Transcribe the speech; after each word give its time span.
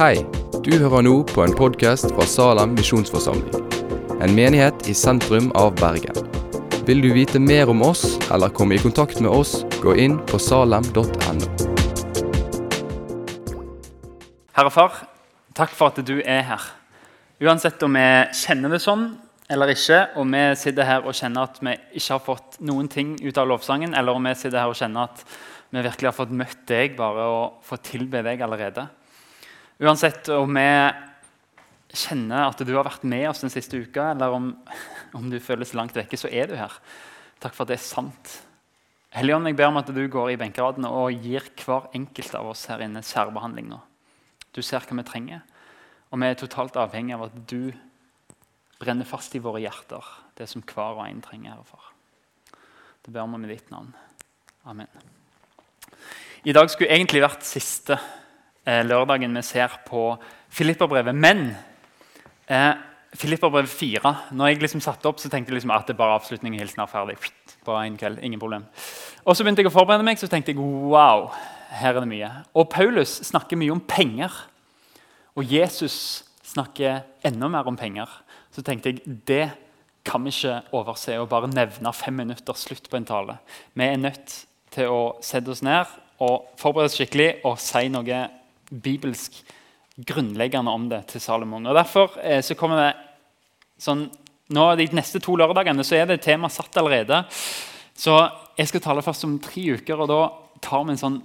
Hei, 0.00 0.22
du 0.64 0.70
hører 0.80 1.02
nå 1.04 1.10
på 1.28 1.42
en 1.44 1.52
podkast 1.52 2.06
fra 2.14 2.24
Salem 2.24 2.70
misjonsforsamling. 2.72 3.66
En 4.24 4.32
menighet 4.32 4.86
i 4.88 4.94
sentrum 4.96 5.50
av 5.60 5.74
Bergen. 5.76 6.16
Vil 6.88 7.02
du 7.04 7.10
vite 7.12 7.36
mer 7.36 7.68
om 7.68 7.82
oss 7.84 8.14
eller 8.32 8.48
komme 8.48 8.78
i 8.78 8.80
kontakt 8.80 9.18
med 9.20 9.28
oss, 9.28 9.58
gå 9.82 9.92
inn 10.00 10.14
på 10.30 10.38
salem.no. 10.40 11.04
Herre 14.56 14.72
Far, 14.72 15.02
takk 15.52 15.74
for 15.76 15.92
at 15.92 16.00
du 16.08 16.14
er 16.24 16.46
her. 16.48 16.64
Uansett 17.44 17.84
om 17.84 17.98
vi 18.00 18.06
kjenner 18.40 18.72
det 18.72 18.80
sånn 18.80 19.04
eller 19.52 19.74
ikke, 19.74 19.98
og 20.16 20.30
vi 20.32 20.46
sitter 20.62 20.88
her 20.88 21.04
og 21.04 21.18
kjenner 21.18 21.50
at 21.50 21.60
vi 21.60 21.74
ikke 22.00 22.14
har 22.14 22.24
fått 22.24 22.56
noen 22.64 22.88
ting 22.88 23.18
ut 23.20 23.36
av 23.36 23.52
lovsangen, 23.52 23.92
eller 23.92 24.16
om 24.16 24.30
vi 24.30 24.32
sitter 24.32 24.62
her 24.62 24.72
og 24.72 24.80
kjenner 24.80 25.12
at 25.12 25.26
vi 25.68 25.84
virkelig 25.84 26.08
har 26.08 26.16
fått 26.22 26.32
møtt 26.32 26.64
deg 26.72 26.96
bare 26.96 27.28
og 27.34 27.68
fått 27.68 27.84
tilbe 27.92 28.24
deg 28.24 28.40
allerede. 28.48 28.86
Uansett 29.80 30.28
om 30.34 30.52
vi 30.52 30.66
kjenner 31.96 32.50
at 32.50 32.60
du 32.60 32.74
har 32.74 32.84
vært 32.84 33.06
med 33.08 33.24
oss 33.30 33.40
den 33.40 33.52
siste 33.52 33.78
uka, 33.80 34.10
eller 34.12 34.34
om, 34.36 34.50
om 35.16 35.30
du 35.32 35.38
føles 35.40 35.72
langt 35.72 35.96
vekke, 35.96 36.18
så 36.20 36.28
er 36.28 36.50
du 36.50 36.58
her. 36.58 36.74
Takk 37.40 37.56
for 37.56 37.64
at 37.64 37.72
det 37.72 37.78
er 37.78 37.86
sant. 37.86 38.34
Helligånd, 39.16 39.48
jeg 39.48 39.56
ber 39.56 39.70
om 39.72 39.80
at 39.80 39.88
du 39.88 40.02
går 40.12 40.34
i 40.34 40.36
benkeradene 40.38 40.90
og 40.92 41.24
gir 41.24 41.48
hver 41.64 41.88
enkelt 41.96 42.36
av 42.36 42.52
oss 42.52 42.66
her 42.68 42.84
inne 42.84 43.00
særbehandling 43.02 43.72
nå. 43.72 43.80
Du 44.52 44.60
ser 44.60 44.84
hva 44.84 45.00
vi 45.00 45.06
trenger, 45.08 45.40
og 46.12 46.20
vi 46.20 46.28
er 46.28 46.38
totalt 46.38 46.76
avhengig 46.78 47.16
av 47.16 47.30
at 47.30 47.40
du 47.48 47.72
brenner 48.80 49.08
fast 49.08 49.32
i 49.34 49.42
våre 49.42 49.64
hjerter 49.64 50.04
det 50.36 50.46
som 50.50 50.60
hver 50.60 51.00
og 51.00 51.06
en 51.08 51.24
trenger. 51.24 51.56
Herre 51.56 51.64
far. 51.64 51.90
Det 53.00 53.16
ber 53.16 53.24
vi 53.32 53.40
med 53.40 53.56
ditt 53.56 53.72
navn. 53.72 53.94
Amen. 54.68 54.92
I 56.44 56.52
dag 56.52 56.68
skulle 56.68 56.92
egentlig 56.92 57.24
vært 57.24 57.48
siste 57.48 57.96
eh, 58.66 58.82
lørdagen 58.86 59.34
vi 59.36 59.42
ser 59.46 59.74
på 59.86 60.14
Filipperbrevet. 60.50 61.14
Men 61.14 61.50
eh, 62.48 62.72
Filipperbrevet 63.14 63.70
4 63.70 64.14
Når 64.30 64.46
jeg 64.46 64.60
liksom 64.62 64.80
satte 64.80 65.08
opp, 65.08 65.18
så 65.18 65.28
tenkte 65.28 65.50
jeg 65.50 65.60
liksom 65.60 65.72
at 65.74 65.88
det 65.88 65.96
bare 65.98 66.18
avslutning 66.18 66.54
og 66.54 66.62
hilsen 66.62 66.82
er 66.84 66.90
ferdig. 66.90 67.16
På 67.66 67.74
en 67.76 67.96
kveld, 67.98 68.20
ingen 68.22 68.40
problem. 68.40 68.64
Og 69.24 69.36
så 69.36 69.44
begynte 69.44 69.64
jeg 69.64 69.70
å 69.70 69.74
forberede 69.74 70.06
meg, 70.06 70.18
så 70.18 70.30
tenkte 70.30 70.54
jeg 70.54 70.60
wow, 70.60 71.28
her 71.80 71.94
er 71.94 72.04
det 72.04 72.10
mye. 72.10 72.30
Og 72.54 72.70
Paulus 72.70 73.18
snakker 73.28 73.58
mye 73.58 73.74
om 73.74 73.82
penger. 73.82 74.30
Og 75.36 75.44
Jesus 75.46 76.24
snakker 76.46 77.02
enda 77.26 77.50
mer 77.50 77.68
om 77.68 77.76
penger. 77.78 78.08
Så 78.54 78.62
tenkte 78.66 78.92
jeg 78.92 79.18
det 79.28 79.44
kan 80.06 80.24
vi 80.24 80.32
ikke 80.32 80.62
overse 80.72 81.18
og 81.20 81.28
bare 81.28 81.50
nevne 81.50 81.92
fem 81.92 82.16
minutter 82.22 82.56
slutt 82.56 82.88
på 82.90 82.96
en 82.96 83.06
tale. 83.06 83.36
Vi 83.74 83.84
er 83.84 84.00
nødt 84.00 84.36
til 84.72 84.90
å 84.90 85.00
sette 85.22 85.52
oss 85.52 85.62
ned 85.66 85.90
og 86.24 86.48
forberede 86.60 86.90
oss 86.90 86.96
skikkelig 86.98 87.30
og 87.48 87.58
si 87.60 87.88
noe 87.92 88.20
bibelsk 88.70 89.42
grunnleggende 90.06 90.72
om 90.72 90.88
det 90.90 91.04
til 91.12 91.22
Salomon. 91.22 91.66
Og 91.66 91.76
Derfor 91.76 92.16
eh, 92.22 92.40
så 92.44 92.56
kommer 92.58 92.84
det 92.84 92.90
sånn 93.80 94.08
nå 94.50 94.64
De 94.74 94.88
neste 94.98 95.20
to 95.22 95.36
lørdagene 95.38 95.84
så 95.86 95.94
er 96.00 96.08
det 96.10 96.24
tema 96.24 96.48
satt 96.50 96.74
allerede. 96.80 97.20
Så 97.94 98.16
jeg 98.58 98.66
skal 98.66 98.82
tale 98.82 99.04
først 99.06 99.26
om 99.28 99.36
tre 99.38 99.62
uker, 99.78 100.00
og 100.02 100.08
da 100.10 100.22
tar 100.64 100.82
vi 100.88 100.96
en 100.96 100.98
sånn 100.98 101.18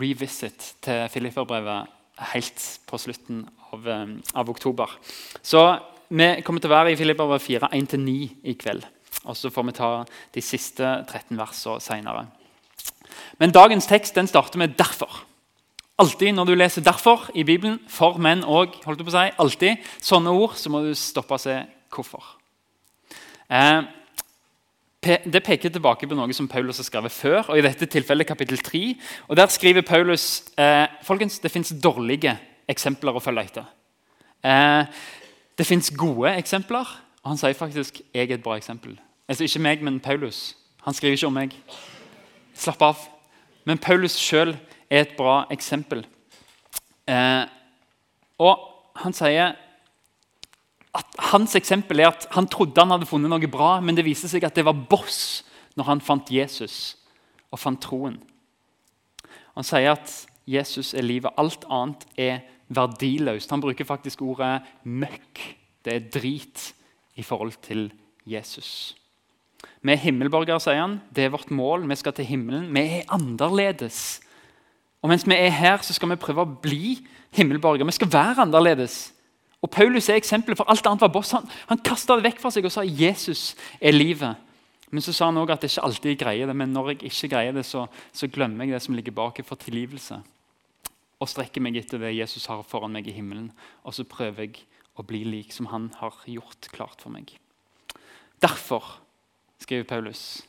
revisit 0.00 0.70
til 0.80 1.02
Filipperbrevet 1.12 1.90
helt 2.32 2.64
på 2.88 3.00
slutten 3.00 3.42
av, 3.72 3.88
eh, 3.88 4.14
av, 4.40 4.48
oktober. 4.48 4.88
Så 5.42 5.60
vi 6.08 6.30
kommer 6.40 6.64
til 6.64 6.70
å 6.70 6.76
være 6.78 6.92
i 6.92 6.96
Filipperbrevet 6.96 7.44
4, 7.44 7.68
1-9 7.76 8.30
i 8.44 8.54
kveld. 8.54 8.86
Og 9.28 9.36
så 9.36 9.50
får 9.52 9.68
vi 9.68 9.76
ta 9.76 9.90
de 10.32 10.40
siste 10.40 11.04
13 11.04 11.36
versene 11.36 11.80
seinere. 11.80 12.26
Men 13.38 13.52
dagens 13.52 13.86
tekst 13.86 14.14
den 14.14 14.26
starter 14.26 14.58
med 14.58 14.76
'derfor'. 14.76 15.31
Alltid 15.98 16.32
når 16.32 16.44
du 16.44 16.54
leser 16.54 16.82
'derfor' 16.82 17.30
i 17.34 17.42
Bibelen, 17.42 17.80
for 17.88 18.16
menn 18.16 18.44
og 18.44 18.74
holdt 18.84 19.04
på 19.04 19.10
å 19.10 19.10
si, 19.10 19.34
alltid, 19.38 19.76
sånne 20.00 20.30
ord, 20.30 20.54
så 20.56 20.70
må 20.70 20.80
du 20.80 20.94
stoppe 20.94 21.34
og 21.34 21.40
se 21.40 21.64
hvorfor. 21.92 22.24
Eh, 23.50 23.82
det 25.02 25.42
peker 25.42 25.68
tilbake 25.68 26.06
på 26.06 26.14
noe 26.14 26.32
som 26.32 26.48
Paulus 26.48 26.78
har 26.78 26.84
skrevet 26.84 27.12
før, 27.12 27.48
og 27.48 27.58
i 27.58 27.64
dette 27.64 27.86
tilfellet 27.86 28.26
kapittel 28.26 28.58
3. 28.58 28.94
Og 29.28 29.36
Der 29.36 29.46
skriver 29.46 29.82
Paulus 29.82 30.44
eh, 30.56 30.86
folkens, 31.02 31.38
det 31.38 31.50
fins 31.50 31.72
dårlige 31.82 32.38
eksempler 32.68 33.12
å 33.12 33.20
følge 33.20 33.42
etter. 33.42 33.64
Eh, 34.44 34.86
det 35.58 35.66
fins 35.66 35.90
gode 35.90 36.36
eksempler, 36.38 36.86
og 37.22 37.28
han 37.28 37.36
sier 37.36 37.58
faktisk 37.58 38.00
jeg 38.14 38.30
er 38.30 38.34
et 38.34 38.42
bra 38.42 38.56
eksempel. 38.56 38.98
Altså 39.28 39.44
Ikke 39.44 39.58
meg, 39.58 39.82
men 39.82 40.00
Paulus. 40.00 40.56
Han 40.84 40.94
skriver 40.94 41.16
ikke 41.16 41.26
om 41.26 41.34
meg. 41.34 41.52
Slapp 42.54 42.82
av. 42.82 42.96
Men 43.64 43.78
Paulus 43.78 44.16
sjøl 44.18 44.56
er 44.92 45.06
et 45.06 45.16
bra 45.16 45.42
eksempel. 45.52 46.04
Eh, 47.08 47.44
og 48.42 48.66
han 49.00 49.16
sier 49.16 49.54
at 50.92 51.22
hans 51.32 51.56
eksempel 51.56 52.02
er 52.02 52.10
at 52.10 52.26
han 52.34 52.48
trodde 52.52 52.82
han 52.82 52.92
hadde 52.92 53.08
funnet 53.08 53.32
noe 53.32 53.48
bra, 53.50 53.78
men 53.80 53.96
det 53.96 54.04
viser 54.04 54.28
seg 54.28 54.44
at 54.44 54.58
det 54.58 54.66
var 54.68 54.76
boss 54.76 55.40
når 55.78 55.88
han 55.88 56.04
fant 56.04 56.28
Jesus 56.32 56.98
og 57.52 57.60
fant 57.60 57.80
troen. 57.80 58.18
Han 59.56 59.66
sier 59.66 59.94
at 59.94 60.12
Jesus 60.48 60.92
er 60.96 61.04
livet. 61.04 61.32
Alt 61.40 61.64
annet 61.72 62.04
er 62.20 62.42
verdiløst. 62.72 63.50
Han 63.52 63.62
bruker 63.62 63.88
faktisk 63.88 64.24
ordet 64.24 64.60
møkk. 64.84 65.40
Det 65.84 65.94
er 65.94 66.08
drit 66.12 66.72
i 67.18 67.24
forhold 67.24 67.56
til 67.64 67.88
Jesus. 68.28 68.94
Vi 69.82 69.92
er 69.92 70.00
himmelborgere, 70.00 70.60
sier 70.62 70.80
han. 70.80 71.00
Det 71.14 71.26
er 71.26 71.34
vårt 71.34 71.52
mål. 71.54 71.86
Vi 71.90 71.98
skal 72.00 72.16
til 72.16 72.28
himmelen. 72.28 72.70
Vi 72.74 72.84
er 73.00 73.10
annerledes. 73.12 74.20
Og 75.02 75.10
mens 75.10 75.26
vi 75.26 75.34
er 75.34 75.50
her, 75.50 75.82
så 75.82 75.94
skal 75.96 76.12
vi 76.12 76.20
prøve 76.22 76.44
å 76.44 76.54
bli 76.62 77.00
himmelborger. 77.34 77.86
Vi 77.88 77.96
skal 77.98 78.12
være 78.12 78.44
annerledes. 78.44 79.10
Og 79.62 79.70
Paulus 79.70 80.08
er 80.10 80.18
eksempelet, 80.18 80.58
for 80.58 80.70
alt 80.70 80.86
annet 80.86 81.02
var 81.02 81.12
boss. 81.14 81.34
Han, 81.36 81.46
han 81.68 81.82
kasta 81.86 82.16
det 82.18 82.26
vekk 82.26 82.42
fra 82.42 82.50
seg 82.54 82.66
og 82.66 82.74
sa 82.74 82.82
Jesus 82.86 83.52
er 83.80 83.94
livet. 83.94 84.38
Men 84.92 85.04
så 85.04 85.14
sa 85.16 85.30
han 85.30 85.38
også 85.40 85.54
at 85.54 85.62
det 85.62 85.70
ikke 85.70 85.84
alltid 85.88 86.18
greier 86.20 86.50
det. 86.50 86.56
Men 86.58 86.74
når 86.74 86.92
jeg 86.92 87.10
ikke 87.10 87.32
greier 87.34 87.54
det, 87.56 87.64
så, 87.66 87.86
så 88.12 88.28
glemmer 88.30 88.66
jeg 88.66 88.76
det 88.76 88.82
som 88.84 88.96
ligger 88.98 89.14
bak 89.16 89.40
for 89.46 89.58
tilgivelse. 89.58 90.18
Og 91.22 91.30
strekker 91.30 91.62
meg 91.62 91.78
etter 91.78 92.02
det 92.02 92.14
Jesus 92.16 92.48
har 92.50 92.64
foran 92.66 92.94
meg 92.94 93.08
i 93.08 93.14
himmelen. 93.14 93.52
Og 93.86 93.94
så 93.96 94.06
prøver 94.06 94.48
jeg 94.48 94.64
å 94.98 95.06
bli 95.06 95.22
lik 95.24 95.54
som 95.54 95.70
han 95.72 95.88
har 95.98 96.18
gjort 96.28 96.68
klart 96.74 97.02
for 97.02 97.14
meg. 97.14 97.30
Derfor 98.42 98.98
skriver 99.62 99.88
Paulus. 99.88 100.42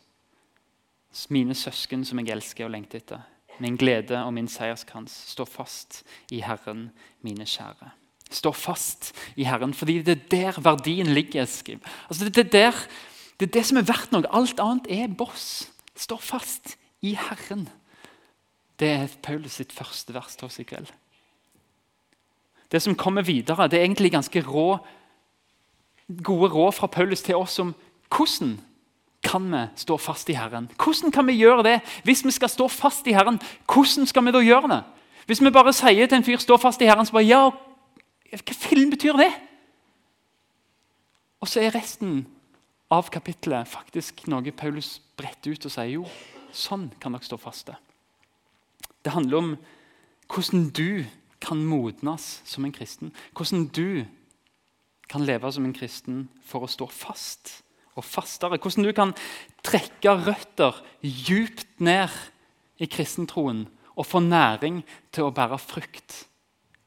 Mine 1.29 1.55
søsken 1.55 2.01
som 2.05 2.19
jeg 2.19 2.33
elsker 2.33 2.65
og 2.65 2.73
lengter 2.73 2.99
etter. 2.99 3.21
Min 3.59 3.77
glede 3.77 4.17
og 4.23 4.33
min 4.33 4.47
seierskrans. 4.47 5.13
Stå 5.33 5.45
fast 5.45 6.01
i 6.31 6.41
Herren, 6.41 6.89
mine 7.21 7.45
kjære. 7.45 7.91
Stå 8.33 8.51
fast 8.51 9.11
i 9.35 9.45
Herren, 9.45 9.73
fordi 9.73 10.01
det 10.01 10.17
er 10.17 10.25
der 10.31 10.61
verdien 10.61 11.07
ligger. 11.13 11.45
skriv. 11.45 11.79
Altså 12.09 12.29
det, 12.29 12.37
er 12.37 12.49
der, 12.49 12.87
det 13.39 13.47
er 13.47 13.53
det 13.53 13.65
som 13.65 13.77
er 13.77 13.87
verdt 13.87 14.11
noe. 14.11 14.25
Alt 14.33 14.59
annet 14.59 14.89
er 14.89 15.07
boss. 15.07 15.69
Stå 15.95 16.17
fast 16.17 16.77
i 17.01 17.13
Herren. 17.13 17.69
Det 18.79 18.89
er 18.89 19.07
Paulus 19.21 19.59
sitt 19.59 19.73
første 19.73 20.13
vers 20.13 20.35
til 20.35 20.49
oss 20.49 20.59
i 20.59 20.65
kveld. 20.67 20.89
Det 22.71 22.81
som 22.81 22.95
kommer 22.97 23.21
videre, 23.21 23.67
det 23.69 23.79
er 23.79 23.85
egentlig 23.85 24.11
ganske 24.11 24.41
rå, 24.41 24.79
gode 26.23 26.49
råd 26.49 26.71
fra 26.73 26.87
Paulus 26.87 27.21
til 27.21 27.37
oss 27.37 27.59
om 27.61 27.75
hvordan 28.09 28.57
kan 29.33 29.49
vi 29.49 29.67
stå 29.81 29.97
fast 29.97 30.29
i 30.29 30.35
Herren? 30.37 30.67
Hvordan 30.77 31.11
kan 31.11 31.25
vi 31.27 31.39
gjøre 31.39 31.63
det? 31.65 31.79
Hvis 32.05 32.21
vi 32.25 32.31
skal 32.31 32.49
stå 32.49 32.67
fast 32.69 33.07
i 33.09 33.15
Herren, 33.17 33.39
hvordan 33.65 34.05
skal 34.05 34.25
vi 34.25 34.33
da 34.35 34.41
gjøre 34.45 34.69
det? 34.69 34.83
Hvis 35.25 35.41
vi 35.41 35.53
bare 35.53 35.73
sier 35.73 36.07
til 36.07 36.17
en 36.17 36.23
fyr 36.23 36.37
'stå 36.37 36.57
fast 36.57 36.81
i 36.81 36.85
Herren', 36.85 37.05
så 37.05 37.13
bare 37.13 37.25
ja, 37.25 37.49
hva 37.49 38.53
film 38.53 38.91
betyr 38.91 39.17
det? 39.17 39.31
Og 41.41 41.47
så 41.47 41.61
er 41.61 41.75
resten 41.75 42.27
av 42.91 43.09
kapittelet 43.09 43.67
faktisk 43.67 44.27
noe 44.27 44.51
Paulus 44.51 45.01
bretter 45.17 45.51
ut 45.51 45.65
og 45.65 45.71
sier 45.71 45.93
jo, 45.93 46.05
sånn 46.51 46.91
kan 46.99 47.11
dere 47.11 47.23
stå 47.23 47.37
faste. 47.37 47.75
Det 49.03 49.13
handler 49.13 49.37
om 49.37 49.57
hvordan 50.27 50.69
du 50.69 51.05
kan 51.41 51.65
modnes 51.65 52.41
som 52.45 52.65
en 52.65 52.71
kristen. 52.71 53.11
Hvordan 53.33 53.67
du 53.67 54.05
kan 55.09 55.25
leve 55.25 55.51
som 55.51 55.65
en 55.65 55.73
kristen 55.73 56.29
for 56.45 56.63
å 56.63 56.67
stå 56.67 56.87
fast 56.87 57.63
og 57.95 58.05
fastere. 58.05 58.57
Hvordan 58.57 58.87
du 58.87 58.93
kan 58.95 59.13
trekke 59.65 60.15
røtter 60.25 60.79
djupt 61.01 61.67
ned 61.83 62.13
i 62.81 62.89
kristentroen 62.89 63.65
og 63.93 64.07
få 64.09 64.23
næring 64.23 64.81
til 65.13 65.27
å 65.27 65.33
bære 65.35 65.59
frukt. 65.61 66.23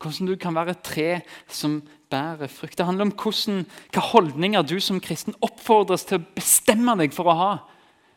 Hvordan 0.03 0.29
du 0.29 0.37
kan 0.41 0.57
være 0.57 0.75
et 0.75 0.85
tre 0.85 1.11
som 1.49 1.81
bærer 2.11 2.51
frukt. 2.51 2.77
Det 2.79 2.87
handler 2.87 3.09
om 3.09 3.15
hvordan, 3.17 3.65
hva 3.95 4.05
holdninger 4.13 4.67
du 4.67 4.77
som 4.83 5.01
kristen 5.03 5.37
oppfordres 5.45 6.07
til 6.07 6.21
å 6.21 6.27
bestemme 6.37 6.97
deg 7.01 7.15
for 7.17 7.31
å 7.31 7.39
ha. 7.39 7.53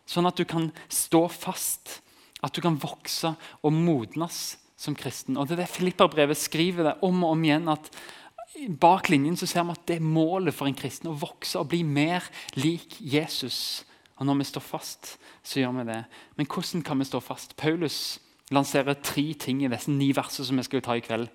Sånn 0.10 0.28
at 0.30 0.38
du 0.40 0.46
kan 0.50 0.70
stå 0.90 1.28
fast, 1.30 2.00
at 2.42 2.56
du 2.56 2.62
kan 2.66 2.80
vokse 2.82 3.34
og 3.62 3.76
modnes 3.76 4.58
som 4.80 4.96
kristen. 4.98 5.38
Og 5.38 5.48
Det 5.48 5.58
er 5.58 5.64
det 5.64 5.74
Filipperbrevet 5.74 6.40
skriver 6.40 6.90
det 6.90 6.96
om 7.06 7.24
og 7.24 7.36
om 7.36 7.44
igjen. 7.44 7.68
at 7.70 7.92
Bak 8.82 9.10
linjen 9.10 9.38
så 9.38 9.48
ser 9.48 9.66
vi 9.68 9.76
at 9.76 9.86
det 9.88 10.00
er 10.00 10.06
målet 10.06 10.56
for 10.56 10.68
en 10.68 10.78
kristen 10.78 11.12
å 11.12 11.18
vokse 11.22 11.60
og 11.60 11.70
bli 11.72 11.84
mer 11.86 12.26
lik 12.58 12.98
Jesus. 13.00 13.86
Og 14.18 14.26
Når 14.26 14.40
vi 14.42 14.48
står 14.50 14.66
fast, 14.66 15.18
så 15.44 15.62
gjør 15.62 15.78
vi 15.78 15.86
det. 15.92 16.04
Men 16.36 16.50
hvordan 16.50 16.84
kan 16.84 17.00
vi 17.00 17.08
stå 17.08 17.22
fast? 17.24 17.56
Paulus 17.56 18.20
lanserer 18.52 18.98
tre 19.00 19.34
ting 19.34 19.62
i 19.64 19.70
disse 19.72 19.92
ni 19.92 20.10
versene 20.12 20.48
som 20.48 20.58
vi 20.58 20.66
skal 20.66 20.82
ta 20.82 20.98
i 20.98 21.06
kveld, 21.06 21.30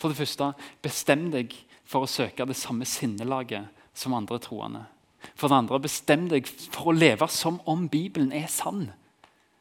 For 0.00 0.08
det 0.08 0.16
første, 0.16 0.54
bestem 0.80 1.26
deg 1.28 1.52
for 1.84 2.06
å 2.06 2.08
søke 2.08 2.46
det 2.48 2.56
samme 2.56 2.86
sinnelaget 2.88 3.68
som 3.92 4.14
andre 4.16 4.38
troende. 4.40 4.86
For 5.36 5.52
det 5.52 5.58
andre, 5.58 5.80
bestem 5.84 6.24
deg 6.30 6.48
for 6.48 6.88
å 6.88 6.96
leve 6.96 7.28
som 7.28 7.58
om 7.68 7.84
Bibelen 7.88 8.32
er 8.32 8.46
sann. 8.48 8.94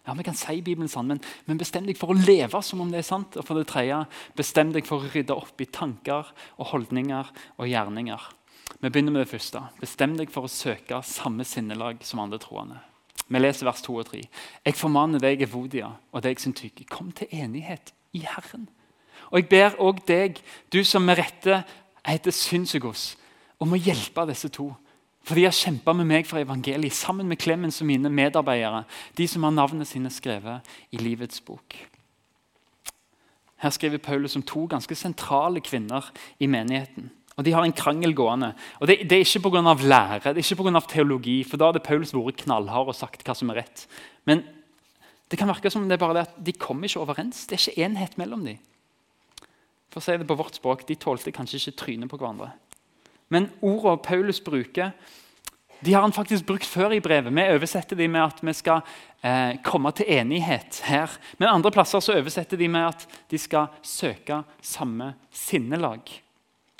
Ja, 0.09 0.15
Vi 0.17 0.23
kan 0.25 0.33
si 0.33 0.61
Bibelen 0.65 0.89
sann, 0.89 1.05
men, 1.05 1.19
men 1.45 1.59
bestem 1.61 1.85
deg 1.85 1.97
for 1.99 2.09
å 2.09 2.17
leve 2.17 2.63
som 2.65 2.81
om 2.81 2.89
det 2.89 3.03
er 3.03 3.05
sant. 3.05 3.35
Og 3.37 3.45
for 3.45 3.59
det 3.59 3.67
tredje, 3.69 3.99
bestem 4.33 4.71
deg 4.73 4.87
for 4.89 5.03
å 5.03 5.11
rydde 5.13 5.35
opp 5.37 5.61
i 5.61 5.67
tanker 5.69 6.31
og 6.57 6.71
holdninger 6.71 7.29
og 7.59 7.69
gjerninger. 7.69 8.25
Vi 8.79 8.89
begynner 8.89 9.13
med 9.13 9.27
det 9.27 9.29
første. 9.29 9.61
Bestem 9.77 10.15
deg 10.17 10.31
for 10.33 10.47
å 10.47 10.49
søke 10.49 11.03
samme 11.05 11.45
sinnelag 11.45 12.01
som 12.07 12.23
andre 12.23 12.41
troende. 12.41 12.79
Vi 13.29 13.37
leser 13.37 13.69
vers 13.69 13.85
2 13.85 13.99
og 14.01 14.09
3. 14.09 14.23
Jeg 14.65 14.77
formaner 14.79 15.21
deg, 15.21 15.45
Evodia, 15.45 15.91
og 16.09 16.25
deg 16.25 16.41
som 16.41 16.57
tykker, 16.57 16.89
kom 16.89 17.13
til 17.13 17.29
enighet 17.29 17.93
i 18.17 18.23
Herren. 18.25 18.65
Og 19.29 19.43
jeg 19.43 19.49
ber 19.51 19.77
òg 19.77 20.01
deg, 20.09 20.41
du 20.73 20.81
som 20.81 21.05
med 21.05 21.21
rette 21.21 21.61
heter 22.01 22.33
Synsegos, 22.33 23.11
om 23.61 23.77
å 23.77 23.77
hjelpe 23.77 24.25
disse 24.31 24.49
to. 24.57 24.71
For 25.27 25.37
de 25.37 25.45
har 25.45 25.53
kjempa 25.53 25.93
med 25.93 26.07
meg 26.09 26.27
for 26.27 26.41
evangeliet, 26.41 26.95
sammen 26.95 27.27
med 27.29 27.39
Clemens 27.41 27.81
og 27.83 27.89
mine 27.89 28.09
medarbeidere. 28.09 28.85
De 29.17 29.27
som 29.27 29.43
har 29.45 29.53
navnet 29.53 29.87
sine 29.87 30.09
skrevet 30.13 30.65
i 30.91 31.01
livets 31.01 31.41
bok. 31.45 31.75
Her 33.59 33.73
skriver 33.75 33.99
Paulus 33.99 34.37
om 34.39 34.43
to 34.47 34.65
ganske 34.71 34.95
sentrale 34.95 35.61
kvinner 35.61 36.07
i 36.39 36.47
menigheten. 36.47 37.09
Og 37.39 37.45
De 37.45 37.51
har 37.55 37.63
en 37.63 37.75
krangel 37.75 38.15
gående. 38.15 38.53
Og 38.79 38.87
Det, 38.87 38.97
det 39.09 39.15
er 39.15 39.25
ikke 39.25 39.49
pga. 39.49 39.61
lære, 39.61 40.19
det 40.19 40.37
er 40.37 40.43
ikke 40.43 40.55
på 40.55 40.63
grunn 40.63 40.75
av 40.75 40.87
teologi. 40.87 41.43
for 41.43 41.57
Da 41.57 41.65
hadde 41.65 41.79
Paulus 41.79 42.13
vært 42.13 42.43
knallhard 42.43 42.87
og 42.87 42.95
sagt 42.95 43.23
hva 43.23 43.35
som 43.35 43.49
er 43.49 43.63
rett. 43.63 43.87
Men 44.25 44.43
det 45.31 45.37
kan 45.37 45.47
virke 45.47 45.69
som 45.69 45.87
det 45.87 45.93
er 45.93 46.05
bare 46.05 46.13
det 46.13 46.27
at 46.27 46.43
de 46.45 46.51
kommer 46.53 46.87
ikke 46.87 46.99
overens. 46.99 47.45
Det 47.45 47.55
er 47.55 47.69
ikke 47.69 47.85
enhet 47.85 48.17
mellom 48.17 48.43
dem. 48.45 48.57
For 49.89 49.99
å 49.99 50.03
si 50.03 50.17
det 50.17 50.27
på 50.27 50.37
vårt 50.37 50.55
språk, 50.55 50.87
De 50.87 50.95
tålte 50.95 51.31
kanskje 51.31 51.59
ikke 51.59 51.77
trynet 51.77 52.09
på 52.09 52.17
hverandre. 52.17 52.51
Men 53.29 53.49
ordene 53.61 54.01
Paulus 54.03 54.41
bruker, 54.41 54.91
de 55.79 55.93
har 55.93 56.03
han 56.03 56.13
faktisk 56.13 56.45
brukt 56.45 56.67
før 56.67 56.91
i 56.91 56.99
brevet. 56.99 57.31
Vi 57.31 57.45
oversetter 57.55 57.95
de 57.95 58.07
med 58.11 58.21
at 58.21 58.41
vi 58.43 58.53
skal 58.53 58.81
eh, 59.23 59.55
komme 59.63 59.91
til 59.95 60.09
enighet 60.11 60.81
her. 60.89 61.13
Men 61.37 61.53
andre 61.53 61.71
plasser 61.71 62.03
så 62.03 62.17
oversetter 62.19 62.59
de 62.59 62.67
med 62.67 62.89
at 62.89 63.05
de 63.31 63.39
skal 63.39 63.69
søke 63.81 64.41
samme 64.61 65.13
sinnelag. 65.31 66.11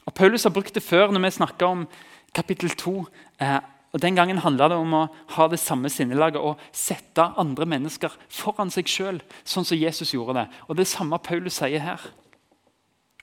Og 0.06 0.14
Paulus 0.14 0.44
har 0.44 0.52
brukt 0.52 0.76
det 0.76 0.84
før 0.84 1.14
når 1.14 1.24
vi 1.28 1.38
snakker 1.38 1.66
om 1.66 1.88
kapittel 2.36 2.70
2. 2.76 2.96
Eh, 3.40 3.60
og 3.94 4.02
Den 4.02 4.16
gangen 4.16 4.38
handla 4.44 4.68
det 4.70 4.78
om 4.78 4.94
å 4.94 5.08
ha 5.36 5.48
det 5.50 5.62
samme 5.62 5.90
sinnelaget 5.90 6.42
og 6.42 6.60
sette 6.76 7.24
andre 7.40 7.66
mennesker 7.66 8.14
foran 8.30 8.70
seg 8.74 8.90
sjøl, 8.90 9.22
sånn 9.44 9.66
som 9.66 9.80
Jesus 9.80 10.14
gjorde 10.14 10.42
det. 10.42 10.48
Og 10.68 10.76
Det 10.76 10.86
er 10.86 10.98
samme 10.98 11.18
Paulus 11.24 11.58
sier 11.58 11.82
her. 11.82 12.04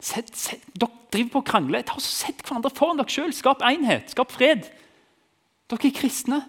Sett, 0.02 0.34
sett, 0.36 0.64
dere 0.76 0.92
driver 1.12 1.32
på 1.32 1.40
og 1.40 1.48
krangler. 1.48 1.86
Sett 2.02 2.42
hverandre 2.44 2.72
foran 2.76 3.00
dere 3.00 3.12
sjøl. 3.12 3.32
Skap 3.34 3.64
enhet. 3.64 4.12
Skap 4.12 4.34
fred. 4.34 4.68
Dere 5.70 5.88
er 5.88 5.96
kristne. 5.96 6.42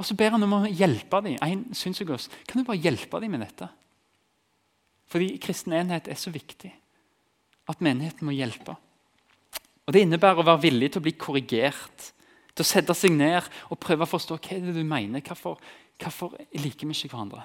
Og 0.00 0.06
så 0.08 0.16
ber 0.16 0.32
han 0.32 0.46
om 0.46 0.54
å 0.56 0.68
hjelpe 0.68 1.20
dem. 1.26 1.36
En 1.44 1.64
syns 1.76 2.00
jeg 2.00 2.08
også. 2.08 2.32
Kan 2.48 2.62
du 2.62 2.68
bare 2.68 2.80
hjelpe 2.80 3.20
dem 3.20 3.34
med 3.34 3.44
dette? 3.44 3.68
Fordi 5.10 5.34
kristen 5.42 5.74
enhet 5.76 6.08
er 6.08 6.18
så 6.18 6.30
viktig 6.32 6.70
at 7.70 7.82
menigheten 7.84 8.26
må 8.26 8.34
hjelpe. 8.34 8.76
Og 9.86 9.94
Det 9.94 10.04
innebærer 10.04 10.40
å 10.40 10.46
være 10.46 10.64
villig 10.68 10.92
til 10.92 11.02
å 11.02 11.06
bli 11.06 11.16
korrigert. 11.18 12.10
Til 12.54 12.64
å 12.64 12.68
sette 12.68 12.94
seg 12.94 13.14
ned 13.14 13.42
og 13.70 13.80
prøve 13.82 14.06
å 14.06 14.10
forstå 14.10 14.38
hva 14.38 14.56
er 14.56 14.62
det 14.68 14.74
du 14.76 14.84
mener. 14.86 15.22
Hvorfor, 15.26 15.58
hvorfor 15.98 16.36
liker 16.62 16.86
vi 16.86 16.94
ikke 16.94 17.12
hverandre? 17.12 17.42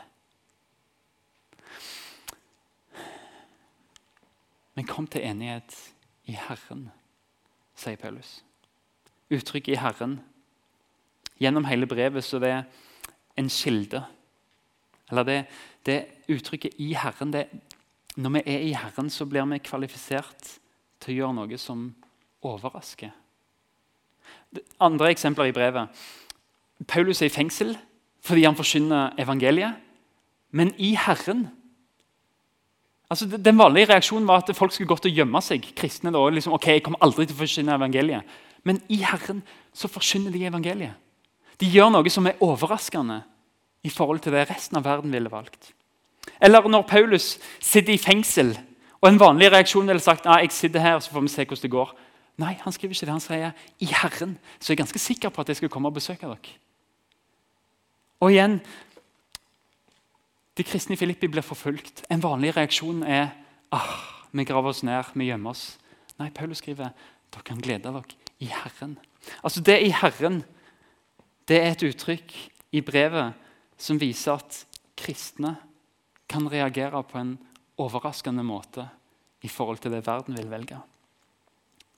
Men 4.76 4.88
kom 4.88 5.08
til 5.08 5.24
enighet 5.24 5.76
i 6.28 6.36
Herren, 6.36 6.90
sier 7.76 7.96
Paulus. 7.96 8.44
Uttrykket 9.32 9.74
'i 9.74 9.82
Herren' 9.82 10.20
Gjennom 11.40 11.66
hele 11.68 11.88
brevet 11.88 12.24
så 12.24 12.40
det 12.40 12.50
er 12.50 12.64
en 13.38 13.50
kilde. 13.50 14.06
Eller 15.10 15.24
det, 15.24 15.46
det 15.86 16.06
uttrykket 16.30 16.74
'i 16.80 16.94
Herren' 16.94 17.34
det, 17.34 17.50
Når 18.16 18.30
vi 18.30 18.42
er 18.46 18.60
i 18.60 18.72
Herren, 18.72 19.10
så 19.10 19.26
blir 19.26 19.46
vi 19.46 19.58
kvalifisert 19.60 20.60
til 21.00 21.14
å 21.14 21.18
gjøre 21.18 21.34
noe 21.34 21.58
som 21.58 21.96
overrasker. 22.42 23.12
Andre 24.80 25.10
eksempler 25.10 25.46
i 25.46 25.52
brevet. 25.52 25.90
Paulus 26.88 27.22
er 27.22 27.26
i 27.26 27.30
fengsel 27.30 27.78
fordi 28.22 28.44
han 28.44 28.56
forkynner 28.56 29.20
evangeliet. 29.20 29.76
Men 30.52 30.74
i 30.78 30.96
Herren 30.96 31.50
Altså, 33.12 33.28
den 33.30 33.58
vanlige 33.58 33.92
reaksjonen 33.92 34.28
var 34.28 34.42
at 34.42 34.56
folk 34.58 34.74
skulle 34.74 34.90
gått 34.90 35.06
og 35.06 35.14
gjemme 35.14 35.42
seg. 35.46 35.66
kristne 35.78 36.14
da, 36.14 36.22
liksom, 36.30 36.56
ok, 36.58 36.68
jeg 36.74 36.84
kommer 36.86 37.04
aldri 37.06 37.28
til 37.28 37.38
å 37.38 37.44
forsyne 37.44 37.78
evangeliet. 37.78 38.38
Men 38.66 38.82
i 38.90 38.98
Herren 39.06 39.44
så 39.74 39.90
forsyner 39.92 40.34
de 40.34 40.46
evangeliet. 40.50 40.98
De 41.62 41.70
gjør 41.70 41.92
noe 41.94 42.12
som 42.12 42.26
er 42.28 42.42
overraskende 42.44 43.22
i 43.86 43.92
forhold 43.94 44.24
til 44.26 44.34
det 44.34 44.48
resten 44.50 44.80
av 44.80 44.88
verden 44.88 45.14
ville 45.14 45.32
valgt. 45.32 45.72
Eller 46.42 46.66
når 46.68 46.88
Paulus 46.90 47.36
sitter 47.62 47.94
i 47.94 48.02
fengsel, 48.02 48.56
og 49.02 49.12
en 49.12 49.22
vanlig 49.22 49.52
reaksjon 49.54 49.86
ville 49.86 50.02
sagt 50.02 50.26
nei, 50.26 50.42
jeg 50.48 50.56
sitter 50.56 50.82
her, 50.82 50.98
så 51.00 51.14
får 51.14 51.22
vi 51.22 51.32
se 51.32 51.46
hvordan 51.46 51.62
det 51.62 51.74
går. 51.76 51.94
Nei, 52.42 52.56
han 52.64 52.74
skriver 52.74 52.96
ikke 52.96 53.06
det. 53.06 53.14
Han 53.14 53.24
sier 53.24 53.52
i 53.80 53.90
Herren 53.94 54.34
så 54.58 54.72
er 54.72 54.74
jeg 54.74 54.82
ganske 54.82 55.00
sikker 55.00 55.32
på 55.32 55.44
at 55.44 55.52
jeg 55.52 55.62
skal 55.62 55.72
komme 55.72 55.92
og 55.92 56.00
besøke 56.00 56.26
dere. 56.26 56.56
Og 58.24 58.34
igjen, 58.34 58.58
de 60.56 60.64
kristne 60.64 60.96
i 60.96 61.00
Filippi 61.00 61.28
blir 61.28 61.44
forfulgt. 61.44 62.06
En 62.10 62.24
vanlig 62.24 62.56
reaksjon 62.56 63.04
er 63.04 63.34
ah, 63.76 63.98
vi 64.32 64.46
graver 64.48 64.72
oss 64.72 64.84
ned, 64.88 65.12
vi 65.14 65.30
gjemmer 65.30 65.52
oss. 65.52 65.76
Nei, 66.20 66.30
Paulus 66.32 66.62
skriver 66.64 66.94
dere 67.34 67.44
kan 67.44 67.60
glede 67.60 67.92
dere 67.92 68.04
i 68.40 68.48
Herren. 68.52 68.96
Altså 69.44 69.62
Det 69.62 69.80
i 69.82 69.92
Herren 69.92 70.44
det 71.46 71.60
er 71.62 71.76
et 71.76 71.84
uttrykk 71.86 72.34
i 72.74 72.82
brevet 72.82 73.36
som 73.78 74.00
viser 74.02 74.40
at 74.40 74.64
kristne 74.98 75.58
kan 76.32 76.48
reagere 76.50 77.04
på 77.06 77.20
en 77.20 77.36
overraskende 77.78 78.44
måte 78.46 78.88
i 79.46 79.52
forhold 79.52 79.84
til 79.84 79.94
det 79.94 80.06
verden 80.08 80.38
vil 80.38 80.50
velge. 80.50 80.80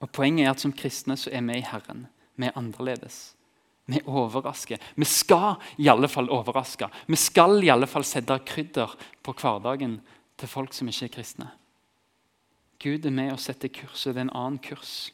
Og 0.02 0.12
Poenget 0.12 0.46
er 0.46 0.52
at 0.52 0.62
som 0.62 0.74
kristne 0.76 1.16
så 1.18 1.32
er 1.32 1.46
vi 1.46 1.62
i 1.62 1.66
Herren. 1.66 2.08
Vi 2.36 2.50
er 2.50 2.58
annerledes. 2.58 3.37
Vi 3.88 4.02
overrasker. 4.04 4.82
Vi 4.96 5.08
skal 5.08 5.56
i 5.80 5.88
alle 5.88 6.10
fall 6.12 6.28
overraske. 6.34 6.90
Vi 7.08 7.20
skal 7.20 7.62
i 7.64 7.72
alle 7.72 7.88
fall 7.88 8.04
sette 8.08 8.36
krydder 8.44 8.98
på 9.24 9.36
hverdagen 9.40 10.02
til 10.38 10.52
folk 10.52 10.76
som 10.76 10.90
ikke 10.92 11.08
er 11.08 11.14
kristne. 11.14 11.48
Gud 12.84 13.06
er 13.08 13.16
med 13.16 13.32
og 13.34 13.40
setter 13.42 13.72
kurset. 13.74 14.14
Det 14.14 14.22
er 14.22 14.28
en 14.28 14.36
annen 14.36 14.60
kurs. 14.62 15.14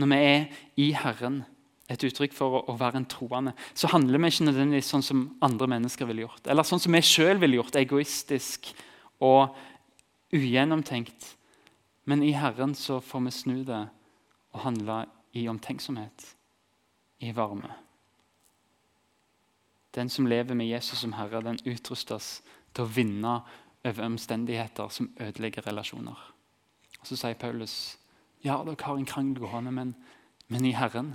Når 0.00 0.10
vi 0.10 0.18
er 0.26 0.44
i 0.80 0.90
Herren, 0.96 1.42
et 1.90 2.04
uttrykk 2.06 2.34
for 2.34 2.60
å 2.70 2.76
være 2.78 3.00
en 3.00 3.08
troende, 3.10 3.52
så 3.74 3.90
handler 3.90 4.20
vi 4.22 4.30
ikke 4.30 4.46
nødvendigvis 4.46 4.90
sånn 4.92 5.04
som 5.06 5.24
andre 5.42 5.66
mennesker 5.70 6.06
ville 6.06 6.22
gjort. 6.22 6.44
Eller 6.46 6.66
sånn 6.66 6.82
som 6.82 6.94
vi 6.94 7.02
sjøl 7.02 7.40
ville 7.42 7.58
gjort, 7.58 7.78
egoistisk 7.78 8.70
og 9.26 9.56
ugjennomtenkt. 10.34 11.32
Men 12.06 12.22
i 12.26 12.32
Herren 12.38 12.76
så 12.78 13.00
får 13.02 13.24
vi 13.26 13.34
snu 13.34 13.56
det 13.66 13.84
og 14.54 14.64
handle 14.64 15.04
i 15.34 15.46
omtenksomhet, 15.50 16.26
i 17.22 17.34
varme. 17.34 17.74
Den 19.94 20.08
som 20.08 20.26
lever 20.26 20.54
med 20.54 20.68
Jesus 20.68 21.02
som 21.02 21.12
Herre, 21.18 21.42
den 21.42 21.58
utrustes 21.66 22.40
til 22.74 22.84
å 22.84 22.90
vinne 22.90 23.40
over 23.84 24.04
omstendigheter 24.06 24.92
som 24.92 25.10
ødelegger 25.20 25.66
relasjoner. 25.66 26.18
Og 27.00 27.06
Så 27.08 27.16
sier 27.16 27.34
Paulus 27.34 27.96
ja, 28.44 28.56
dere 28.64 28.76
har 28.80 28.96
en 28.96 29.08
krangel 29.08 29.42
gående, 29.42 29.72
men, 29.72 29.94
men 30.48 30.64
i 30.64 30.72
Herren 30.76 31.14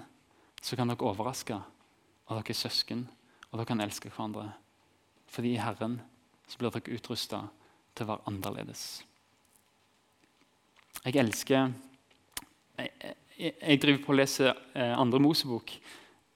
så 0.62 0.77
kan 0.77 0.91
dere 0.91 1.05
overraske. 1.05 1.58
Og 2.25 2.38
dere 2.38 2.53
er 2.53 2.58
søsken, 2.58 3.08
og 3.50 3.58
dere 3.58 3.70
kan 3.70 3.82
elske 3.82 4.10
hverandre. 4.10 4.51
Fordi 5.29 5.55
i 5.55 5.62
Herren 5.62 6.00
så 6.48 6.60
blir 6.60 6.74
dere 6.74 6.98
utrusta 6.98 7.41
til 7.96 8.05
å 8.05 8.12
være 8.12 8.29
annerledes. 8.29 8.86
Jeg 11.05 11.22
elsker 11.22 11.74
Jeg, 12.75 12.89
jeg, 13.39 13.53
jeg 13.62 13.79
driver 13.79 14.01
på 14.03 14.12
å 14.12 14.15
lese 14.17 14.50
eh, 14.51 14.91
andre 15.00 15.20
Mosebok 15.24 15.72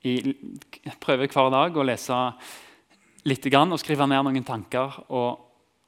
jeg 0.03 0.95
prøver 1.01 1.27
hver 1.27 1.51
dag 1.51 1.77
å 1.77 1.85
lese 1.85 2.17
litt 3.27 3.45
og 3.51 3.79
skrive 3.81 4.07
ned 4.07 4.23
noen 4.23 4.45
tanker 4.47 5.01
og, 5.09 5.39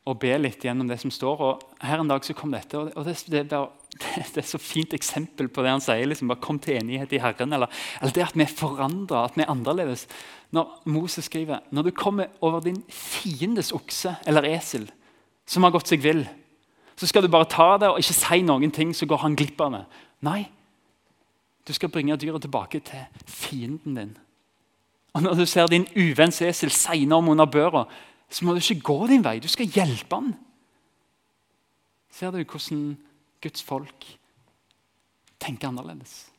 og, 0.03 0.17
be 0.19 0.33
litt 0.37 0.65
gjennom 0.65 0.89
det 0.89 0.99
som 0.99 1.13
står. 1.13 1.43
Og 1.47 1.61
Her 1.79 2.03
en 2.03 2.11
dag 2.11 2.25
så 2.25 2.35
kom 2.35 2.51
dette, 2.51 2.77
og 2.77 3.05
det, 3.07 3.15
det, 3.31 3.45
det, 4.01 4.25
det 4.35 4.43
er 4.43 4.49
så 4.49 4.59
fint 4.59 4.93
eksempel 4.93 5.47
på 5.47 5.63
det 5.63 5.71
han 5.71 5.83
sier. 5.83 6.03
liksom 6.09 6.31
bare 6.31 6.43
Kom 6.43 6.59
til 6.59 6.81
enighet 6.81 7.15
i 7.15 7.21
Herren. 7.23 7.55
Eller, 7.55 7.71
eller 8.01 8.15
det 8.15 8.27
at 8.27 8.35
vi 8.35 8.43
er 8.43 8.51
forandra, 8.51 9.25
at 9.29 9.39
vi 9.39 9.45
er 9.45 9.53
annerledes. 9.53 10.07
Når 10.51 10.81
Moses 10.91 11.31
skriver 11.31 11.63
når 11.71 11.87
du 11.87 11.91
kommer 11.95 12.31
over 12.41 12.59
din 12.59 12.83
fiendes 12.91 13.71
okse 13.71 14.17
eller 14.27 14.49
esel, 14.51 14.89
som 15.47 15.63
har 15.63 15.73
gått 15.73 15.89
seg 15.91 16.03
vill, 16.03 16.25
så 16.99 17.07
skal 17.07 17.23
du 17.23 17.31
bare 17.31 17.49
ta 17.49 17.77
det 17.81 17.89
og 17.89 17.99
ikke 18.01 18.13
si 18.13 18.43
noen 18.45 18.71
ting, 18.75 18.91
så 18.93 19.07
går 19.09 19.23
han 19.23 19.37
glipp 19.39 19.61
av 19.63 19.77
det. 19.79 19.85
Nei, 20.27 20.41
du 21.67 21.73
skal 21.73 21.91
bringe 21.93 22.17
dyret 22.17 22.41
tilbake 22.41 22.79
til 22.79 23.25
fienden 23.25 23.95
din. 23.95 24.17
Og 25.13 25.21
Når 25.21 25.35
du 25.35 25.45
ser 25.45 25.67
din 25.67 25.87
uvenns 25.95 26.41
esel 26.41 26.71
seine 26.71 27.15
om 27.15 27.29
under 27.29 27.45
børa, 27.45 27.85
så 28.29 28.45
må 28.45 28.53
du 28.53 28.61
ikke 28.61 28.81
gå 28.81 29.07
din 29.07 29.23
vei. 29.23 29.39
Du 29.39 29.47
skal 29.51 29.67
hjelpe 29.67 30.15
han. 30.15 30.33
Ser 32.11 32.31
du 32.31 32.43
hvordan 32.43 32.97
Guds 33.41 33.63
folk 33.63 34.05
tenker 35.39 35.67
annerledes. 35.67 36.29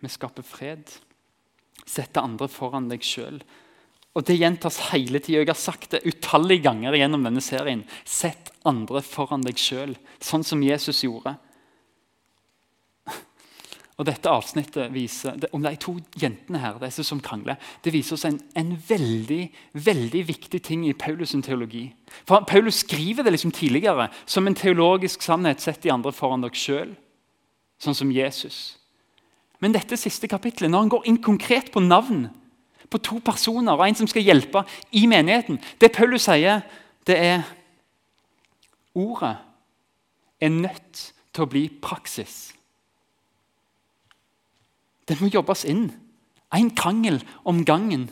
Vi 0.00 0.08
skaper 0.08 0.42
fred. 0.42 0.90
setter 1.86 2.22
andre 2.22 2.48
foran 2.48 2.88
deg 2.88 3.02
sjøl. 3.04 3.42
Og 4.14 4.24
Det 4.24 4.38
gjentas 4.38 4.78
hele 4.92 5.18
tida. 5.18 5.42
Jeg 5.42 5.50
har 5.50 5.58
sagt 5.58 5.90
det 5.90 6.04
utallige 6.06 6.62
ganger 6.62 6.94
gjennom 6.94 7.24
denne 7.26 7.42
serien. 7.42 7.84
Sett 8.04 8.52
andre 8.64 9.02
foran 9.02 9.42
deg 9.42 9.58
sjøl, 9.58 9.96
sånn 10.20 10.44
som 10.46 10.62
Jesus 10.62 11.02
gjorde. 11.04 11.34
Og 13.94 14.06
Dette 14.08 14.30
avsnittet 14.30 14.90
viser, 14.90 15.36
om 15.54 15.62
de 15.62 15.70
to 15.78 15.94
jentene 16.18 16.58
her, 16.58 16.80
disse 16.82 17.04
som 17.06 17.20
krangler, 17.22 17.60
det 17.84 17.92
viser 17.94 18.16
oss 18.16 18.24
en, 18.26 18.40
en 18.58 18.72
veldig 18.88 19.42
veldig 19.86 20.22
viktig 20.28 20.60
ting 20.66 20.82
i 20.88 20.96
Paulus' 20.98 21.36
teologi. 21.46 21.86
For 22.26 22.42
Paulus 22.48 22.82
skriver 22.82 23.22
det 23.22 23.36
liksom 23.36 23.54
tidligere 23.54 24.08
som 24.26 24.46
en 24.46 24.58
teologisk 24.58 25.22
sannhet. 25.22 25.62
Sett 25.62 25.82
de 25.82 25.92
andre 25.94 26.12
foran 26.12 26.42
dere 26.42 26.58
sjøl, 26.58 26.96
sånn 27.78 27.94
som 27.94 28.10
Jesus. 28.10 28.80
Men 29.62 29.76
dette 29.76 29.96
siste 29.96 30.28
kapittelet, 30.28 30.72
når 30.72 30.82
han 30.82 30.94
går 30.96 31.06
inn 31.08 31.20
konkret 31.22 31.70
på 31.72 31.82
navn 31.84 32.26
på 32.90 32.98
to 32.98 33.20
personer 33.24 33.78
og 33.78 33.86
en 33.86 33.96
som 33.96 34.10
skal 34.10 34.26
hjelpe 34.26 34.60
i 34.94 35.06
menigheten 35.10 35.56
Det 35.80 35.88
Paulus 35.94 36.26
sier, 36.28 36.60
det 37.06 37.16
er 37.18 37.46
Ordet 38.94 39.32
er 40.38 40.52
nødt 40.54 41.00
til 41.34 41.42
å 41.42 41.50
bli 41.50 41.64
praksis. 41.82 42.53
Det 45.08 45.20
må 45.20 45.30
jobbes 45.32 45.64
inn. 45.68 45.88
En 46.54 46.70
krangel 46.70 47.20
om 47.44 47.64
gangen. 47.66 48.08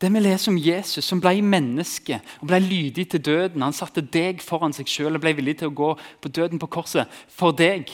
Det 0.00 0.10
vi 0.12 0.20
leser 0.20 0.50
om 0.52 0.58
Jesus, 0.58 1.04
som 1.06 1.20
ble 1.22 1.38
menneske 1.40 2.18
og 2.40 2.48
ble 2.50 2.58
lydig 2.60 3.06
til 3.12 3.22
døden. 3.24 3.62
Han 3.62 3.76
satte 3.76 4.02
deg 4.02 4.42
foran 4.44 4.74
seg 4.74 4.90
sjøl 4.90 5.16
og 5.16 5.22
ble 5.22 5.34
villig 5.38 5.60
til 5.60 5.70
å 5.70 5.76
gå 5.76 5.92
på 6.20 6.32
døden 6.34 6.60
på 6.60 6.68
korset 6.72 7.10
for 7.30 7.54
deg. 7.56 7.88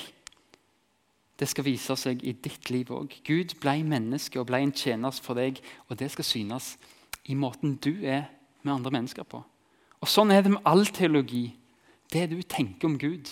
Det 1.41 1.49
skal 1.49 1.65
vise 1.65 1.97
seg 1.97 2.25
i 2.27 2.35
ditt 2.37 2.69
liv 2.73 2.91
òg. 2.93 3.15
Gud 3.25 3.55
ble 3.63 3.79
menneske 3.87 4.41
og 4.41 4.49
ble 4.51 4.63
en 4.65 4.75
tjener 4.77 5.15
for 5.23 5.39
deg. 5.39 5.61
Og 5.89 6.01
det 6.01 6.11
skal 6.13 6.27
synes 6.27 6.75
i 7.31 7.37
måten 7.39 7.79
du 7.81 8.03
er 8.03 8.27
med 8.63 8.75
andre 8.75 8.93
mennesker 8.99 9.25
på. 9.29 9.43
Og 10.01 10.09
Sånn 10.09 10.33
er 10.33 10.43
det 10.45 10.55
med 10.55 10.65
all 10.69 10.87
teologi. 10.89 11.51
Det 12.11 12.27
du 12.33 12.41
tenker 12.43 12.89
om 12.89 12.99
Gud, 12.99 13.29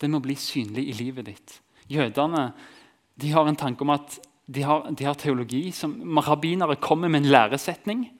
det 0.00 0.08
må 0.08 0.20
bli 0.22 0.36
synlig 0.38 0.86
i 0.88 0.96
livet 0.96 1.26
ditt. 1.26 1.56
Jødene 1.90 2.52
de 3.20 3.30
har 3.32 3.48
en 3.48 3.56
tanke 3.56 3.84
om 3.84 3.92
at 3.94 4.18
de 4.50 4.62
har, 4.62 4.90
de 4.90 5.04
har 5.04 5.14
teologi. 5.14 5.70
som 5.70 6.18
Rabbinere 6.18 6.76
kommer 6.76 7.08
med 7.08 7.20
en 7.20 7.30
læresetning. 7.30 8.10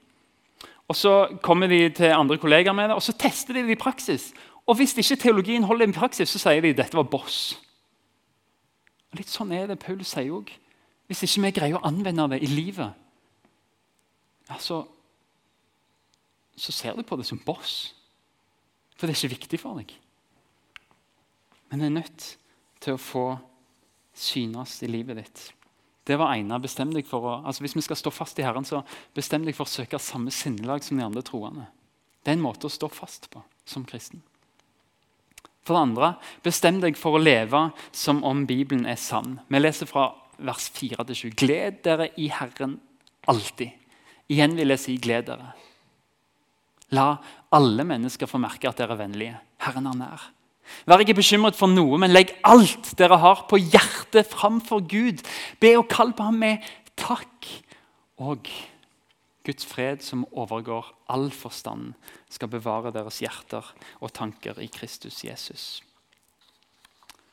og 0.87 0.95
Så 0.95 1.39
kommer 1.41 1.67
de 1.67 1.89
til 1.89 2.05
andre 2.05 2.37
kollegaer 2.37 2.73
med 2.73 2.83
det, 2.83 2.95
og 2.95 3.01
så 3.01 3.13
tester 3.13 3.53
de 3.53 3.63
det 3.63 3.71
i 3.71 3.75
praksis. 3.75 4.33
Og 4.67 4.75
Hvis 4.75 4.97
ikke 4.97 5.21
teologien 5.21 5.63
holder 5.63 5.87
i 5.87 5.91
praksis, 5.91 6.29
så 6.29 6.39
sier 6.39 6.61
de 6.61 6.69
at 6.69 6.77
dette 6.77 6.97
var 6.97 7.03
boss. 7.03 7.59
Og 9.11 9.17
Litt 9.17 9.29
sånn 9.29 9.51
er 9.51 9.67
det 9.67 9.79
Paulus 9.79 10.07
sier 10.07 10.31
òg. 10.31 10.51
Hvis 11.07 11.23
ikke 11.23 11.41
vi 11.41 11.51
greier 11.51 11.79
å 11.79 11.85
anvende 11.87 12.29
det 12.31 12.43
i 12.43 12.47
livet, 12.47 12.93
ja, 14.49 14.57
så, 14.59 14.85
så 16.55 16.71
ser 16.71 16.95
du 16.95 17.03
på 17.03 17.17
det 17.19 17.25
som 17.25 17.41
boss. 17.45 17.95
For 18.95 19.07
det 19.07 19.15
er 19.15 19.19
ikke 19.19 19.35
viktig 19.35 19.59
for 19.59 19.79
deg. 19.79 19.91
Men 21.69 21.79
det 21.79 21.85
er 21.85 21.97
nødt 21.99 22.27
til 22.79 22.95
å 22.95 23.01
få 23.01 23.25
synes 24.21 24.77
i 24.85 24.89
livet 24.91 25.19
ditt. 25.21 25.43
Det 26.07 26.17
var 26.17 26.33
ene. 26.33 26.57
Bestem 26.61 26.93
deg 26.93 27.05
for 27.09 27.25
å, 27.25 27.35
altså 27.45 27.63
Hvis 27.65 27.77
vi 27.77 27.85
skal 27.85 27.99
stå 27.99 28.13
fast 28.13 28.39
i 28.41 28.45
Herren, 28.45 28.65
så 28.65 28.81
bestem 29.17 29.45
deg 29.45 29.57
for 29.57 29.67
å 29.67 29.71
søke 29.71 29.99
samme 30.01 30.33
sinnelag 30.33 30.83
som 30.85 30.97
de 30.97 31.05
andre 31.05 31.23
troende. 31.25 31.67
Det 32.21 32.33
er 32.33 32.37
en 32.37 32.45
måte 32.45 32.69
å 32.69 32.73
stå 32.73 32.89
fast 32.91 33.29
på 33.33 33.41
som 33.65 33.85
kristen. 33.87 34.21
For 35.61 35.77
det 35.77 35.83
andre, 35.85 36.15
bestem 36.41 36.79
deg 36.81 36.97
for 36.97 37.17
å 37.17 37.21
leve 37.21 37.67
som 37.93 38.23
om 38.25 38.45
Bibelen 38.49 38.87
er 38.89 38.97
sann. 38.97 39.39
Vi 39.47 39.61
leser 39.61 39.89
fra 39.89 40.09
vers 40.41 40.71
4-7. 40.73 41.29
Gled 41.37 41.83
dere 41.85 42.09
i 42.17 42.31
Herren 42.33 42.79
alltid. 43.29 43.77
Igjen 44.31 44.55
vil 44.57 44.73
jeg 44.73 44.81
si 44.81 44.97
gled 45.01 45.27
dere. 45.29 45.51
La 46.97 47.13
alle 47.53 47.85
mennesker 47.87 48.27
få 48.27 48.41
merke 48.41 48.69
at 48.69 48.79
dere 48.81 48.97
er 48.97 49.03
vennlige. 49.03 49.41
Herren 49.61 49.89
er 49.91 49.99
nær. 49.99 50.29
Vær 50.89 51.03
ikke 51.03 51.17
bekymret 51.19 51.57
for 51.57 51.71
noe, 51.71 51.99
men 52.01 52.13
legg 52.13 52.33
alt 52.47 52.93
dere 52.99 53.19
har 53.21 53.45
på 53.49 53.59
hjertet 53.61 54.29
framfor 54.31 54.83
Gud. 54.89 55.23
Be 55.61 55.75
og 55.79 55.89
kall 55.91 56.15
på 56.17 56.27
ham 56.29 56.39
med 56.41 56.71
takk. 56.99 57.49
Og 58.21 58.49
Guds 59.45 59.65
fred, 59.65 60.03
som 60.05 60.25
overgår 60.31 60.91
all 61.09 61.31
forstand, 61.33 61.93
skal 62.29 62.51
bevare 62.51 62.93
deres 62.93 63.21
hjerter 63.23 63.65
og 63.99 64.13
tanker 64.13 64.59
i 64.61 64.69
Kristus 64.71 65.23
Jesus. 65.25 65.81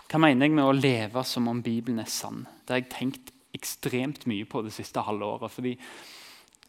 Hva 0.09 0.21
mener 0.23 0.49
jeg 0.49 0.57
med 0.57 0.65
å 0.65 0.77
leve 0.77 1.25
som 1.29 1.51
om 1.51 1.61
Bibelen 1.63 2.01
er 2.01 2.09
sann? 2.09 2.47
Det 2.65 2.73
har 2.73 2.81
jeg 2.81 2.93
tenkt 2.95 3.35
ekstremt 3.57 4.25
mye 4.31 4.47
på 4.49 4.63
det 4.65 4.73
siste 4.73 5.03
halve 5.05 5.25
året. 5.25 5.51
fordi 5.51 5.77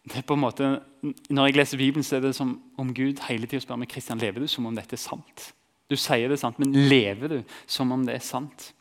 det 0.04 0.18
er 0.18 0.28
på 0.28 0.34
en 0.34 0.40
måte, 0.40 0.82
Når 1.30 1.46
jeg 1.46 1.56
leser 1.56 1.78
Bibelen, 1.78 2.04
så 2.04 2.16
er 2.16 2.20
det 2.20 2.36
som 2.36 2.62
om 2.78 2.94
Gud 2.94 3.20
hele 3.28 3.48
tida 3.48 3.62
spør 3.62 3.78
meg 3.78 3.90
Kristian, 3.90 4.18
lever 4.18 4.40
du 4.40 4.48
som 4.48 4.66
om 4.66 4.76
dette 4.76 4.94
er 4.94 4.98
sant. 4.98 5.54
Du 5.90 5.98
sier 5.98 6.30
det 6.30 6.38
er 6.38 6.44
sant, 6.44 6.60
men 6.62 6.76
lever 6.90 7.32
du 7.34 7.40
som 7.66 7.92
om 7.92 8.06
det 8.06 8.20
er 8.20 8.26
sant? 8.26 8.72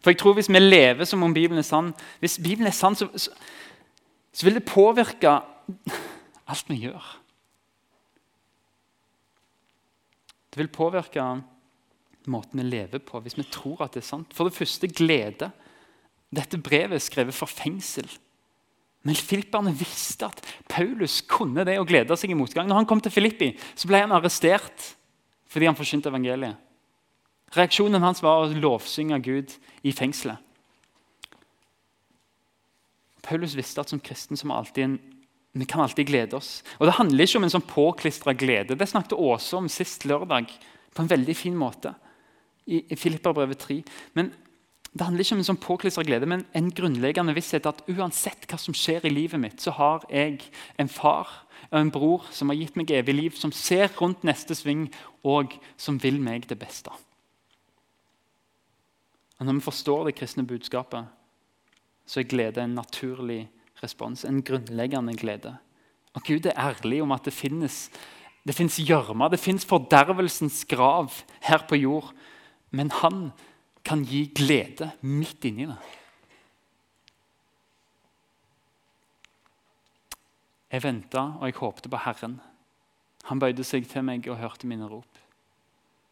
For 0.00 0.12
jeg 0.12 0.20
tror 0.20 0.36
Hvis 0.38 0.50
vi 0.50 0.62
lever 0.62 1.04
som 1.04 1.22
om 1.22 1.34
Bibelen 1.34 1.58
er 1.58 1.66
sann, 1.66 1.92
hvis 2.20 2.38
Bibelen 2.38 2.68
er 2.70 2.76
sann, 2.76 2.94
så, 2.94 3.08
så, 3.16 3.32
så 4.32 4.46
vil 4.46 4.58
det 4.58 4.66
påvirke 4.68 5.40
alt 6.46 6.68
vi 6.70 6.78
gjør. 6.84 7.06
Det 10.50 10.62
vil 10.62 10.72
påvirke 10.72 11.24
måten 12.26 12.62
vi 12.62 12.66
lever 12.66 13.02
på, 13.02 13.20
hvis 13.20 13.36
vi 13.38 13.46
tror 13.50 13.84
at 13.84 13.94
det 13.94 14.02
er 14.04 14.08
sant. 14.08 14.34
For 14.34 14.48
det 14.48 14.56
første 14.56 14.88
glede. 14.88 15.50
Dette 16.34 16.58
brevet 16.58 16.96
er 16.96 17.02
skrevet 17.02 17.34
for 17.34 17.46
fengsel. 17.46 18.08
Men 19.06 19.14
filipperne 19.14 19.70
visste 19.76 20.26
at 20.26 20.40
Paulus 20.68 21.20
kunne 21.30 21.62
det 21.66 21.76
å 21.78 21.86
glede 21.86 22.16
seg 22.18 22.32
i 22.32 22.38
motgang. 22.38 22.66
Når 22.66 22.80
han 22.80 22.88
kom 22.90 23.02
til 23.02 23.14
Filippi, 23.14 23.52
så 23.78 23.86
ble 23.86 24.00
han 24.02 24.14
arrestert 24.14 24.95
fordi 25.50 25.68
han 25.68 25.78
forkynte 25.78 26.10
evangeliet. 26.10 26.62
Reaksjonen 27.54 28.02
hans 28.02 28.22
var 28.24 28.42
å 28.42 28.54
lovsynge 28.58 29.18
Gud 29.22 29.52
i 29.86 29.92
fengselet. 29.94 30.42
Paulus 33.26 33.56
visste 33.58 33.82
at 33.82 33.90
som 33.90 34.02
kristen 34.02 34.38
som 34.38 34.52
alltid 34.54 34.98
vi 35.56 35.64
kan 35.64 35.80
alltid 35.80 36.06
glede 36.06 36.36
oss. 36.36 36.62
Og 36.78 36.86
Det 36.86 36.98
handler 36.98 37.24
ikke 37.24 37.38
om 37.38 37.46
en 37.46 37.54
sånn 37.54 37.64
påklistra 37.64 38.34
glede. 38.36 38.76
Det 38.76 38.88
snakket 38.88 39.16
Åse 39.16 39.56
om 39.56 39.70
sist 39.72 40.04
lørdag 40.04 40.50
på 40.92 41.02
en 41.02 41.08
veldig 41.08 41.36
fin 41.36 41.56
måte. 41.56 41.94
i 42.66 42.96
Filipperbrevet 42.96 43.58
3. 43.58 43.82
Men 44.14 44.32
det 44.96 45.04
handler 45.04 45.22
ikke 45.22 45.36
om 45.36 45.42
en 45.42 45.46
sånn 45.46 45.60
påklistra 45.62 46.02
glede, 46.02 46.26
men 46.26 46.44
en 46.56 46.70
grunnleggende 46.74 47.34
visshet 47.36 47.66
at 47.68 47.84
uansett 47.86 48.46
hva 48.50 48.58
som 48.58 48.74
skjer 48.74 49.04
i 49.06 49.12
livet 49.12 49.38
mitt, 49.38 49.60
så 49.62 49.70
har 49.76 50.02
jeg 50.10 50.40
en 50.80 50.88
far 50.88 51.28
og 51.70 51.80
en 51.80 51.90
bror 51.90 52.26
som 52.34 52.50
har 52.50 52.58
gitt 52.58 52.76
meg 52.78 52.92
evig 52.94 53.14
liv, 53.14 53.36
som 53.36 53.52
ser 53.52 53.90
rundt 53.98 54.24
neste 54.26 54.54
sving, 54.54 54.86
og 55.26 55.56
som 55.76 55.98
vil 56.02 56.20
meg 56.22 56.46
det 56.48 56.58
beste. 56.58 56.92
Og 59.38 59.46
Når 59.46 59.58
vi 59.58 59.66
forstår 59.66 60.04
det 60.04 60.16
kristne 60.16 60.46
budskapet, 60.46 61.06
så 62.06 62.20
er 62.20 62.30
glede 62.30 62.62
en 62.62 62.76
naturlig 62.78 63.48
respons, 63.82 64.24
en 64.24 64.42
grunnleggende 64.42 65.16
glede. 65.18 65.56
Og 66.14 66.22
Gud 66.24 66.46
er 66.46 66.56
ærlig 66.56 67.02
om 67.02 67.12
at 67.12 67.24
det 67.24 67.34
finnes 67.34 67.90
det 68.46 68.54
fins 68.54 68.78
gjørme, 68.78 69.26
det 69.28 69.42
fins 69.42 69.66
fordervelsens 69.66 70.64
grav 70.70 71.10
her 71.42 71.64
på 71.68 71.76
jord. 71.80 72.12
Men 72.70 72.92
han 72.94 73.32
kan 73.84 74.04
gi 74.06 74.26
glede 74.34 74.92
midt 75.02 75.44
inni 75.48 75.66
det. 75.66 75.78
Jeg 80.76 80.84
venta 80.84 81.30
og 81.38 81.46
jeg 81.48 81.56
håpte 81.56 81.88
på 81.88 81.98
Herren. 82.04 82.34
Han 83.30 83.40
bøyde 83.40 83.64
seg 83.64 83.86
til 83.88 84.04
meg 84.04 84.26
og 84.28 84.36
hørte 84.42 84.68
mine 84.68 84.84
rop. 84.90 85.22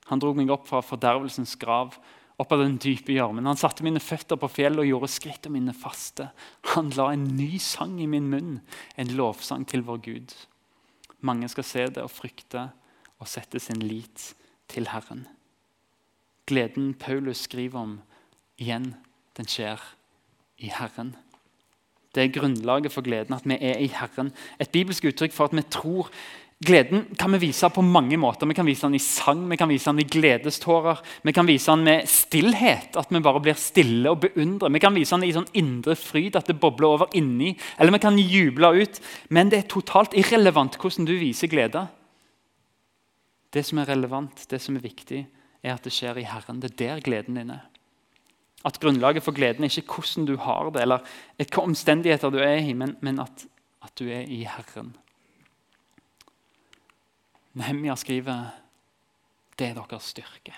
Han 0.09 0.21
dro 0.23 0.31
meg 0.37 0.49
opp 0.53 0.65
fra 0.71 0.81
fordervelsens 0.81 1.53
grav, 1.61 1.99
opp 2.41 2.53
av 2.55 2.63
den 2.65 2.79
dype 2.81 3.13
gjørmen. 3.13 3.45
Han 3.45 3.61
satte 3.61 3.85
mine 3.85 4.01
føtter 4.01 4.41
på 4.41 4.49
fjellet 4.49 4.81
og 4.81 4.89
gjorde 4.89 5.11
skrittene 5.13 5.59
mine 5.59 5.75
faste. 5.77 6.31
Han 6.73 6.89
la 6.97 7.11
en 7.13 7.27
ny 7.37 7.59
sang 7.61 7.99
i 8.01 8.09
min 8.09 8.31
munn, 8.33 8.55
en 8.97 9.13
lovsang 9.19 9.67
til 9.69 9.85
vår 9.85 10.01
Gud. 10.07 10.33
Mange 11.21 11.51
skal 11.53 11.69
se 11.69 11.85
det 11.99 12.05
og 12.05 12.13
frykte 12.13 12.71
og 13.21 13.29
sette 13.29 13.61
sin 13.61 13.85
lit 13.85 14.31
til 14.73 14.89
Herren. 14.95 15.27
Gleden 16.49 16.95
Paulus 16.97 17.45
skriver 17.45 17.85
om, 17.85 17.95
igjen, 18.57 18.95
den 19.37 19.49
skjer 19.49 19.85
i 20.57 20.73
Herren. 20.73 21.15
Det 22.15 22.23
er 22.23 22.33
grunnlaget 22.35 22.93
for 22.95 23.03
gleden, 23.03 23.35
at 23.35 23.47
vi 23.49 23.59
er 23.61 23.81
i 23.83 23.91
Herren. 23.91 24.31
Et 24.61 24.71
bibelsk 24.71 25.05
uttrykk 25.11 25.33
for 25.35 25.51
at 25.51 25.57
vi 25.57 25.65
tror. 25.71 26.11
Gleden 26.65 27.03
kan 27.19 27.33
vi 27.35 27.41
vise 27.49 27.69
på 27.69 27.83
mange 27.83 28.17
måter. 28.17 28.47
Vi 28.47 28.55
kan 28.55 28.67
vise 28.67 28.87
den 28.87 28.95
i 28.95 29.03
sang, 29.03 29.43
vi 29.51 29.57
kan 29.59 29.69
vise 29.69 29.91
den 29.91 29.99
i 30.01 30.07
gledestårer. 30.09 31.03
Vi 31.27 31.33
kan 31.33 31.47
vise 31.47 31.73
den 31.73 31.85
med 31.85 32.07
stillhet, 32.09 32.97
at 32.97 33.11
vi 33.11 33.21
bare 33.21 33.43
blir 33.43 33.59
stille 33.59 34.11
og 34.11 34.23
beundrer. 34.23 34.73
Vi 34.73 34.79
kan 34.81 34.95
vise 34.95 35.17
den 35.17 35.27
i 35.27 35.35
sånn 35.35 35.51
indre 35.59 35.99
fryd, 35.99 36.39
at 36.39 36.47
det 36.49 36.61
bobler 36.63 36.95
over 36.95 37.19
inni. 37.19 37.57
Eller 37.79 37.97
vi 37.97 38.03
kan 38.07 38.19
juble 38.19 38.71
ut. 38.79 39.03
Men 39.29 39.51
det 39.51 39.59
er 39.59 39.69
totalt 39.75 40.15
irrelevant 40.15 40.79
hvordan 40.79 41.11
du 41.11 41.17
viser 41.19 41.51
glede. 41.51 41.89
Det 43.55 43.67
som 43.67 43.83
er 43.83 43.91
relevant, 43.91 44.47
det 44.51 44.63
som 44.63 44.79
er 44.79 44.87
viktig, 44.87 45.27
er 45.65 45.75
at 45.75 45.85
det 45.85 45.93
skjer 45.95 46.23
i 46.23 46.29
Herren. 46.31 46.63
Det 46.63 46.73
er 46.73 46.81
der 46.81 47.05
gleden 47.05 47.43
din 47.43 47.55
er. 47.59 47.67
At 48.65 48.81
grunnlaget 48.81 49.25
for 49.25 49.37
gleden 49.37 49.65
er 49.65 49.73
ikke 49.73 49.99
hvordan 49.99 50.29
du 50.29 50.37
har 50.41 50.71
det, 50.73 50.83
eller 50.83 51.05
hvilke 51.37 51.63
omstendigheter 51.63 52.33
du 52.33 52.39
er 52.41 52.63
i, 52.65 52.73
men, 52.73 52.97
men 53.05 53.21
at, 53.21 53.47
at, 53.85 53.93
du 53.99 54.09
er 54.09 54.25
i 54.25 54.45
Herren. 54.49 54.95
Nehemia 57.55 57.95
skriver 57.95 58.55
det 59.59 59.69
er 59.69 59.77
deres 59.77 60.09
styrke. 60.15 60.55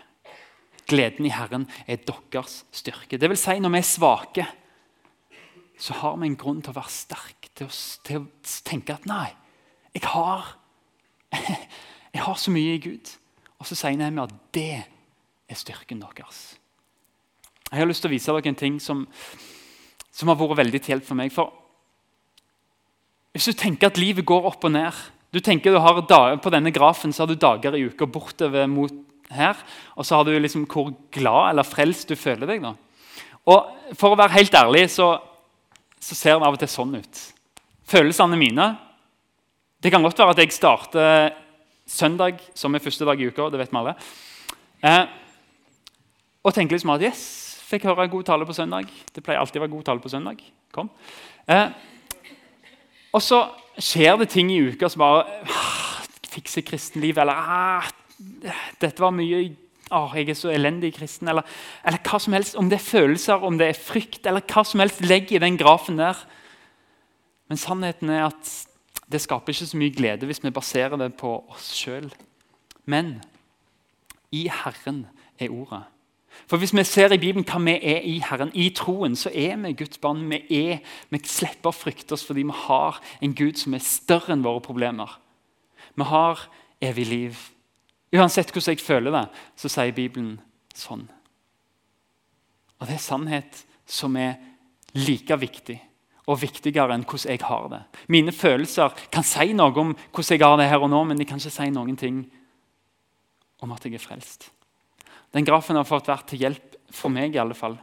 Gleden 0.87 1.27
i 1.27 1.35
Herren 1.35 1.67
er 1.87 1.99
deres 2.07 2.63
styrke. 2.73 3.19
Det 3.19 3.29
vil 3.29 3.39
si, 3.39 3.59
når 3.59 3.75
vi 3.75 3.83
er 3.83 3.89
svake, 3.91 4.47
så 5.79 5.93
har 6.01 6.17
vi 6.17 6.31
en 6.31 6.39
grunn 6.41 6.63
til 6.63 6.73
å 6.73 6.79
være 6.79 6.95
sterk, 6.95 7.51
til 7.59 7.69
å, 7.69 7.75
til 8.07 8.23
å 8.23 8.55
tenke 8.65 8.95
at 8.95 9.05
nei, 9.09 9.29
jeg 9.97 10.07
har, 10.09 10.55
jeg 12.15 12.23
har 12.23 12.39
så 12.41 12.55
mye 12.55 12.77
i 12.77 12.85
Gud. 12.87 13.11
Og 13.59 13.69
så 13.69 13.77
sier 13.77 13.99
Nehemia 13.99 14.29
at 14.29 14.39
det 14.55 14.85
er 15.49 15.59
styrken 15.59 16.01
deres. 16.03 16.57
Jeg 17.71 17.83
har 17.83 17.89
lyst 17.89 18.05
til 18.05 18.11
å 18.11 18.15
vise 18.15 18.33
dere 18.33 18.51
en 18.53 18.59
ting 18.59 18.79
som, 18.83 19.07
som 20.15 20.31
har 20.31 20.39
vært 20.39 20.61
veldig 20.63 20.81
til 20.81 20.95
hjelp 20.95 21.07
for 21.09 21.19
meg. 21.19 21.33
For 21.35 21.51
hvis 23.37 23.51
du 23.51 23.59
tenker 23.59 23.91
at 23.91 23.99
livet 24.01 24.25
går 24.27 24.47
opp 24.49 24.65
og 24.65 24.73
ned 24.73 25.05
du 25.37 25.43
tenker 25.45 25.75
du 25.75 25.79
har 25.83 25.99
dager, 26.09 26.39
På 26.41 26.51
denne 26.51 26.73
grafen 26.73 27.13
så 27.13 27.25
har 27.25 27.29
du 27.29 27.37
dager 27.37 27.75
i 27.77 27.85
uka 27.91 28.07
bortover 28.07 28.67
mot 28.67 28.93
her. 29.29 29.57
Og 29.97 30.07
så 30.07 30.17
har 30.17 30.25
du 30.25 30.33
liksom 30.39 30.67
hvor 30.71 30.95
glad 31.13 31.51
eller 31.51 31.67
frelst 31.67 32.09
du 32.09 32.17
føler 32.17 32.47
deg. 32.47 32.63
da. 32.63 32.73
Og 33.45 33.97
For 33.99 34.15
å 34.15 34.19
være 34.19 34.39
helt 34.39 34.55
ærlig 34.55 34.87
så, 34.91 35.19
så 36.01 36.15
ser 36.15 36.39
det 36.39 36.47
av 36.47 36.55
og 36.55 36.63
til 36.63 36.71
sånn 36.73 36.95
ut. 36.97 37.25
Følelsene 37.87 38.39
mine 38.39 38.77
Det 39.83 39.93
kan 39.93 40.03
godt 40.03 40.19
være 40.19 40.33
at 40.33 40.39
jeg 40.41 40.53
starter 40.53 41.35
søndag, 41.87 42.41
som 42.55 42.75
er 42.75 42.83
første 42.83 43.05
dag 43.05 43.21
i 43.21 43.27
uka. 43.29 43.51
det 43.51 43.59
vet 43.59 43.71
vi 43.71 43.77
alle, 43.77 43.95
eh, 44.83 45.07
Og 46.43 46.55
tenker 46.55 46.75
liksom 46.75 46.91
at 46.91 47.03
yes, 47.03 47.46
fikk 47.67 47.87
høre 47.89 48.07
en 48.07 48.13
god 48.13 48.27
tale 48.29 48.47
på 48.47 48.57
søndag. 48.57 48.89
Det 49.15 49.25
pleier 49.25 49.43
alltid 49.43 49.61
å 49.61 49.65
være 49.65 49.75
god 49.75 49.87
tale 49.89 50.03
på 50.03 50.13
søndag. 50.13 50.43
Kom. 50.75 50.91
Eh, 51.51 51.69
og 53.17 53.23
så 53.25 53.43
skjer 53.77 54.19
det 54.21 54.31
ting 54.33 54.51
i 54.53 54.61
uka 54.71 54.91
som 54.93 55.05
bare 55.05 55.25
ah, 55.51 55.83
Fikser 56.37 56.65
kristenlivet, 56.67 57.23
eller 57.23 57.37
ah, 57.37 57.87
Dette 58.81 59.01
var 59.01 59.15
mye 59.15 59.41
ah, 59.95 60.13
jeg 60.17 60.31
er 60.33 60.39
så 60.39 60.51
elendig 60.53 60.93
kristen, 60.97 61.29
eller, 61.31 61.47
eller, 61.87 62.01
hva 62.05 62.21
som 62.23 62.35
helst. 62.37 62.57
Om 62.59 62.71
det 62.71 62.81
er 62.81 62.87
følelser, 62.87 63.45
om 63.47 63.59
det 63.59 63.71
er 63.71 63.79
frykt, 63.79 64.27
eller 64.27 64.45
hva 64.47 64.65
som 64.67 64.83
helst. 64.83 65.05
Legg 65.07 65.33
i 65.33 65.43
den 65.43 65.59
grafen 65.61 66.01
der. 66.01 66.19
Men 67.47 67.61
sannheten 67.61 68.11
er 68.11 68.27
at 68.29 68.53
det 69.07 69.23
skaper 69.23 69.55
ikke 69.55 69.69
så 69.71 69.79
mye 69.79 69.95
glede 69.95 70.27
hvis 70.27 70.43
vi 70.43 70.51
baserer 70.55 70.99
det 70.99 71.13
på 71.19 71.37
oss 71.55 71.71
sjøl. 71.79 72.09
Men 72.91 73.21
i 74.35 74.49
Herren 74.51 75.05
er 75.39 75.53
ordet. 75.55 75.85
For 76.47 76.61
Hvis 76.61 76.75
vi 76.75 76.85
ser 76.85 77.13
i 77.13 77.19
Bibelen 77.19 77.47
hva 77.49 77.59
vi 77.65 77.75
er 77.81 78.05
i 78.07 78.19
Herren, 78.23 78.53
i 78.55 78.69
troen, 78.71 79.17
så 79.17 79.31
er 79.35 79.57
vi 79.63 79.73
Guds 79.73 79.99
barn. 79.99 80.25
Vi, 80.31 80.43
er, 80.51 80.79
vi 81.11 81.21
slipper 81.25 81.73
å 81.73 81.75
frykte 81.75 82.15
oss 82.15 82.27
fordi 82.27 82.45
vi 82.47 82.61
har 82.67 83.01
en 83.21 83.35
Gud 83.35 83.59
som 83.59 83.75
er 83.75 83.85
større 83.85 84.37
enn 84.37 84.45
våre 84.47 84.63
problemer. 84.63 85.19
Vi 85.97 86.07
har 86.07 86.47
evig 86.85 87.07
liv. 87.09 87.43
Uansett 88.15 88.53
hvordan 88.53 88.77
jeg 88.77 88.85
føler 88.85 89.15
det, 89.15 89.25
så 89.59 89.71
sier 89.73 89.97
Bibelen 89.97 90.37
sånn. 90.77 91.07
Og 92.77 92.87
det 92.87 92.99
er 92.99 93.03
sannhet 93.03 93.65
som 93.89 94.17
er 94.21 94.37
like 94.97 95.37
viktig 95.41 95.79
og 96.27 96.41
viktigere 96.43 96.95
enn 96.97 97.07
hvordan 97.07 97.33
jeg 97.33 97.47
har 97.47 97.69
det. 97.71 97.83
Mine 98.13 98.35
følelser 98.35 98.95
kan 99.15 99.27
si 99.27 99.53
noe 99.55 99.75
om 99.81 99.95
hvordan 99.95 100.35
jeg 100.35 100.45
har 100.45 100.59
det 100.61 100.69
her 100.71 100.83
og 100.83 100.91
nå, 100.93 101.05
men 101.07 101.19
de 101.19 101.27
kan 101.29 101.41
ikke 101.41 101.55
si 101.55 101.71
noen 101.73 101.99
ting 101.99 102.25
om 103.63 103.73
at 103.73 103.87
jeg 103.87 103.97
er 103.97 104.03
frelst. 104.03 104.51
Den 105.37 105.45
grafen 105.45 105.77
har 105.77 105.85
fått 105.85 106.09
vært 106.09 106.31
til 106.31 106.41
hjelp 106.47 106.79
for 106.97 107.13
meg, 107.13 107.35
i 107.37 107.41
alle 107.43 107.57
fall. 107.57 107.77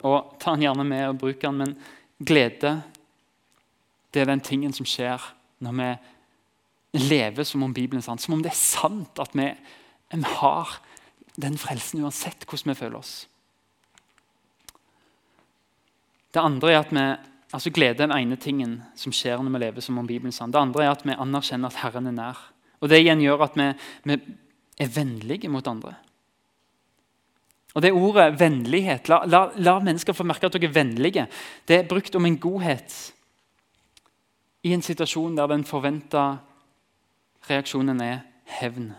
Og 0.00 0.34
Ta 0.40 0.54
den 0.54 0.64
gjerne 0.64 0.86
med 0.88 1.06
og 1.10 1.18
bruk 1.20 1.42
den, 1.42 1.60
men 1.60 1.74
glede 2.24 2.78
det 4.14 4.22
er 4.22 4.30
den 4.30 4.42
tingen 4.44 4.72
som 4.72 4.86
skjer 4.86 5.20
når 5.64 5.74
vi 5.76 5.90
lever 7.02 7.46
som 7.46 7.64
om 7.66 7.74
Bibelen 7.74 8.00
er 8.00 8.06
sant. 8.06 8.22
Som 8.22 8.36
om 8.36 8.42
det 8.44 8.52
er 8.52 8.58
sant 8.58 9.18
at 9.20 9.34
vi, 9.36 9.48
vi 10.14 10.34
har 10.38 10.76
den 11.34 11.58
frelsen 11.58 12.04
uansett 12.04 12.46
hvordan 12.46 12.72
vi 12.72 12.78
føler 12.78 13.00
oss. 13.00 13.14
Det 16.34 16.42
andre 16.42 16.72
er 16.72 16.80
at 16.80 16.94
vi, 16.94 17.04
altså 17.54 17.74
Glede 17.74 18.00
den 18.04 18.14
ene 18.14 18.38
tingen 18.40 18.78
som 18.98 19.14
skjer 19.14 19.42
når 19.42 19.56
vi 19.56 19.62
lever 19.66 19.84
som 19.84 19.98
om 19.98 20.06
Bibelen 20.06 20.32
er 20.32 20.38
sant. 20.38 20.54
Det 20.54 20.62
andre 20.62 20.86
er 20.86 20.94
at 20.94 21.04
vi 21.06 21.18
anerkjenner 21.18 21.70
at 21.70 21.82
Herren 21.82 22.08
er 22.10 22.16
nær. 22.16 22.40
Og 22.80 22.88
Det 22.88 23.02
igjen 23.02 23.22
gjør 23.22 23.48
at 23.48 23.58
vi, 23.58 23.68
vi 24.06 24.18
er 24.78 24.94
vennlige 24.94 25.50
mot 25.50 25.66
andre. 25.66 25.96
Og 27.74 27.82
det 27.82 27.90
ordet 27.92 28.38
vennlighet 28.38 29.08
la, 29.10 29.24
la, 29.26 29.48
la, 29.56 29.78
mennesker 29.82 30.14
få 30.14 30.26
merke 30.26 30.46
at 30.46 30.54
dere 30.54 30.70
er 30.70 30.76
vennlige. 30.76 31.26
Det 31.66 31.78
er 31.80 31.88
brukt 31.90 32.14
om 32.14 32.26
en 32.26 32.38
godhet 32.38 32.94
i 34.64 34.72
en 34.72 34.82
situasjon 34.82 35.34
der 35.36 35.50
den 35.50 35.64
forventa 35.66 36.36
reaksjonen 37.50 38.00
er 38.00 38.22
hevn. 38.60 38.92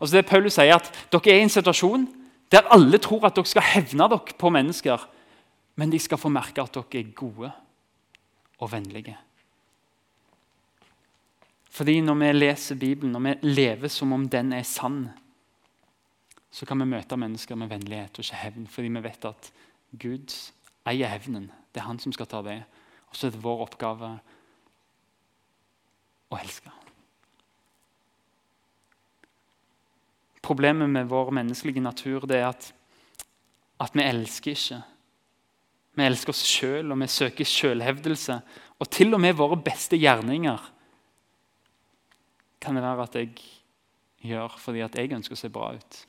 Altså 0.00 0.16
det 0.16 0.26
Paulus 0.26 0.56
sier 0.56 0.80
at 0.80 0.88
Dere 1.12 1.34
er 1.34 1.42
i 1.42 1.44
en 1.46 1.52
situasjon 1.52 2.08
der 2.52 2.68
alle 2.74 2.98
tror 3.02 3.26
at 3.26 3.36
dere 3.36 3.50
skal 3.50 3.64
hevne 3.74 4.08
dere 4.10 4.34
på 4.38 4.50
mennesker, 4.54 5.02
men 5.76 5.92
de 5.92 5.98
skal 5.98 6.18
få 6.18 6.30
merke 6.32 6.62
at 6.62 6.74
dere 6.74 7.02
er 7.02 7.14
gode 7.14 7.50
og 8.62 8.72
vennlige. 8.72 9.16
Fordi 11.70 12.00
når 12.00 12.14
vi 12.14 12.32
leser 12.32 12.78
Bibelen, 12.80 13.12
når 13.12 13.20
vi 13.20 13.34
lever 13.42 13.88
som 13.92 14.12
om 14.12 14.28
den 14.28 14.52
er 14.56 14.62
sann, 14.62 15.10
så 16.56 16.64
kan 16.64 16.80
vi 16.80 16.88
møte 16.88 17.18
mennesker 17.20 17.58
med 17.60 17.68
vennlighet 17.68 18.16
og 18.16 18.24
ikke 18.24 18.40
hevn. 18.40 18.68
Fordi 18.72 18.88
vi 18.94 19.02
vet 19.04 19.28
at 19.28 19.50
Gud 20.00 20.32
eier 20.88 21.10
hevnen. 21.12 21.50
Det 21.68 21.82
er 21.82 21.88
han 21.90 22.00
som 22.00 22.14
skal 22.16 22.28
ta 22.30 22.40
det. 22.46 22.62
Og 23.10 23.18
så 23.18 23.28
er 23.28 23.34
det 23.34 23.42
vår 23.44 23.66
oppgave 23.66 24.14
å 26.32 26.38
elske. 26.40 26.72
Problemet 30.46 30.88
med 30.88 31.12
vår 31.12 31.34
menneskelige 31.36 31.84
natur 31.84 32.24
det 32.30 32.40
er 32.40 32.48
at, 32.48 32.70
at 33.82 33.98
vi 33.98 34.06
elsker 34.06 34.56
ikke. 34.56 34.80
Vi 35.96 36.08
elsker 36.08 36.32
oss 36.32 36.44
sjøl, 36.46 36.92
og 36.92 37.00
vi 37.02 37.10
søker 37.10 37.52
sjølhevdelse. 37.52 38.40
Og 38.80 38.92
til 38.92 39.12
og 39.12 39.20
med 39.20 39.36
våre 39.36 39.60
beste 39.60 40.00
gjerninger 40.00 40.72
kan 42.64 42.76
det 42.76 42.82
være 42.84 43.04
at 43.04 43.16
jeg 43.20 43.32
gjør 44.24 44.56
fordi 44.60 44.86
at 44.86 44.96
jeg 44.96 45.12
ønsker 45.12 45.36
å 45.36 45.44
se 45.44 45.52
bra 45.52 45.74
ut. 45.76 46.04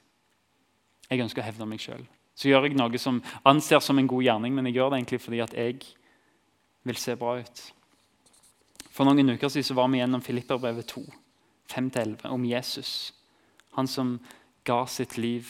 Jeg 1.07 1.23
ønsker 1.23 1.43
å 1.43 1.47
hevne 1.47 1.67
meg 1.69 1.81
sjøl. 1.81 2.03
Så 2.37 2.51
gjør 2.51 2.67
jeg 2.67 2.77
noe 2.77 2.99
som 3.01 3.21
anser 3.47 3.81
som 3.81 3.97
en 3.97 4.09
god 4.09 4.25
gjerning, 4.27 4.53
men 4.53 4.67
jeg 4.69 4.77
gjør 4.77 4.91
det 4.91 4.99
egentlig 4.99 5.21
fordi 5.23 5.39
at 5.41 5.55
jeg 5.57 5.79
vil 6.87 6.99
se 7.01 7.15
bra 7.17 7.37
ut. 7.39 7.63
For 8.93 9.07
noen 9.07 9.33
uker 9.33 9.51
siden 9.51 9.77
var 9.77 9.89
vi 9.93 10.01
gjennom 10.01 10.23
Filipperbrevet 10.25 10.89
2, 10.93 11.03
5-11, 11.73 12.27
om 12.29 12.45
Jesus. 12.45 12.91
Han 13.77 13.89
som 13.89 14.15
ga 14.67 14.83
sitt 14.89 15.17
liv 15.17 15.49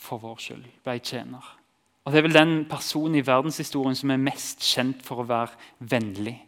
for 0.00 0.22
vår 0.22 0.42
skyld, 0.42 0.68
ble 0.84 0.98
tjener. 0.98 1.56
Og 2.04 2.12
Det 2.12 2.18
er 2.18 2.26
vel 2.26 2.38
den 2.38 2.54
personen 2.66 3.20
i 3.20 3.26
verdenshistorien 3.26 3.98
som 3.98 4.10
er 4.10 4.22
mest 4.22 4.64
kjent 4.64 5.02
for 5.04 5.20
å 5.20 5.28
være 5.28 5.54
vennlig 5.78 6.38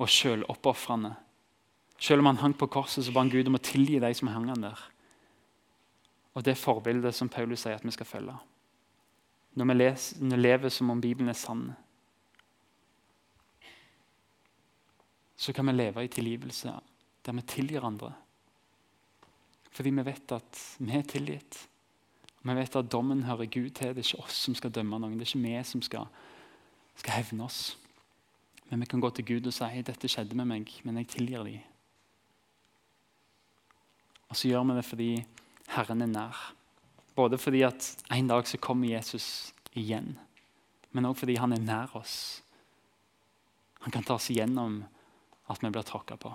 og 0.00 0.08
sjøloppofrende. 0.08 1.12
Selv 2.00 2.24
om 2.24 2.30
han 2.30 2.40
hang 2.40 2.54
på 2.56 2.70
korset, 2.72 3.04
så 3.04 3.12
ba 3.12 3.20
han 3.20 3.30
Gud 3.30 3.50
om 3.50 3.58
å 3.58 3.62
tilgi 3.62 4.00
de 4.00 4.10
som 4.16 4.32
hang 4.32 4.48
han 4.48 4.64
der 4.64 4.89
og 6.34 6.44
det 6.44 6.58
forbildet 6.58 7.14
som 7.14 7.28
Paulus 7.28 7.64
sier 7.64 7.78
at 7.78 7.84
vi 7.84 7.94
skal 7.94 8.06
følge. 8.06 8.36
Når 9.58 9.66
vi, 9.66 9.74
leser, 9.74 10.20
når 10.22 10.36
vi 10.36 10.42
lever 10.42 10.68
som 10.72 10.90
om 10.90 11.00
Bibelen 11.00 11.28
er 11.28 11.38
sann, 11.38 11.70
så 15.40 15.52
kan 15.56 15.66
vi 15.66 15.72
leve 15.72 16.04
i 16.04 16.12
tilgivelse 16.12 16.74
der 17.26 17.32
vi 17.32 17.42
tilgir 17.42 17.84
andre. 17.84 18.12
Fordi 19.70 19.90
vi 19.90 20.04
vet 20.04 20.32
at 20.32 20.60
vi 20.78 20.92
er 20.96 21.02
tilgitt. 21.02 21.58
Vi 22.42 22.54
vet 22.56 22.76
at 22.76 22.92
dommen 22.92 23.22
hører 23.22 23.46
Gud 23.46 23.70
til. 23.70 23.94
Det 23.94 24.04
er 24.04 24.06
ikke 24.06 24.24
oss 24.24 24.38
som 24.46 24.54
skal 24.54 24.72
dømme 24.72 24.98
noen. 24.98 25.18
Det 25.18 25.26
er 25.26 25.34
ikke 25.34 25.48
vi 25.48 25.64
som 25.64 25.82
skal, 25.82 26.06
skal 26.96 27.20
hevne 27.20 27.44
oss. 27.44 27.76
Men 28.70 28.80
vi 28.80 28.86
kan 28.86 29.00
gå 29.00 29.10
til 29.10 29.26
Gud 29.26 29.50
og 29.50 29.54
si 29.54 29.82
dette 29.82 30.08
skjedde 30.08 30.36
med 30.38 30.48
meg, 30.48 30.72
men 30.84 31.00
jeg 31.00 31.10
tilgir 31.16 31.44
dem. 31.44 31.60
Og 34.30 34.36
så 34.38 34.48
gjør 34.48 34.68
vi 34.68 34.76
det 34.78 34.84
fordi 34.86 35.10
Herren 35.74 36.02
er 36.02 36.10
nær. 36.10 36.38
Både 37.16 37.38
fordi 37.38 37.62
at 37.66 38.04
en 38.12 38.30
dag 38.30 38.46
så 38.48 38.58
kommer 38.58 38.90
Jesus 38.90 39.52
igjen, 39.76 40.16
men 40.92 41.06
også 41.06 41.24
fordi 41.24 41.36
han 41.38 41.52
er 41.54 41.62
nær 41.62 41.96
oss. 41.98 42.42
Han 43.84 43.92
kan 43.94 44.04
ta 44.04 44.16
oss 44.16 44.30
igjennom 44.32 44.82
at 45.50 45.62
vi 45.62 45.70
blir 45.72 45.86
tråkka 45.86 46.16
på. 46.20 46.32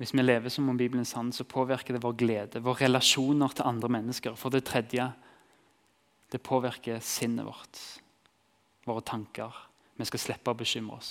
Hvis 0.00 0.14
vi 0.16 0.22
lever 0.22 0.48
som 0.48 0.68
om 0.72 0.78
Bibelen 0.80 1.04
er 1.04 1.08
sann, 1.08 1.32
så 1.32 1.44
påvirker 1.44 1.94
det 1.94 2.02
vår 2.02 2.14
glede, 2.16 2.62
våre 2.64 2.86
relasjoner 2.86 3.52
til 3.52 3.68
andre 3.68 3.90
mennesker. 3.92 4.38
For 4.38 4.52
det 4.52 4.64
tredje 4.64 5.10
det 6.32 6.40
påvirker 6.46 7.02
sinnet 7.04 7.44
vårt, 7.44 7.80
våre 8.88 9.04
tanker. 9.04 9.52
Vi 10.00 10.06
skal 10.08 10.22
slippe 10.22 10.54
å 10.54 10.56
bekymre 10.56 10.96
oss. 10.96 11.10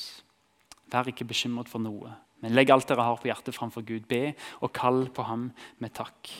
Vær 0.89 1.11
ikke 1.11 1.27
bekymret 1.29 1.69
for 1.69 1.83
noe, 1.83 2.15
Men 2.43 2.55
legg 2.55 2.71
alt 2.71 2.87
dere 2.87 3.05
har 3.05 3.19
på 3.19 3.29
hjertet 3.29 3.55
framfor 3.55 3.83
Gud. 3.87 4.05
Be 4.07 4.33
og 4.63 4.71
kall 4.75 5.07
på 5.13 5.25
ham 5.27 5.49
med 5.83 5.93
takk. 5.97 6.31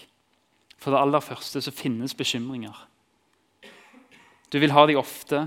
For 0.80 0.96
det 0.96 1.02
aller 1.02 1.24
første 1.24 1.62
så 1.64 1.76
finnes 1.76 2.16
bekymringer. 2.16 2.76
Du 4.50 4.58
vil 4.62 4.74
ha 4.74 4.86
de 4.90 4.98
ofte, 4.98 5.44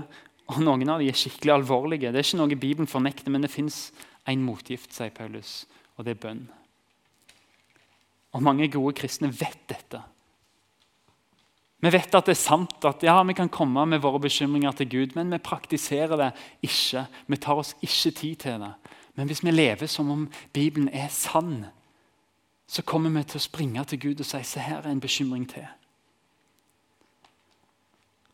og 0.51 0.59
noen 0.63 0.89
av 0.93 1.01
de 1.01 1.09
er 1.11 1.17
skikkelig 1.17 1.55
alvorlige. 1.57 2.11
Det 2.13 2.21
er 2.21 2.27
ikke 2.27 2.39
noe 2.39 2.59
Bibelen 2.59 2.89
fornekter, 2.89 3.33
men 3.33 3.43
det 3.43 3.51
fins 3.51 3.87
en 4.29 4.43
motgift, 4.45 4.93
sier 4.95 5.11
Paulus, 5.15 5.63
og 5.97 6.05
det 6.05 6.15
er 6.15 6.23
bønn. 6.23 6.43
Og 8.33 8.43
mange 8.45 8.69
gode 8.71 8.95
kristne 8.97 9.29
vet 9.33 9.61
dette. 9.69 9.99
Vi 11.83 11.91
vet 11.91 12.15
at 12.15 12.29
det 12.29 12.31
er 12.37 12.39
sant 12.39 12.85
at 12.87 13.03
ja, 13.03 13.17
vi 13.27 13.35
kan 13.35 13.51
komme 13.51 13.83
med 13.91 13.99
våre 14.05 14.21
bekymringer 14.23 14.71
til 14.79 14.87
Gud, 14.93 15.15
men 15.17 15.33
vi 15.33 15.41
praktiserer 15.43 16.15
det 16.15 16.29
ikke. 16.63 17.03
Vi 17.27 17.39
tar 17.43 17.59
oss 17.59 17.73
ikke 17.83 18.13
tid 18.21 18.35
til 18.45 18.63
det. 18.63 18.71
Men 19.15 19.29
hvis 19.29 19.43
vi 19.43 19.51
lever 19.51 19.87
som 19.87 20.09
om 20.09 20.25
Bibelen 20.53 20.89
er 20.89 21.07
sann, 21.13 21.65
så 22.67 22.81
kommer 22.81 23.11
vi 23.13 23.23
til 23.27 23.37
å 23.37 23.43
springe 23.43 23.83
til 23.85 23.99
Gud 24.01 24.21
og 24.23 24.27
si 24.27 24.41
se 24.47 24.63
her 24.63 24.81
er 24.81 24.91
en 24.91 25.03
bekymring 25.03 25.45
til. 25.49 25.67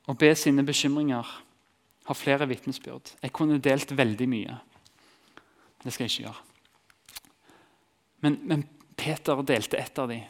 Å 0.09 0.15
be 0.17 0.31
sine 0.37 0.63
bekymringer 0.65 1.27
har 2.09 2.17
flere 2.17 2.47
vitnesbyrd. 2.49 3.11
Jeg 3.21 3.33
kunne 3.35 3.59
delt 3.61 3.91
veldig 3.97 4.27
mye. 4.29 4.55
Det 5.83 5.93
skal 5.93 6.07
jeg 6.07 6.13
ikke 6.13 6.23
gjøre. 6.23 6.45
Men, 8.25 8.39
men 8.43 8.63
Peter 8.99 9.43
delte 9.47 9.77
ett 9.77 9.99
av 9.99 10.09
dem. 10.11 10.23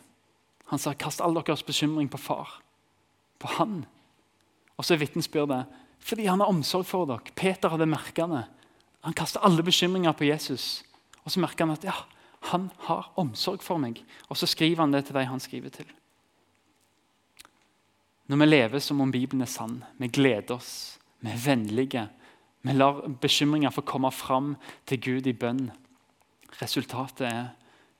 Han 0.69 0.81
sa 0.81 0.93
kast 0.93 1.21
all 1.25 1.37
deres 1.37 1.63
bekymring 1.65 2.09
på 2.11 2.19
far. 2.21 2.59
På 3.39 3.49
han. 3.55 3.83
Og 4.77 4.85
så 4.85 4.95
er 4.95 5.05
vitnesbyrdet 5.05 5.63
fordi 5.99 6.29
han 6.29 6.39
har 6.39 6.47
omsorg 6.47 6.85
for 6.87 7.07
dere. 7.09 7.33
Peter 7.35 7.71
hadde 7.73 7.87
merka 7.89 8.27
det. 8.31 8.43
Han 9.05 9.15
kaster 9.15 9.43
alle 9.45 9.63
bekymringer 9.63 10.11
på 10.11 10.27
Jesus. 10.27 10.83
Og 11.23 11.31
så 11.31 11.39
merker 11.39 11.65
han 11.65 11.75
at 11.77 11.87
ja, 11.87 11.95
han 12.51 12.69
har 12.87 13.11
omsorg 13.19 13.63
for 13.63 13.79
meg. 13.81 14.01
Og 14.29 14.37
så 14.39 14.47
skriver 14.49 14.83
han 14.83 14.93
det 14.95 15.05
til 15.07 15.17
de 15.17 15.25
han 15.27 15.43
skriver 15.43 15.73
til. 15.73 15.89
Når 18.29 18.37
vi 18.37 18.45
lever 18.45 18.79
som 18.79 19.01
om 19.01 19.11
Bibelen 19.11 19.41
er 19.41 19.49
sann, 19.49 19.83
vi 19.97 20.07
gleder 20.07 20.59
oss, 20.59 20.99
vi 21.19 21.31
er 21.31 21.43
vennlige, 21.45 22.03
vi 22.61 22.75
lar 22.75 23.01
bekymringer 23.21 23.73
få 23.73 23.81
komme 23.87 24.11
fram 24.11 24.53
til 24.85 25.01
Gud 25.01 25.27
i 25.27 25.33
bønn. 25.33 25.71
Resultatet 26.61 27.25
er 27.25 27.47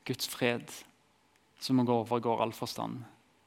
Guds 0.06 0.28
fred, 0.30 0.68
som 1.60 1.80
overgår 1.80 2.44
all 2.44 2.54
forstand, 2.54 3.02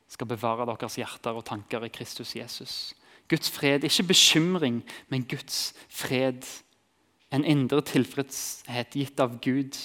skal 0.08 0.28
bevare 0.28 0.66
deres 0.66 0.98
hjerter 0.98 1.38
og 1.38 1.44
tanker 1.44 1.84
i 1.84 1.92
Kristus 1.92 2.34
Jesus. 2.36 2.94
Guds 3.28 3.50
fred, 3.50 3.84
ikke 3.84 4.10
bekymring, 4.10 4.82
men 5.08 5.24
Guds 5.24 5.72
fred. 5.88 6.42
En 7.32 7.44
indre 7.44 7.80
tilfredshet 7.80 8.96
gitt 8.96 9.20
av 9.20 9.38
Gud. 9.40 9.78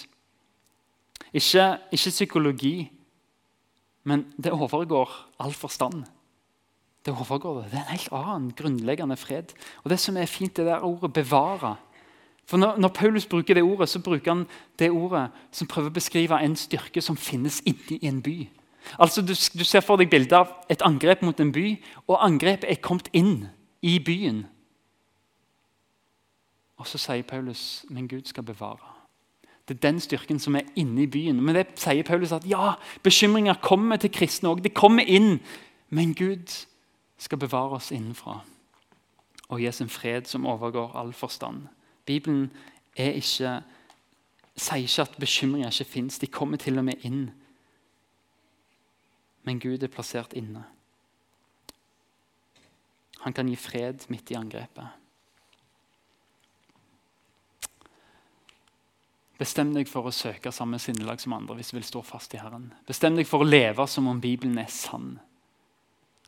Ikke, 1.33 1.77
ikke 1.91 2.12
psykologi, 2.12 2.75
men 4.07 4.25
det 4.36 4.51
overgår 4.51 5.12
all 5.39 5.53
forstand. 5.53 6.05
Det 7.05 7.13
overgår 7.13 7.62
det. 7.62 7.71
Det 7.71 7.79
er 7.79 7.83
en 7.83 7.95
helt 7.95 8.12
annen 8.12 8.51
grunnleggende 8.51 9.17
fred. 9.17 9.53
Og 9.83 9.89
Det 9.89 9.99
som 9.99 10.17
er 10.17 10.25
fint, 10.25 10.57
det 10.57 10.65
der 10.65 10.83
ordet 10.83 11.17
'bevare'. 11.17 11.75
For 12.45 12.57
når, 12.57 12.77
når, 12.77 12.88
Paulus 12.88 13.25
bruker 13.25 13.53
det 13.53 13.63
ordet, 13.63 13.89
så 13.89 13.99
bruker 13.99 14.31
han 14.31 14.47
det 14.79 14.91
ordet 14.91 15.29
som 15.51 15.67
prøver 15.67 15.89
å 15.89 15.93
beskrive 15.93 16.43
en 16.43 16.55
styrke 16.55 17.01
som 17.01 17.17
finnes 17.17 17.62
inni 17.65 17.99
en 18.01 18.21
by. 18.21 18.49
Altså, 18.99 19.21
du, 19.21 19.33
du 19.60 19.63
ser 19.63 19.83
for 19.83 19.99
deg 19.99 20.10
bildet 20.10 20.31
av 20.31 20.47
et 20.69 20.81
angrep 20.81 21.21
mot 21.21 21.39
en 21.39 21.51
by, 21.51 21.83
og 22.07 22.23
angrepet 22.23 22.71
er 22.71 22.79
kommet 22.81 23.10
inn 23.13 23.49
i 23.81 23.99
byen. 23.99 24.45
Og 26.78 26.88
så 26.88 27.00
sier 27.02 27.26
Paulus 27.26 27.86
men 27.90 28.08
Gud 28.08 28.26
skal 28.30 28.44
bevare. 28.44 28.94
Det 29.68 29.76
er 29.76 29.90
den 29.90 30.00
styrken 30.00 30.40
som 30.40 30.56
er 30.56 30.68
inne 30.76 31.04
i 31.04 31.12
byen. 31.12 31.42
Men 31.44 31.56
det 31.56 31.66
sier 31.76 32.04
Paulus 32.08 32.32
at 32.32 32.46
ja, 32.48 32.74
bekymringer 33.04 33.58
kommer 33.62 33.98
til 34.00 34.12
kristne 34.13 34.50
òg. 34.50 34.62
Det 34.63 34.74
kommer 34.74 35.04
inn. 35.04 35.42
Men 35.90 36.13
Gud 36.16 36.54
skal 37.18 37.38
bevare 37.42 37.80
oss 37.80 37.92
innenfra 37.92 38.44
og 39.48 39.62
gi 39.62 39.68
oss 39.70 39.82
en 39.82 39.92
fred 39.92 40.28
som 40.28 40.46
overgår 40.46 40.96
all 41.00 41.13
forstand. 41.16 41.68
Bibelen 42.06 42.50
ikke, 42.96 43.62
sier 44.56 44.84
ikke 44.84 45.02
at 45.02 45.20
bekymringer 45.20 45.72
ikke 45.72 45.92
fins. 45.92 46.20
De 46.20 46.28
kommer 46.28 46.58
til 46.58 46.78
og 46.78 46.86
med 46.86 47.06
inn. 47.08 47.30
Men 49.48 49.60
Gud 49.63 49.84
er 49.84 49.92
plassert 49.92 50.36
inne. 50.36 50.66
Han 53.24 53.34
kan 53.34 53.48
gi 53.48 53.56
fred 53.56 54.08
midt 54.12 54.32
i 54.32 54.40
angrepet. 54.40 55.07
Bestem 59.38 59.69
deg 59.76 59.89
for 59.89 60.10
å 60.10 60.13
søke 60.15 60.52
samme 60.54 60.80
sinnelag 60.82 61.21
som 61.21 61.36
andre 61.38 61.60
hvis 61.60 61.69
du 61.69 61.78
vil 61.78 61.86
stå 61.86 62.02
fast 62.06 62.34
i 62.34 62.41
Herren. 62.41 62.71
Bestem 62.89 63.17
deg 63.19 63.30
for 63.30 63.45
å 63.45 63.47
leve 63.47 63.86
som 63.89 64.10
om 64.10 64.21
Bibelen 64.21 64.58
er 64.58 64.71
sann. 64.73 65.19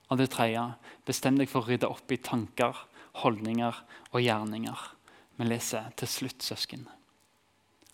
Og 0.09 0.21
det 0.21 0.29
tredje 0.33 0.61
bestem 1.05 1.37
deg 1.37 1.49
for 1.49 1.63
å 1.63 1.69
rydde 1.69 1.89
opp 1.89 2.13
i 2.13 2.21
tanker, 2.21 2.77
holdninger 3.23 3.81
og 4.11 4.21
gjerninger. 4.21 4.85
Vi 5.39 5.47
leser 5.47 5.89
til 5.97 6.09
slutt, 6.09 6.45
søsken. 6.45 6.85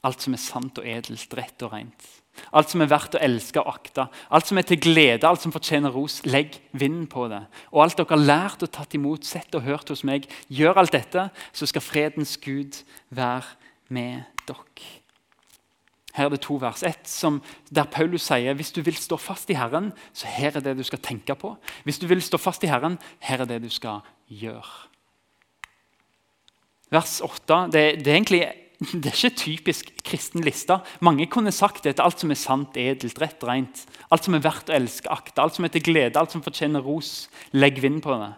Alt 0.06 0.22
som 0.24 0.36
er 0.36 0.42
sant 0.42 0.80
og 0.80 0.88
edelt, 0.88 1.34
rett 1.38 1.64
og 1.66 1.74
rent. 1.74 2.08
Alt 2.56 2.74
som 2.74 2.84
er 2.84 2.92
verdt 2.92 3.16
å 3.16 3.22
elske 3.24 3.62
og 3.62 3.72
akte. 3.72 4.06
Alt 4.36 4.50
som 4.50 4.60
er 4.60 4.68
til 4.68 4.82
glede, 4.84 5.28
alt 5.28 5.44
som 5.44 5.54
fortjener 5.56 5.94
ros. 5.96 6.20
Legg 6.28 6.60
vinden 6.76 7.08
på 7.12 7.30
det. 7.32 7.42
Og 7.72 7.86
alt 7.86 7.98
dere 7.98 8.12
har 8.12 8.26
lært 8.26 8.66
og 8.68 8.74
tatt 8.76 8.98
imot, 8.98 9.26
sett 9.26 9.56
og 9.56 9.64
hørt 9.66 9.90
hos 9.94 10.04
meg, 10.08 10.28
gjør 10.52 10.84
alt 10.84 10.96
dette, 10.96 11.30
så 11.56 11.70
skal 11.70 11.86
fredens 11.86 12.36
Gud 12.44 12.84
være 13.16 13.56
med 13.88 14.28
dere. 14.46 15.05
Her 16.16 16.30
er 16.30 16.36
det 16.36 16.42
to 16.46 16.56
vers. 16.62 16.84
Ett 16.88 17.12
der 17.76 17.88
Paulus 17.92 18.24
sier 18.30 18.56
hvis 18.56 18.72
du 18.72 18.82
vil 18.82 18.96
stå 18.96 19.18
fast 19.20 19.50
i 19.52 19.58
Herren, 19.60 19.92
så 20.14 20.28
her 20.32 20.56
er 20.56 20.64
det 20.64 20.78
du 20.78 20.84
skal 20.84 21.02
tenke 21.04 21.36
på. 21.36 21.56
Hvis 21.84 22.00
du 22.00 22.08
vil 22.08 22.22
stå 22.24 22.40
fast 22.40 22.64
i 22.64 22.72
Herren, 22.72 22.98
her 23.20 23.44
er 23.44 23.50
det 23.50 23.62
du 23.64 23.70
skal 23.70 24.00
gjøre. 24.28 24.88
Vers 26.94 27.20
8 27.26 27.66
det, 27.74 27.84
det, 28.06 28.08
er 28.08 28.16
egentlig 28.16 28.44
det 29.02 29.12
er 29.12 29.18
ikke 29.18 29.42
typisk 29.42 29.92
kristen 30.08 30.44
liste. 30.46 30.80
Mange 31.04 31.28
kunne 31.28 31.52
sagt 31.52 31.84
det 31.84 31.98
til 31.98 32.06
alt 32.06 32.24
som 32.24 32.32
er 32.32 32.40
sant, 32.40 32.78
edelt, 32.80 33.20
rett, 33.22 33.44
rent. 33.44 33.84
Alt 34.12 34.28
som 34.28 34.38
er 34.38 34.44
verdt 34.46 34.72
å 34.72 34.78
elske, 34.78 35.12
akte, 35.12 35.42
alt 35.42 35.58
som 35.58 35.68
er 35.68 35.74
til 35.74 35.84
glede, 35.84 36.20
alt 36.20 36.32
som 36.32 36.44
fortjener 36.46 36.84
ros. 36.84 37.28
Legg 37.52 37.82
vind 37.84 38.04
på 38.06 38.16
det. 38.22 38.34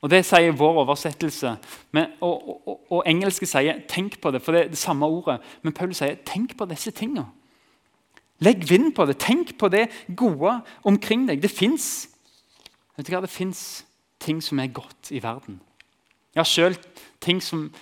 Og 0.00 0.10
Det 0.10 0.24
sier 0.26 0.54
vår 0.54 0.84
oversettelse. 0.84 1.56
Men, 1.92 2.06
og, 2.20 2.68
og, 2.68 2.92
og, 2.92 3.02
engelske 3.06 3.46
sier 3.46 3.80
'tenk 3.88 4.20
på 4.20 4.30
det', 4.30 4.42
for 4.42 4.52
det 4.52 4.60
er 4.60 4.68
det 4.68 4.78
samme 4.78 5.06
ordet. 5.06 5.40
Men 5.62 5.72
Paul 5.72 5.94
sier 5.94 6.14
'tenk 6.14 6.56
på 6.56 6.64
disse 6.64 6.90
tingene'. 6.90 7.26
Legg 8.38 8.70
vind 8.70 8.94
på 8.94 9.04
det. 9.06 9.18
Tenk 9.18 9.58
på 9.58 9.68
det 9.68 9.88
gode 10.16 10.60
omkring 10.84 11.28
deg. 11.28 11.42
Det 11.42 11.50
fins 11.50 12.08
ting 14.20 14.42
som 14.42 14.58
er 14.58 14.66
godt 14.66 15.10
i 15.10 15.22
verden. 15.22 15.60
Ja, 16.36 16.42
sjøl 16.42 16.76
ting 17.20 17.42
som 17.42 17.74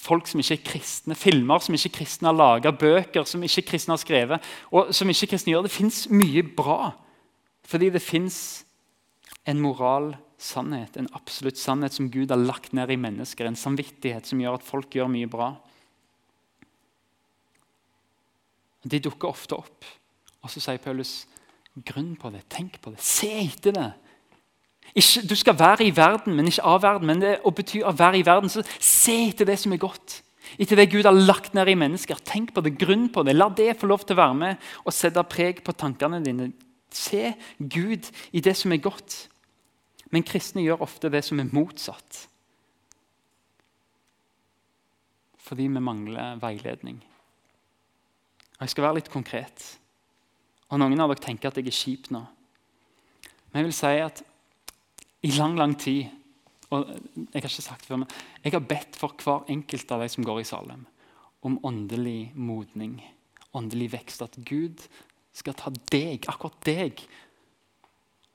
folk 0.00 0.26
som 0.26 0.40
ikke 0.40 0.54
er 0.54 0.64
kristne, 0.66 1.14
filmer 1.14 1.58
som 1.62 1.74
ikke 1.74 1.92
kristne 2.00 2.28
har 2.28 2.34
laga, 2.34 2.70
bøker 2.70 3.24
som 3.24 3.42
ikke 3.42 3.62
kristne 3.62 3.92
har 3.92 4.02
skrevet, 4.02 4.42
og 4.74 4.94
som 4.94 5.08
ikke 5.08 5.26
kristne 5.26 5.52
gjør. 5.52 5.62
Det 5.62 5.70
fins 5.70 6.10
mye 6.10 6.42
bra. 6.56 6.90
Fordi 7.64 7.90
det 7.90 8.02
fins 8.02 8.64
en 9.46 9.60
moral 9.60 10.16
sannhet, 10.44 10.98
en 11.00 11.10
absolutt 11.16 11.58
sannhet 11.60 11.96
som 11.96 12.10
Gud 12.12 12.32
har 12.32 12.40
lagt 12.40 12.74
ned 12.76 12.92
i 12.92 13.00
mennesker. 13.00 13.48
En 13.48 13.58
samvittighet 13.58 14.28
som 14.28 14.40
gjør 14.42 14.58
at 14.58 14.66
folk 14.66 14.94
gjør 14.94 15.10
mye 15.12 15.30
bra. 15.30 15.54
De 18.84 19.00
dukker 19.00 19.32
ofte 19.32 19.56
opp. 19.56 19.88
Og 20.44 20.52
så 20.52 20.60
sier 20.60 20.82
Paulus 20.84 21.22
grunn 21.88 22.12
på 22.20 22.30
det, 22.30 22.44
tenk 22.52 22.76
på 22.82 22.92
det, 22.92 23.00
se 23.02 23.30
etter 23.46 23.74
det. 23.74 23.90
Ikke, 24.94 25.24
du 25.26 25.34
skal 25.34 25.56
være 25.58 25.88
i 25.88 25.94
verden, 25.96 26.36
men 26.36 26.46
ikke 26.50 26.66
av 26.68 26.82
verden. 26.84 27.08
Men 27.08 27.22
det 27.22 27.38
å 27.42 27.52
bety 27.54 27.80
å 27.82 27.94
være 27.96 28.20
i 28.20 28.26
verden, 28.26 28.52
så 28.52 28.62
se 28.78 29.16
etter 29.30 29.48
det 29.48 29.56
som 29.62 29.72
er 29.74 29.82
godt. 29.82 30.20
Etter 30.60 30.78
det 30.78 30.90
Gud 30.92 31.08
har 31.08 31.16
lagt 31.16 31.56
ned 31.56 31.72
i 31.72 31.78
mennesker. 31.78 32.20
Tenk 32.22 32.52
på 32.54 32.62
det, 32.62 32.76
grunn 32.78 33.08
på 33.10 33.24
det. 33.26 33.34
La 33.34 33.48
det 33.50 33.72
få 33.80 33.88
lov 33.90 34.04
til 34.04 34.14
å 34.14 34.20
være 34.20 34.38
med 34.38 34.68
og 34.84 34.94
sette 34.94 35.24
preg 35.26 35.64
på 35.66 35.74
tankene 35.74 36.20
dine. 36.22 36.52
Se 36.94 37.32
Gud 37.58 38.06
i 38.30 38.42
det 38.44 38.54
som 38.60 38.74
er 38.74 38.84
godt. 38.84 39.24
Men 40.14 40.26
kristne 40.26 40.62
gjør 40.62 40.84
ofte 40.86 41.10
det 41.10 41.24
som 41.26 41.40
er 41.42 41.50
motsatt. 41.50 42.20
Fordi 45.44 45.66
vi 45.66 45.82
mangler 45.82 46.38
veiledning. 46.40 47.00
Og 48.54 48.62
Jeg 48.62 48.72
skal 48.72 48.86
være 48.86 49.00
litt 49.00 49.10
konkret. 49.12 49.64
Og 50.70 50.78
Noen 50.80 51.02
av 51.02 51.10
dere 51.10 51.24
tenker 51.24 51.50
at 51.50 51.58
jeg 51.58 51.66
er 51.68 51.76
kjip 51.76 52.12
nå. 52.14 52.22
Men 53.50 53.60
jeg 53.60 53.68
vil 53.68 53.76
si 53.76 53.96
at 54.02 54.22
i 55.24 55.32
lang, 55.34 55.58
lang 55.58 55.74
tid 55.78 56.06
og 56.72 56.88
Jeg 56.88 57.42
har 57.42 57.44
ikke 57.44 57.62
sagt 57.62 57.84
det 57.84 57.90
før, 57.90 58.00
men 58.02 58.14
jeg 58.42 58.54
har 58.54 58.64
bedt 58.66 58.96
for 58.98 59.14
hver 59.22 59.50
enkelt 59.52 59.92
av 59.94 60.00
de 60.02 60.08
som 60.10 60.24
går 60.26 60.40
i 60.40 60.46
Salem, 60.48 60.80
om 61.44 61.58
åndelig 61.62 62.32
modning, 62.34 62.96
åndelig 63.54 63.92
vekst. 63.92 64.24
At 64.24 64.38
Gud 64.48 64.82
skal 65.36 65.54
ta 65.54 65.70
deg, 65.92 66.24
akkurat 66.26 66.56
deg, 66.66 67.04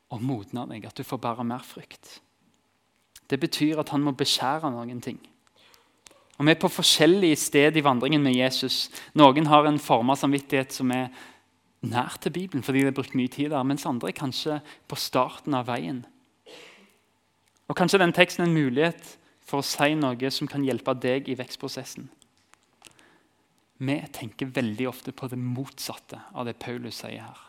og 0.09 0.21
modne 0.25 0.65
deg, 0.69 0.85
at 0.89 0.97
du 0.97 1.05
får 1.05 1.21
bære 1.21 1.45
mer 1.45 1.65
frykt. 1.65 2.19
Det 3.29 3.39
betyr 3.39 3.79
at 3.81 3.91
han 3.93 4.01
må 4.01 4.15
beskjære 4.17 4.71
noen 4.73 5.01
ting. 5.01 5.19
Og 6.39 6.45
Vi 6.45 6.51
er 6.51 6.61
på 6.61 6.71
forskjellige 6.71 7.35
steder 7.35 7.77
i 7.77 7.83
vandringen 7.83 8.23
med 8.23 8.35
Jesus. 8.35 8.89
Noen 9.13 9.45
har 9.45 9.67
en 9.67 9.79
form 9.79 10.09
av 10.09 10.21
samvittighet 10.21 10.71
som 10.73 10.91
er 10.91 11.09
nær 11.81 12.15
til 12.21 12.31
Bibelen 12.31 12.63
fordi 12.63 12.79
de 12.79 12.89
har 12.89 12.95
brukt 12.95 13.15
mye 13.15 13.27
tid 13.27 13.51
der, 13.51 13.63
mens 13.63 13.85
andre 13.85 14.09
er 14.09 14.15
kanskje 14.15 14.61
på 14.87 14.95
starten 14.95 15.53
av 15.53 15.67
veien. 15.67 16.05
Og 17.67 17.75
Kanskje 17.75 17.99
den 17.99 18.15
teksten 18.15 18.45
er 18.45 18.49
en 18.49 18.55
mulighet 18.55 19.17
for 19.45 19.59
å 19.59 19.67
si 19.67 19.93
noe 19.99 20.31
som 20.31 20.47
kan 20.47 20.63
hjelpe 20.63 20.95
deg 20.95 21.29
i 21.29 21.37
vekstprosessen. 21.37 22.07
Vi 23.79 23.95
tenker 24.11 24.51
veldig 24.55 24.87
ofte 24.89 25.11
på 25.15 25.29
det 25.31 25.39
motsatte 25.39 26.19
av 26.33 26.47
det 26.47 26.57
Paulus 26.59 26.99
sier 26.99 27.23
her. 27.23 27.43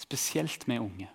Spesielt 0.00 0.68
med 0.68 0.80
unge. 0.80 1.08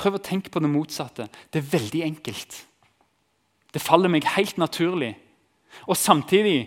Prøv 0.00 0.18
å 0.18 0.22
tenke 0.22 0.50
på 0.50 0.62
det 0.62 0.70
motsatte. 0.70 1.28
Det 1.50 1.60
er 1.60 1.72
veldig 1.74 2.02
enkelt. 2.06 2.58
Det 3.74 3.82
faller 3.82 4.10
meg 4.10 4.26
helt 4.36 4.58
naturlig. 4.58 5.14
Og 5.90 5.98
samtidig 5.98 6.58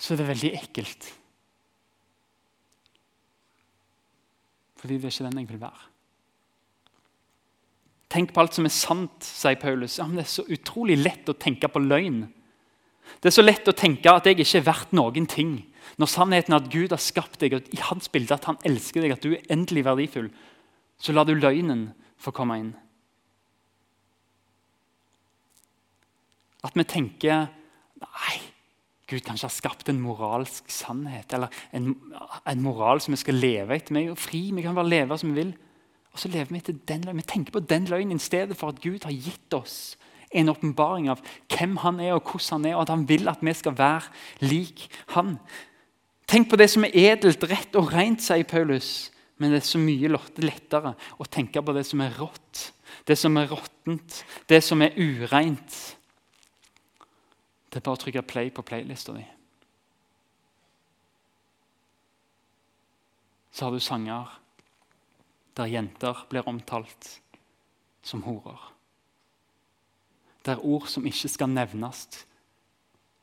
så 0.00 0.14
er 0.14 0.22
det 0.22 0.28
veldig 0.32 0.52
ekkelt. 0.58 1.08
Fordi 4.82 4.98
det 4.98 5.06
er 5.06 5.14
ikke 5.14 5.28
den 5.28 5.42
jeg 5.42 5.50
vil 5.52 5.62
være. 5.62 5.88
Tenk 8.12 8.32
på 8.34 8.42
alt 8.42 8.56
som 8.56 8.66
er 8.68 8.74
sant, 8.74 9.24
sier 9.24 9.56
Paulus. 9.60 9.96
Ja, 10.00 10.06
men 10.08 10.18
Det 10.18 10.26
er 10.26 10.32
så 10.32 10.44
utrolig 10.44 10.98
lett 11.00 11.28
å 11.30 11.38
tenke 11.38 11.70
på 11.70 11.80
løgn. 11.80 12.26
Det 13.22 13.30
er 13.30 13.36
så 13.36 13.44
lett 13.44 13.68
å 13.68 13.76
tenke 13.76 14.10
at 14.10 14.26
jeg 14.26 14.40
ikke 14.42 14.58
er 14.58 14.66
verdt 14.66 14.92
noen 14.92 15.26
ting. 15.30 15.54
Når 16.00 16.10
sannheten 16.10 16.52
er 16.52 16.60
at 16.60 16.70
Gud 16.72 16.92
har 16.92 17.00
skapt 17.00 17.40
deg, 17.40 17.54
og 17.56 17.70
i 17.72 17.80
hans 17.80 18.10
bilde 18.12 18.34
at 18.34 18.48
han 18.48 18.60
elsker 18.68 19.04
deg, 19.04 19.14
at 19.14 19.24
du 19.24 19.32
er 19.36 19.46
endelig 19.52 19.84
verdifull, 19.86 20.28
så 20.98 21.14
lar 21.14 21.26
du 21.28 21.34
løgnen 21.34 21.90
få 22.22 22.32
komme 22.34 22.58
inn. 22.60 22.72
At 26.62 26.78
vi 26.78 26.86
tenker 26.86 27.48
Nei, 28.02 28.38
Gud 29.06 29.22
kanskje 29.22 29.46
har 29.46 29.54
skapt 29.54 29.90
en 29.92 30.00
moralsk 30.02 30.70
sannhet 30.72 31.34
eller 31.36 31.52
en, 31.76 31.92
en 32.48 32.62
moral 32.64 32.98
som 33.02 33.14
vi 33.14 33.20
skal 33.20 33.38
leve 33.38 33.76
etter. 33.76 33.94
Vi 33.94 34.00
er 34.00 34.08
jo 34.08 34.18
fri, 34.18 34.40
vi 34.50 34.64
kan 34.64 34.74
bare 34.74 34.90
leve 34.90 35.18
som 35.20 35.30
vi 35.30 35.38
vil. 35.38 35.52
Og 36.12 36.18
så 36.18 36.30
lever 36.32 36.50
Vi 36.50 36.58
etter 36.58 36.80
den 36.88 37.04
løgnen. 37.06 37.22
Vi 37.22 37.30
tenker 37.30 37.54
på 37.54 37.62
den 37.62 37.86
løgnen 37.86 38.18
i 38.18 38.24
stedet 38.24 38.56
for 38.58 38.72
at 38.74 38.80
Gud 38.82 39.04
har 39.04 39.14
gitt 39.14 39.54
oss 39.54 39.96
en 40.32 40.48
åpenbaring 40.48 41.10
av 41.12 41.20
hvem 41.52 41.76
han 41.82 42.00
er 42.00 42.14
og 42.16 42.24
hvordan 42.24 42.62
han 42.62 42.70
er, 42.70 42.76
og 42.76 42.82
at 42.82 42.92
han 42.94 43.08
vil 43.08 43.28
at 43.28 43.42
vi 43.44 43.52
skal 43.52 43.76
være 43.78 44.48
lik 44.48 44.88
han. 45.12 45.36
Tenk 46.26 46.48
på 46.48 46.56
det 46.56 46.70
som 46.72 46.86
er 46.88 46.96
edelt, 46.96 47.44
rett 47.44 47.76
og 47.76 47.92
rent, 47.92 48.24
sier 48.24 48.48
Paulus. 48.48 49.11
Men 49.40 49.52
det 49.52 49.62
er 49.62 49.66
så 49.66 49.80
mye 49.80 50.10
lettere 50.44 50.94
å 51.18 51.26
tenke 51.26 51.62
på 51.64 51.74
det 51.74 51.84
som 51.88 52.02
er 52.04 52.14
rått, 52.18 52.72
det 53.08 53.16
som 53.18 53.36
er 53.40 53.48
råttent, 53.50 54.22
det 54.48 54.60
som 54.64 54.82
er 54.84 54.96
ureint. 54.98 55.78
Det 57.72 57.80
er 57.80 57.86
bare 57.86 57.96
å 57.96 58.02
trykke 58.02 58.26
play 58.28 58.52
på 58.52 58.64
playlista 58.66 59.14
di. 59.16 59.24
Så 63.52 63.66
har 63.66 63.72
du 63.72 63.80
sanger 63.80 64.38
der 65.56 65.68
jenter 65.68 66.24
blir 66.30 66.48
omtalt 66.48 67.08
som 68.02 68.22
horer. 68.24 68.60
Der 70.42 70.62
ord 70.64 70.88
som 70.90 71.06
ikke 71.06 71.30
skal 71.30 71.52
nevnes, 71.52 72.06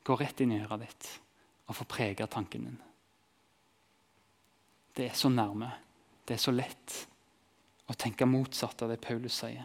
går 0.06 0.22
rett 0.22 0.40
inn 0.40 0.54
i 0.54 0.62
øret 0.62 0.86
ditt 0.86 1.08
og 1.68 1.76
får 1.78 1.88
prege 1.90 2.26
tanken 2.30 2.66
din. 2.66 2.78
Det 4.96 5.10
er 5.10 5.18
så 5.18 5.28
nærme, 5.30 5.68
det 6.30 6.36
er 6.36 6.42
så 6.44 6.52
lett 6.54 6.94
å 7.90 7.94
tenke 7.98 8.28
motsatt 8.28 8.84
av 8.84 8.92
det 8.92 9.00
Paulus 9.02 9.40
sier. 9.42 9.64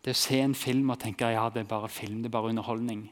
Det 0.00 0.14
å 0.14 0.18
se 0.20 0.38
en 0.38 0.54
film 0.54 0.92
og 0.94 1.00
tenke 1.02 1.26
ja, 1.34 1.48
det 1.50 1.64
er 1.64 1.72
bare 1.72 1.90
film, 1.90 2.20
det 2.22 2.30
er 2.30 2.36
bare 2.36 2.52
underholdning. 2.52 3.08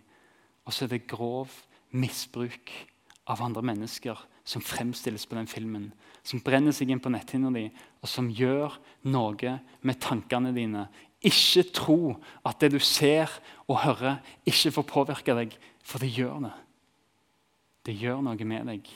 Og 0.62 0.70
så 0.70 0.86
er 0.86 0.92
det 0.92 1.08
grov 1.10 1.50
misbruk 1.90 2.70
av 3.26 3.42
andre 3.42 3.64
mennesker 3.72 4.22
som 4.46 4.62
fremstilles 4.62 5.26
på 5.26 5.34
den 5.34 5.50
filmen. 5.50 5.90
Som 6.22 6.44
brenner 6.46 6.76
seg 6.76 6.92
inn 6.94 7.02
på 7.02 7.10
netthinna 7.10 7.50
di, 7.56 7.66
og 7.98 8.08
som 8.08 8.30
gjør 8.30 8.78
noe 9.10 9.56
med 9.82 10.00
tankene 10.00 10.54
dine. 10.54 10.86
Ikke 11.18 11.66
tro 11.74 11.98
at 12.46 12.62
det 12.62 12.70
du 12.76 12.78
ser 12.78 13.34
og 13.66 13.82
hører, 13.82 14.22
ikke 14.46 14.76
får 14.78 14.88
påvirke 14.94 15.36
deg, 15.42 15.58
for 15.82 16.06
det 16.06 16.14
gjør 16.14 16.46
det. 16.46 16.54
Det 17.90 17.98
gjør 17.98 18.22
noe 18.22 18.46
med 18.54 18.70
deg. 18.70 18.94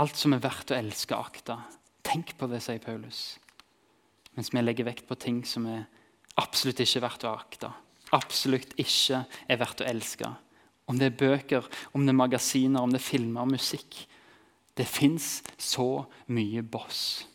Alt 0.00 0.16
som 0.16 0.32
er 0.32 0.40
verdt 0.40 0.72
å 0.72 0.78
elske 0.78 1.16
og 1.16 1.28
akte. 1.28 1.58
Tenk 2.06 2.32
på 2.40 2.48
det, 2.48 2.62
sier 2.64 2.80
Paulus. 2.80 3.36
Mens 4.36 4.48
vi 4.54 4.62
legger 4.62 4.86
vekt 4.88 5.04
på 5.08 5.18
ting 5.20 5.42
som 5.44 5.66
er 5.68 5.82
absolutt 6.40 6.80
ikke 6.80 7.02
verdt 7.04 7.26
å 7.28 7.34
akte. 7.36 7.72
Absolutt 8.16 8.72
ikke 8.80 9.24
er 9.50 9.60
verdt 9.60 9.82
å 9.84 9.88
elske. 9.90 10.30
Om 10.88 10.98
det 10.98 11.10
er 11.10 11.18
bøker, 11.20 11.66
om 11.92 12.06
det 12.06 12.14
er 12.14 12.18
magasiner, 12.22 12.80
om 12.80 12.94
det 12.94 13.02
er 13.02 13.10
filmer, 13.10 13.50
musikk. 13.50 14.06
Det 14.78 14.86
fins 14.88 15.42
så 15.60 16.06
mye 16.32 16.62
boss. 16.64 17.26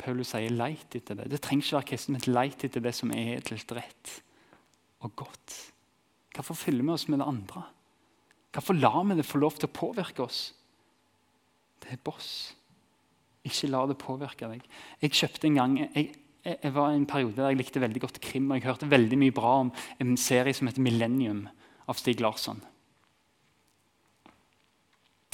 Paulus 0.00 0.34
sier 0.34 0.50
'leit 0.50 0.96
etter 0.96 1.14
det'. 1.14 1.30
Det 1.30 1.40
trenger 1.40 1.64
ikke 1.64 1.76
være 1.76 1.90
kristen, 1.92 2.12
men 2.12 2.34
leit 2.34 2.64
etter 2.64 2.80
det 2.80 2.94
som 2.94 3.10
er 3.10 3.38
edelt, 3.38 3.72
rett 3.72 4.22
og 5.00 5.14
godt. 5.16 5.72
Hvorfor 6.34 6.54
fyller 6.54 6.82
vi 6.82 6.90
oss 6.90 7.08
med 7.08 7.18
det 7.18 7.28
andre? 7.28 7.62
Hvorfor 8.52 8.74
lar 8.74 9.04
vi 9.04 9.14
det 9.14 9.24
få 9.24 9.38
lov 9.38 9.56
til 9.56 9.68
å 9.68 9.78
påvirke 9.78 10.26
oss? 10.26 10.52
Det 11.84 11.92
er 11.92 12.04
boss. 12.04 12.28
Ikke 13.44 13.68
la 13.68 13.82
det 13.86 14.00
påvirke 14.00 14.48
deg. 14.48 14.62
Jeg 15.02 15.16
kjøpte 15.20 15.48
en 15.50 15.58
gang 15.58 15.74
jeg, 15.84 16.14
jeg 16.44 16.72
var 16.74 16.92
i 16.92 16.96
en 16.96 17.08
periode 17.08 17.36
der 17.36 17.52
jeg 17.52 17.60
likte 17.60 17.82
veldig 17.82 18.00
godt 18.00 18.20
krim. 18.24 18.50
og 18.50 18.56
Jeg 18.56 18.68
hørte 18.68 18.90
veldig 18.90 19.18
mye 19.20 19.34
bra 19.36 19.58
om 19.64 19.72
en 20.00 20.16
serie 20.20 20.54
som 20.56 20.68
heter 20.68 20.84
Millennium 20.84 21.44
av 21.88 22.00
Stig 22.00 22.20
Larsson. 22.24 22.62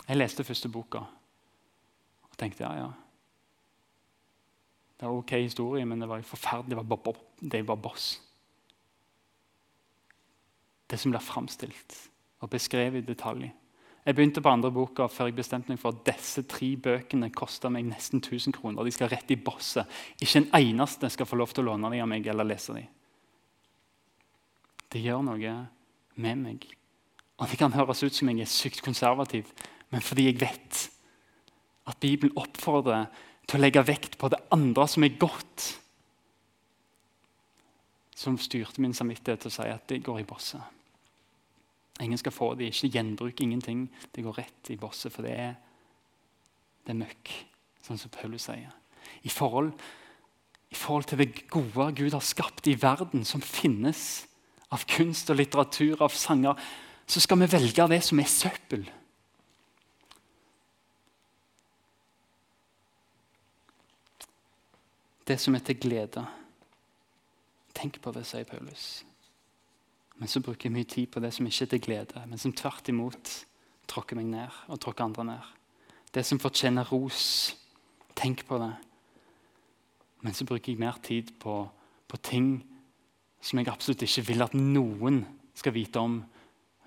Jeg 0.09 0.19
leste 0.19 0.47
første 0.47 0.69
boka 0.69 1.05
og 2.27 2.37
tenkte 2.39 2.65
ja, 2.65 2.73
ja. 2.75 2.91
Det 5.01 5.09
var 5.09 5.17
ok 5.17 5.31
historie, 5.31 5.87
men 5.87 6.03
det 6.03 6.09
var 6.11 6.23
forferdelig. 6.27 6.77
Det 7.41 7.63
var, 7.67 7.77
boss. 7.77 8.21
Det 10.91 10.99
som 11.01 11.15
blir 11.15 11.25
framstilt 11.25 11.97
og 12.41 12.51
beskrevet 12.51 13.01
i 13.01 13.07
detalj. 13.07 13.47
Jeg 14.07 14.17
begynte 14.17 14.41
på 14.41 14.49
andre 14.49 14.71
boka 14.73 15.07
før 15.13 15.29
jeg 15.29 15.37
bestemte 15.37 15.69
meg 15.69 15.81
for 15.81 15.93
at 15.93 16.05
disse 16.09 16.47
tre 16.49 16.71
bøkene 16.81 17.29
kosta 17.37 17.69
meg 17.73 17.85
nesten 17.85 18.23
1000 18.23 18.55
kroner. 18.57 18.87
De 18.87 18.95
skal 18.95 19.11
rett 19.13 19.31
i 19.31 19.37
bosset. 19.37 19.89
Ikke 20.23 20.41
en 20.41 20.49
eneste 20.57 21.11
skal 21.13 21.29
få 21.29 21.37
lov 21.37 21.53
til 21.53 21.67
å 21.67 21.73
låne 21.73 21.91
dem 21.93 22.05
av 22.07 22.09
meg 22.09 22.29
eller 22.33 22.49
lese 22.49 22.77
dem. 22.79 22.89
Det 24.91 25.03
gjør 25.05 25.21
noe 25.29 25.57
med 26.17 26.41
meg. 26.41 26.65
Og 27.41 27.49
Det 27.49 27.59
kan 27.61 27.73
høres 27.73 28.03
ut 28.03 28.15
som 28.15 28.29
jeg 28.29 28.41
er 28.41 28.51
sykt 28.51 28.83
konservativ, 28.85 29.53
men 29.91 30.01
fordi 30.05 30.27
jeg 30.29 30.41
vet 30.41 30.81
at 31.89 32.01
Bibelen 32.01 32.37
oppfordrer 32.37 33.07
til 33.47 33.59
å 33.59 33.63
legge 33.63 33.85
vekt 33.87 34.19
på 34.19 34.29
det 34.33 34.41
andre 34.55 34.87
som 34.89 35.05
er 35.05 35.17
godt, 35.21 35.69
som 38.17 38.37
styrte 38.39 38.83
min 38.85 38.95
samvittighet 38.95 39.41
til 39.41 39.51
å 39.51 39.55
si 39.55 39.71
at 39.73 39.89
det 39.89 40.03
går 40.05 40.21
i 40.21 40.29
bosset. 40.29 40.80
Ingen 42.01 42.19
skal 42.19 42.33
få 42.33 42.55
det. 42.55 42.71
Ikke 42.71 42.89
gjenbruk, 42.97 43.41
ingenting. 43.41 43.89
Det 44.15 44.25
går 44.25 44.39
rett 44.39 44.71
i 44.73 44.79
bosset, 44.81 45.13
for 45.13 45.27
det 45.27 45.35
er, 45.37 45.55
det 46.87 46.95
er 46.95 47.01
møkk, 47.03 47.33
sånn 47.85 48.01
som 48.01 48.13
Paulus 48.15 48.49
sier. 48.49 48.73
I 49.23 49.33
forhold, 49.33 49.73
I 50.71 50.79
forhold 50.79 51.09
til 51.11 51.19
det 51.19 51.49
gode 51.51 51.89
Gud 51.99 52.15
har 52.15 52.23
skapt 52.23 52.69
i 52.71 52.77
verden, 52.79 53.25
som 53.25 53.43
finnes 53.43 54.27
av 54.71 54.85
kunst 54.87 55.31
og 55.33 55.41
litteratur, 55.41 55.99
av 56.03 56.15
sanger, 56.15 56.55
så 57.11 57.21
skal 57.21 57.41
vi 57.43 57.51
velge 57.51 57.89
det 57.91 58.01
som 58.07 58.21
er 58.23 58.31
søppel. 58.31 58.85
Det 65.27 65.39
som 65.43 65.55
er 65.55 65.65
til 65.67 65.79
glede. 65.79 66.23
Tenk 67.75 67.99
på 68.03 68.15
det, 68.15 68.25
sier 68.27 68.47
Paulus. 68.47 69.03
Men 70.21 70.29
så 70.29 70.43
bruker 70.45 70.69
jeg 70.69 70.75
mye 70.75 70.89
tid 70.89 71.09
på 71.09 71.21
det 71.25 71.33
som 71.33 71.47
ikke 71.49 71.65
er 71.65 71.71
til 71.73 71.81
glede, 71.81 72.23
men 72.29 72.39
som 72.39 72.53
tvert 72.53 72.89
imot 72.93 73.31
tråkker 73.89 74.19
meg 74.19 74.29
ned 74.29 74.59
og 74.69 74.81
tråkker 74.83 75.07
andre 75.07 75.25
ned. 75.33 75.47
Det 76.13 76.27
som 76.27 76.41
fortjener 76.43 76.89
ros. 76.93 77.57
Tenk 78.19 78.45
på 78.45 78.59
det. 78.61 78.75
Men 80.21 80.37
så 80.37 80.45
bruker 80.45 80.73
jeg 80.73 80.81
mer 80.83 80.99
tid 81.03 81.33
på, 81.41 81.63
på 82.05 82.21
ting 82.21 82.51
som 83.41 83.59
jeg 83.59 83.71
absolutt 83.73 84.05
ikke 84.05 84.27
vil 84.29 84.45
at 84.45 84.57
noen 84.59 85.23
skal 85.57 85.73
vite 85.73 86.03
om, 86.03 86.21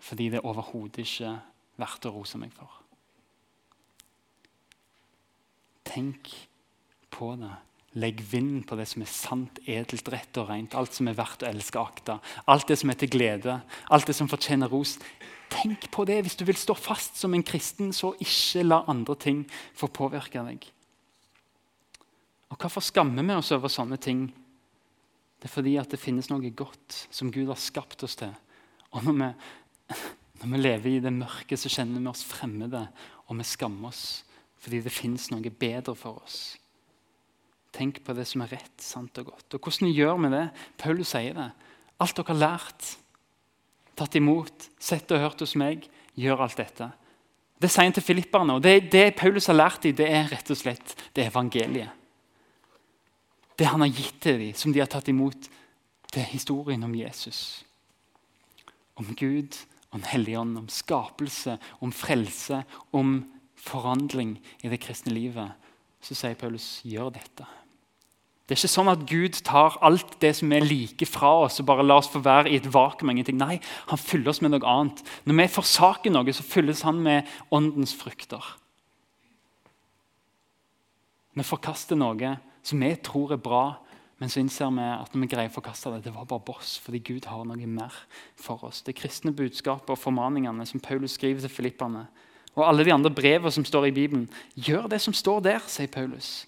fordi 0.03 0.29
det 0.29 0.41
er 0.41 0.45
overhodet 0.45 1.01
ikke 1.01 1.33
verdt 1.81 2.05
å 2.05 2.13
rose 2.13 2.37
meg 2.37 2.53
for. 2.53 2.69
Tenk 5.89 6.29
på 7.13 7.33
det. 7.41 7.53
Legg 7.99 8.23
vind 8.25 8.63
på 8.65 8.77
det 8.79 8.87
som 8.89 9.03
er 9.05 9.09
sant, 9.11 9.59
edelt, 9.69 10.07
rett 10.09 10.37
og 10.41 10.47
rent. 10.49 10.73
Alt 10.77 10.95
som 10.97 11.09
er 11.09 11.17
verdt 11.17 11.45
å 11.45 11.49
elske 11.49 11.77
og 11.77 11.91
akte. 11.91 12.17
Alt 12.49 12.71
det 12.71 12.79
som 12.81 12.89
er 12.89 12.97
til 12.97 13.11
glede. 13.13 13.59
Alt 13.93 14.09
det 14.09 14.15
som 14.17 14.29
fortjener 14.31 14.71
ros. 14.71 14.95
Tenk 15.53 15.85
på 15.93 16.05
det 16.09 16.23
hvis 16.25 16.37
du 16.39 16.45
vil 16.47 16.57
stå 16.57 16.73
fast 16.77 17.19
som 17.21 17.35
en 17.37 17.45
kristen, 17.45 17.91
så 17.93 18.15
ikke 18.23 18.65
la 18.65 18.81
andre 18.89 19.17
ting 19.21 19.43
få 19.77 19.91
påvirke 19.93 20.41
deg. 20.47 20.65
Og 22.49 22.57
Hvorfor 22.57 22.85
skammer 22.85 23.25
vi 23.25 23.37
oss 23.37 23.53
over 23.53 23.69
sånne 23.69 23.97
ting? 24.01 24.27
Det 25.37 25.49
er 25.49 25.53
fordi 25.53 25.75
at 25.77 25.91
det 25.91 26.01
finnes 26.01 26.29
noe 26.31 26.53
godt 26.55 27.03
som 27.13 27.31
Gud 27.33 27.49
har 27.51 27.59
skapt 27.59 28.05
oss 28.05 28.17
til. 28.17 28.33
Og 28.93 29.05
når 29.05 29.17
vi, 29.19 29.29
når 30.41 30.51
vi 30.53 30.61
lever 30.61 30.89
i 30.93 31.01
det 31.03 31.13
mørke, 31.13 31.57
så 31.57 31.69
kjenner 31.69 32.01
vi 32.01 32.09
oss 32.09 32.25
fremmede, 32.25 32.85
og 33.27 33.37
vi 33.37 33.47
skammer 33.47 33.93
oss 33.93 34.23
fordi 34.63 34.79
det 34.79 34.93
finnes 34.95 35.25
noe 35.27 35.49
bedre 35.59 35.91
for 35.99 36.21
oss. 36.23 36.53
Tenk 37.73 38.03
på 38.05 38.13
det 38.13 38.25
som 38.29 38.43
er 38.45 38.53
rett, 38.53 38.75
sant 38.81 39.17
og 39.17 39.31
godt. 39.31 39.55
Og 39.55 39.65
Hvordan 39.65 39.93
gjør 39.93 40.19
vi 40.21 40.29
det? 40.35 40.43
Paulus 40.77 41.13
sier 41.15 41.33
det. 41.37 41.49
Alt 42.03 42.19
dere 42.19 42.29
har 42.29 42.41
lært, 42.41 42.89
tatt 43.97 44.17
imot, 44.17 44.67
sett 44.81 45.09
og 45.13 45.23
hørt 45.23 45.41
hos 45.41 45.55
meg, 45.57 45.87
gjør 46.19 46.45
alt 46.45 46.59
dette. 46.61 46.89
Det 47.57 47.71
sier 47.71 47.87
han 47.87 47.95
til 47.95 48.05
filipperne. 48.05 48.57
og 48.57 48.63
det, 48.63 48.91
det 48.91 49.15
Paulus 49.17 49.47
har 49.49 49.57
lært 49.57 49.83
dem, 49.85 49.95
det 49.97 50.09
er 50.09 50.29
rett 50.29 50.49
og 50.51 50.59
slett 50.59 50.95
det 51.15 51.29
evangeliet. 51.29 51.89
Det 53.57 53.69
han 53.69 53.81
har 53.85 53.93
gitt 53.93 54.17
til 54.21 54.39
dem, 54.41 54.53
som 54.57 54.73
de 54.73 54.81
har 54.81 54.89
tatt 54.89 55.09
imot, 55.09 55.49
det 56.13 56.21
er 56.21 56.33
historien 56.33 56.83
om 56.83 56.93
Jesus. 56.95 57.63
Om 58.97 59.13
Gud, 59.17 59.57
om 59.93 60.03
Helligånd, 60.05 60.57
om 60.57 60.69
skapelse, 60.69 61.57
om 61.81 61.93
frelse, 61.93 62.63
om 62.91 63.21
forandring 63.57 64.35
i 64.61 64.69
det 64.69 64.81
kristne 64.81 65.13
livet, 65.13 65.53
så 66.03 66.17
sier 66.17 66.37
Paulus 66.37 66.81
gjør 66.85 67.13
dette. 67.15 67.45
Det 68.43 68.57
er 68.57 68.59
ikke 68.59 68.73
sånn 68.73 68.91
at 68.91 69.03
Gud 69.07 69.37
tar 69.47 69.77
alt 69.87 70.17
det 70.19 70.33
som 70.35 70.51
er 70.51 70.65
like 70.67 71.07
fra 71.07 71.29
oss, 71.45 71.61
og 71.61 71.67
bare 71.69 71.85
lar 71.85 72.01
oss 72.01 72.11
få 72.11 72.19
være 72.23 72.51
i 72.51 72.57
et 72.59 72.67
vakuum. 72.67 73.09
ingenting. 73.09 73.37
Nei, 73.39 73.61
han 73.87 73.97
fyller 73.97 74.29
oss 74.29 74.41
med 74.41 74.51
noe 74.51 74.67
annet. 74.67 74.99
Når 75.23 75.37
vi 75.37 75.47
forsaker 75.47 76.11
noe, 76.11 76.33
så 76.33 76.43
fylles 76.43 76.83
han 76.83 76.99
med 76.99 77.29
åndens 77.51 77.95
frukter. 77.95 78.43
Vi 81.33 81.43
forkaster 81.43 81.95
noe 81.95 82.35
som 82.63 82.83
vi 82.83 82.91
tror 82.95 83.31
er 83.33 83.41
bra, 83.41 83.79
men 84.19 84.29
så 84.29 84.39
innser 84.39 84.69
vi 84.75 84.83
at 84.85 85.15
når 85.15 85.23
vi 85.23 85.31
greier 85.31 85.49
å 85.49 85.57
forkaste 85.57 85.95
det, 85.95 86.03
det 86.05 86.13
var 86.15 86.27
bare 86.27 86.43
boss, 86.45 86.77
fordi 86.83 86.99
Gud 86.99 87.25
har 87.25 87.47
noe 87.47 87.67
mer 87.67 87.95
for 88.39 88.61
oss. 88.67 88.83
Det 88.83 88.95
kristne 88.95 89.33
budskapet 89.35 89.89
og 89.89 89.99
formaningene 89.99 90.67
som 90.67 90.83
Paulus 90.83 91.15
skriver 91.17 91.41
til 91.43 91.51
filippene, 91.51 92.05
og 92.53 92.67
alle 92.67 92.85
de 92.85 92.93
andre 92.93 93.11
brevene 93.11 93.51
som 93.51 93.65
står 93.65 93.89
i 93.89 93.95
Bibelen. 93.95 94.27
Gjør 94.55 94.91
det 94.91 95.01
som 95.01 95.15
står 95.15 95.41
der, 95.47 95.63
sier 95.67 95.89
Paulus. 95.91 96.43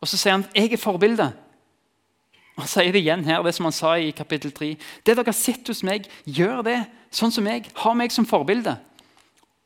Og 0.00 0.10
så 0.10 0.18
sier 0.20 0.36
han 0.36 0.46
jeg 0.54 0.72
er 0.74 0.80
forbildet. 0.80 1.42
Han 2.56 2.68
sier 2.70 2.92
det 2.92 3.02
igjen 3.04 3.24
her, 3.26 3.42
det 3.44 3.52
som 3.52 3.68
han 3.68 3.74
sa 3.76 3.96
i 4.00 4.14
kapittel 4.16 4.52
3. 4.54 4.70
Det 5.04 5.12
dere 5.12 5.28
har 5.28 5.36
sett 5.36 5.68
hos 5.68 5.82
meg, 5.84 6.06
gjør 6.24 6.62
det 6.64 6.78
sånn 7.12 7.34
som 7.34 7.44
meg. 7.44 7.68
Ha 7.82 7.92
meg 7.96 8.14
som 8.14 8.28
forbilde. 8.28 8.78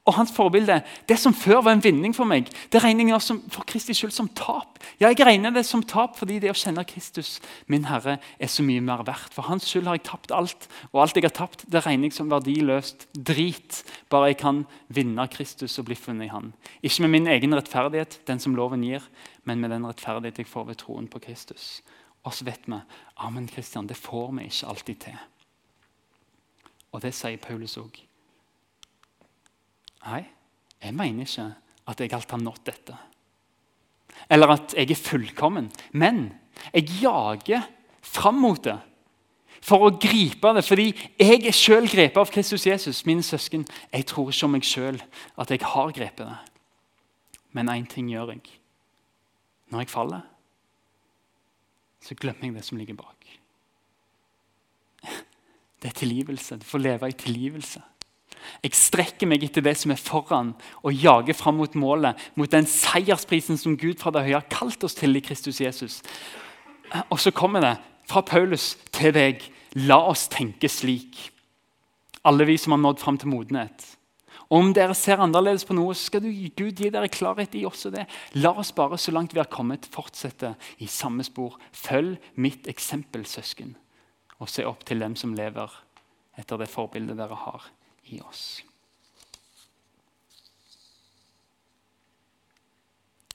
Og 0.09 0.15
hans 0.17 0.33
forbilde, 0.33 0.83
Det 1.09 1.19
som 1.19 1.35
før 1.35 1.61
var 1.63 1.73
en 1.73 1.85
vinning 1.85 2.15
for 2.17 2.25
meg, 2.25 2.49
det 2.73 2.81
regner 2.83 3.13
jeg 3.13 3.23
som, 3.23 3.43
for 3.53 3.63
Kristi 3.69 3.93
skyld 3.95 4.13
som 4.17 4.29
tap. 4.29 4.79
Ja, 5.01 5.09
Jeg 5.09 5.21
regner 5.27 5.51
det 5.51 5.67
som 5.67 5.83
tap 5.83 6.17
fordi 6.17 6.39
det 6.41 6.51
å 6.51 6.57
kjenne 6.57 6.85
Kristus, 6.85 7.41
min 7.67 7.85
Herre, 7.85 8.19
er 8.41 8.47
så 8.47 8.63
mye 8.63 8.81
mer 8.81 9.05
verdt. 9.05 9.35
For 9.35 9.43
hans 9.43 9.69
skyld 9.69 9.87
har 9.87 9.99
jeg 9.99 10.09
tapt 10.09 10.33
alt, 10.33 10.69
og 10.93 11.03
alt 11.03 11.17
jeg 11.17 11.25
har 11.25 11.37
tapt, 11.37 11.67
det 11.71 11.85
regner 11.85 12.09
jeg 12.09 12.17
som 12.17 12.31
verdiløst 12.31 13.09
drit. 13.13 13.85
Bare 14.09 14.33
jeg 14.33 14.41
kan 14.41 14.65
vinne 14.89 15.29
Kristus 15.29 15.79
og 15.79 15.85
bli 15.85 15.95
funnet 15.95 16.31
i 16.31 16.33
Han. 16.33 16.53
Ikke 16.83 17.03
med 17.03 17.11
min 17.11 17.27
egen 17.27 17.55
rettferdighet, 17.55 18.21
den 18.27 18.41
som 18.41 18.57
loven 18.57 18.83
gir, 18.83 19.05
men 19.45 19.61
med 19.61 19.71
den 19.71 19.85
rettferdighet 19.85 20.39
jeg 20.39 20.49
får 20.49 20.65
ved 20.65 20.81
troen 20.81 21.09
på 21.09 21.21
Kristus. 21.21 21.83
Og 22.25 22.35
så 22.35 22.45
vet 22.45 22.67
vi 22.67 22.81
Amen, 23.17 23.49
Kristian, 23.49 23.87
det 23.87 23.97
får 23.97 24.33
vi 24.33 24.49
ikke 24.49 24.67
alltid 24.67 24.95
til. 24.95 25.19
Og 26.93 27.03
det 27.03 27.15
sier 27.15 27.37
Paulus 27.37 27.77
òg. 27.77 28.10
Nei, 30.07 30.25
jeg 30.81 30.97
mener 30.97 31.27
ikke 31.27 31.49
at 31.91 32.01
jeg 32.01 32.13
alt 32.17 32.31
har 32.31 32.41
nådd 32.41 32.63
dette. 32.67 32.97
Eller 34.31 34.55
at 34.55 34.75
jeg 34.77 34.91
er 34.91 35.01
fullkommen. 35.01 35.71
Men 35.93 36.29
jeg 36.73 37.03
jager 37.03 37.67
fram 38.03 38.41
mot 38.43 38.63
det 38.65 38.79
for 39.61 39.85
å 39.87 39.93
gripe 40.01 40.55
det. 40.57 40.65
Fordi 40.67 40.89
jeg 41.21 41.43
er 41.45 41.57
sjøl 41.57 41.89
grepet 41.91 42.21
av 42.21 42.33
Kristus 42.33 42.67
Jesus. 42.69 43.05
Mine 43.09 43.25
søsken, 43.27 43.67
jeg 43.93 44.09
tror 44.09 44.33
ikke 44.33 44.49
om 44.49 44.57
meg 44.57 44.67
sjøl 44.67 45.01
at 45.37 45.53
jeg 45.53 45.65
har 45.67 45.95
grepet 45.97 46.27
det. 46.27 46.39
Men 47.57 47.73
én 47.73 47.89
ting 47.91 48.11
gjør 48.13 48.35
jeg. 48.37 48.45
Når 49.71 49.85
jeg 49.85 49.93
faller, 49.93 50.27
så 52.01 52.17
glemmer 52.19 52.49
jeg 52.49 52.57
det 52.57 52.65
som 52.67 52.79
ligger 52.81 52.97
bak. 52.99 53.27
Det 55.81 55.89
er 55.89 55.97
tilgivelse. 55.97 56.59
Du 56.61 56.67
får 56.69 56.83
leve 56.83 57.09
i 57.09 57.17
tilgivelse. 57.17 57.83
Jeg 58.65 58.77
strekker 58.77 59.29
meg 59.29 59.45
etter 59.47 59.65
det 59.65 59.77
som 59.79 59.93
er 59.95 60.01
foran, 60.01 60.53
og 60.83 60.97
jager 60.97 61.37
fram 61.37 61.61
mot 61.61 61.77
målet, 61.79 62.19
mot 62.37 62.51
den 62.51 62.69
seiersprisen 62.69 63.61
som 63.61 63.77
Gud 63.81 64.01
fra 64.01 64.13
det 64.15 64.27
høye 64.27 64.39
har 64.39 64.51
kalt 64.53 64.85
oss 64.85 64.97
til 64.99 65.17
i 65.17 65.25
Kristus 65.25 65.61
Jesus. 65.63 66.01
Og 67.09 67.21
så 67.23 67.33
kommer 67.33 67.65
det 67.65 67.77
fra 68.11 68.23
Paulus 68.27 68.75
til 68.95 69.15
deg. 69.15 69.45
La 69.87 70.01
oss 70.11 70.27
tenke 70.31 70.69
slik. 70.69 71.29
Alle 72.27 72.45
vi 72.49 72.59
som 72.61 72.75
har 72.75 72.83
nådd 72.83 73.01
fram 73.01 73.19
til 73.21 73.31
modenhet. 73.33 73.87
Om 74.51 74.73
dere 74.75 74.97
ser 74.99 75.23
annerledes 75.23 75.63
på 75.63 75.77
noe, 75.79 75.95
så 75.95 76.09
skal 76.09 76.25
Gud 76.27 76.81
gi 76.83 76.91
dere 76.91 77.09
klarhet 77.13 77.55
i 77.55 77.63
også 77.69 77.93
det. 77.95 78.09
La 78.43 78.51
oss 78.59 78.73
bare, 78.75 78.99
så 78.99 79.15
langt 79.15 79.35
vi 79.37 79.39
har 79.39 79.51
kommet, 79.51 79.87
fortsette 79.95 80.57
i 80.83 80.89
samme 80.91 81.23
spor. 81.27 81.55
Følg 81.71 82.19
mitt 82.35 82.67
eksempel, 82.69 83.23
søsken, 83.31 83.77
og 84.43 84.51
se 84.51 84.67
opp 84.67 84.83
til 84.89 85.07
dem 85.07 85.15
som 85.15 85.37
lever 85.39 85.71
etter 86.41 86.59
det 86.59 86.71
forbildet 86.73 87.19
dere 87.21 87.39
har 87.47 87.71
i 88.09 88.21
oss. 88.25 88.63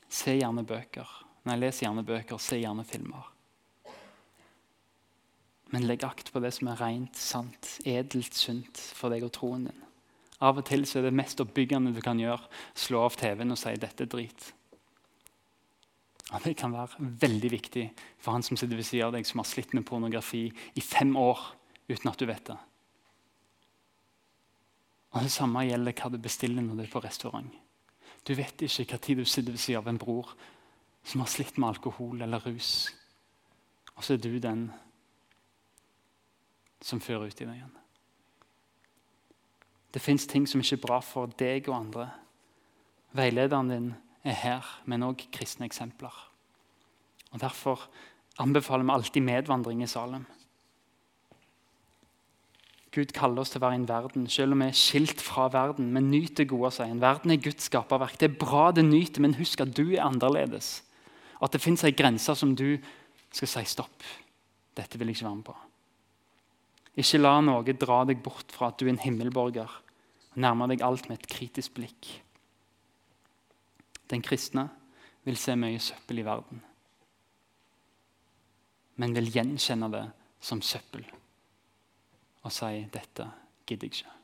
Se 0.10 0.34
gjerne 0.36 0.64
bøker. 0.66 1.10
Nei, 1.46 1.60
les 1.62 1.82
gjerne 1.84 2.06
bøker, 2.08 2.40
se 2.42 2.58
gjerne 2.58 2.86
filmer. 2.88 3.32
Men 5.74 5.88
legg 5.90 6.06
akt 6.08 6.32
på 6.32 6.40
det 6.44 6.54
som 6.56 6.70
er 6.72 6.80
rent, 6.80 7.18
sant, 7.20 7.78
edelt, 7.86 8.34
sunt 8.38 8.80
for 8.96 9.14
deg 9.14 9.26
og 9.28 9.34
troen 9.36 9.68
din. 9.68 9.82
Av 10.44 10.58
og 10.60 10.66
til 10.68 10.84
er 10.84 11.08
det 11.08 11.16
mest 11.16 11.42
oppbyggende 11.42 11.94
du 11.96 12.02
kan 12.04 12.20
gjøre, 12.20 12.44
slå 12.76 13.06
av 13.08 13.16
TV-en 13.20 13.56
og 13.56 13.60
si 13.60 13.74
'dette 13.76 14.04
er 14.04 14.12
drit'. 14.12 14.52
Og 16.34 16.42
Det 16.44 16.58
kan 16.58 16.74
være 16.74 16.98
veldig 17.00 17.52
viktig 17.52 17.92
for 18.18 18.32
han 18.32 18.44
som 18.44 18.58
sitter 18.58 18.76
ved 18.76 18.86
siden 18.86 19.08
av 19.08 19.14
deg, 19.14 19.26
som 19.26 19.40
har 19.40 19.46
slitt 19.46 19.74
med 19.74 19.86
pornografi 19.86 20.52
i 20.76 20.82
fem 20.82 21.16
år 21.16 21.40
uten 21.90 22.10
at 22.10 22.18
du 22.18 22.26
vet 22.26 22.46
det. 22.46 22.58
Og 25.16 25.24
Det 25.24 25.32
samme 25.32 25.64
gjelder 25.64 25.96
hva 25.96 26.12
du 26.12 26.18
bestiller 26.20 26.64
når 26.64 26.76
du 26.76 26.84
er 26.84 26.92
på 26.92 27.02
restaurant. 27.04 27.48
Du 28.28 28.34
vet 28.36 28.62
ikke 28.66 28.86
hva 28.90 29.00
tid 29.00 29.22
du 29.22 29.26
sitter 29.26 29.54
ved 29.54 29.62
siden 29.64 29.80
av 29.80 29.88
en 29.88 30.02
bror 30.02 30.34
som 31.06 31.22
har 31.22 31.30
slitt 31.32 31.58
med 31.58 31.70
alkohol 31.70 32.22
eller 32.26 32.44
rus. 32.44 32.90
Og 33.96 34.04
så 34.04 34.16
er 34.16 34.24
du 34.24 34.40
den 34.44 34.68
som 36.84 37.00
fører 37.00 37.30
ut 37.30 37.42
i 37.42 37.46
det 37.46 37.56
igjen. 37.56 37.76
Det 39.96 40.04
fins 40.04 40.28
ting 40.28 40.44
som 40.50 40.60
ikke 40.60 40.76
er 40.76 40.84
bra 40.84 41.00
for 41.00 41.32
deg 41.40 41.70
og 41.70 41.78
andre. 41.78 42.10
Veilederen 43.16 43.72
din 43.72 43.92
er 44.28 44.36
her, 44.36 44.68
men 44.84 45.06
òg 45.08 45.30
kristne 45.32 45.70
eksempler. 45.70 46.12
Og 47.32 47.40
Derfor 47.40 47.88
anbefaler 48.44 48.84
vi 48.84 48.92
alltid 48.92 49.24
medvandring 49.24 49.84
i 49.84 49.88
Salem. 49.88 50.26
Gud 52.96 53.12
kaller 53.12 53.44
oss 53.44 53.52
til 53.52 53.60
å 53.60 53.66
være 53.66 53.76
i 53.76 53.80
en 53.82 53.90
verden, 53.90 54.28
selv 54.32 54.56
om 54.56 54.62
vi 54.64 54.70
er 54.72 54.78
skilt 54.80 55.20
fra 55.20 55.50
verden. 55.52 55.90
Men 55.92 56.08
nyt 56.14 56.38
det 56.40 56.48
gode, 56.48 56.72
sier 56.72 56.88
han. 56.88 57.02
Verden 57.04 57.34
er 57.34 57.42
Guds 57.44 57.68
skaperverk. 57.68 58.16
Det 58.22 58.30
er 58.30 58.38
bra 58.40 58.70
det 58.72 58.86
nyter, 58.88 59.24
men 59.26 59.36
husk 59.36 59.66
at 59.66 59.74
du 59.76 59.84
er 59.90 60.06
annerledes. 60.06 60.78
At 61.44 61.52
det 61.52 61.64
fins 61.64 61.84
ei 61.84 61.92
grense 61.92 62.32
som 62.40 62.54
du 62.56 62.78
skal 63.36 63.52
si 63.52 63.66
stopp. 63.74 64.06
Dette 64.80 65.00
vil 65.00 65.12
jeg 65.12 65.20
ikke 65.20 65.28
være 65.28 65.40
med 65.42 65.48
på. 65.50 65.58
Ikke 67.04 67.20
la 67.20 67.34
noe 67.44 67.76
dra 67.76 68.00
deg 68.08 68.24
bort 68.24 68.56
fra 68.56 68.72
at 68.72 68.80
du 68.80 68.86
er 68.86 68.94
en 68.94 69.02
himmelborger. 69.04 69.76
og 70.32 70.40
Nærme 70.40 70.70
deg 70.72 70.86
alt 70.88 71.10
med 71.12 71.20
et 71.20 71.28
kritisk 71.32 71.76
blikk. 71.76 72.14
Den 74.08 74.24
kristne 74.24 74.70
vil 75.28 75.36
se 75.42 75.58
mye 75.60 75.82
søppel 75.82 76.22
i 76.22 76.26
verden, 76.28 76.62
men 79.02 79.16
vil 79.18 79.32
gjenkjenne 79.34 79.90
det 79.92 80.04
som 80.40 80.62
søppel 80.64 81.04
og 82.46 82.54
si 82.54 82.86
'dette 82.94 83.26
gidder 83.66 83.88
jeg 83.88 83.92
ikke'. 83.92 84.16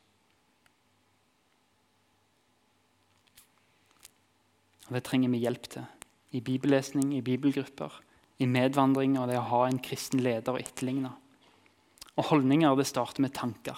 Og 4.91 4.93
Det 4.93 5.03
trenger 5.07 5.29
vi 5.29 5.37
hjelp 5.37 5.69
til. 5.71 5.85
I 6.31 6.41
bibellesning, 6.41 7.13
i 7.15 7.21
bibelgrupper, 7.21 8.01
i 8.39 8.45
medvandring 8.45 9.17
og 9.19 9.29
det 9.29 9.37
å 9.39 9.47
ha 9.47 9.67
en 9.67 9.79
kristen 9.79 10.19
leder 10.19 10.53
å 10.53 10.59
etterligne. 10.59 11.11
Og 12.17 12.27
holdninger 12.27 12.75
det 12.75 12.87
starter 12.87 13.23
med 13.23 13.33
tanker. 13.33 13.77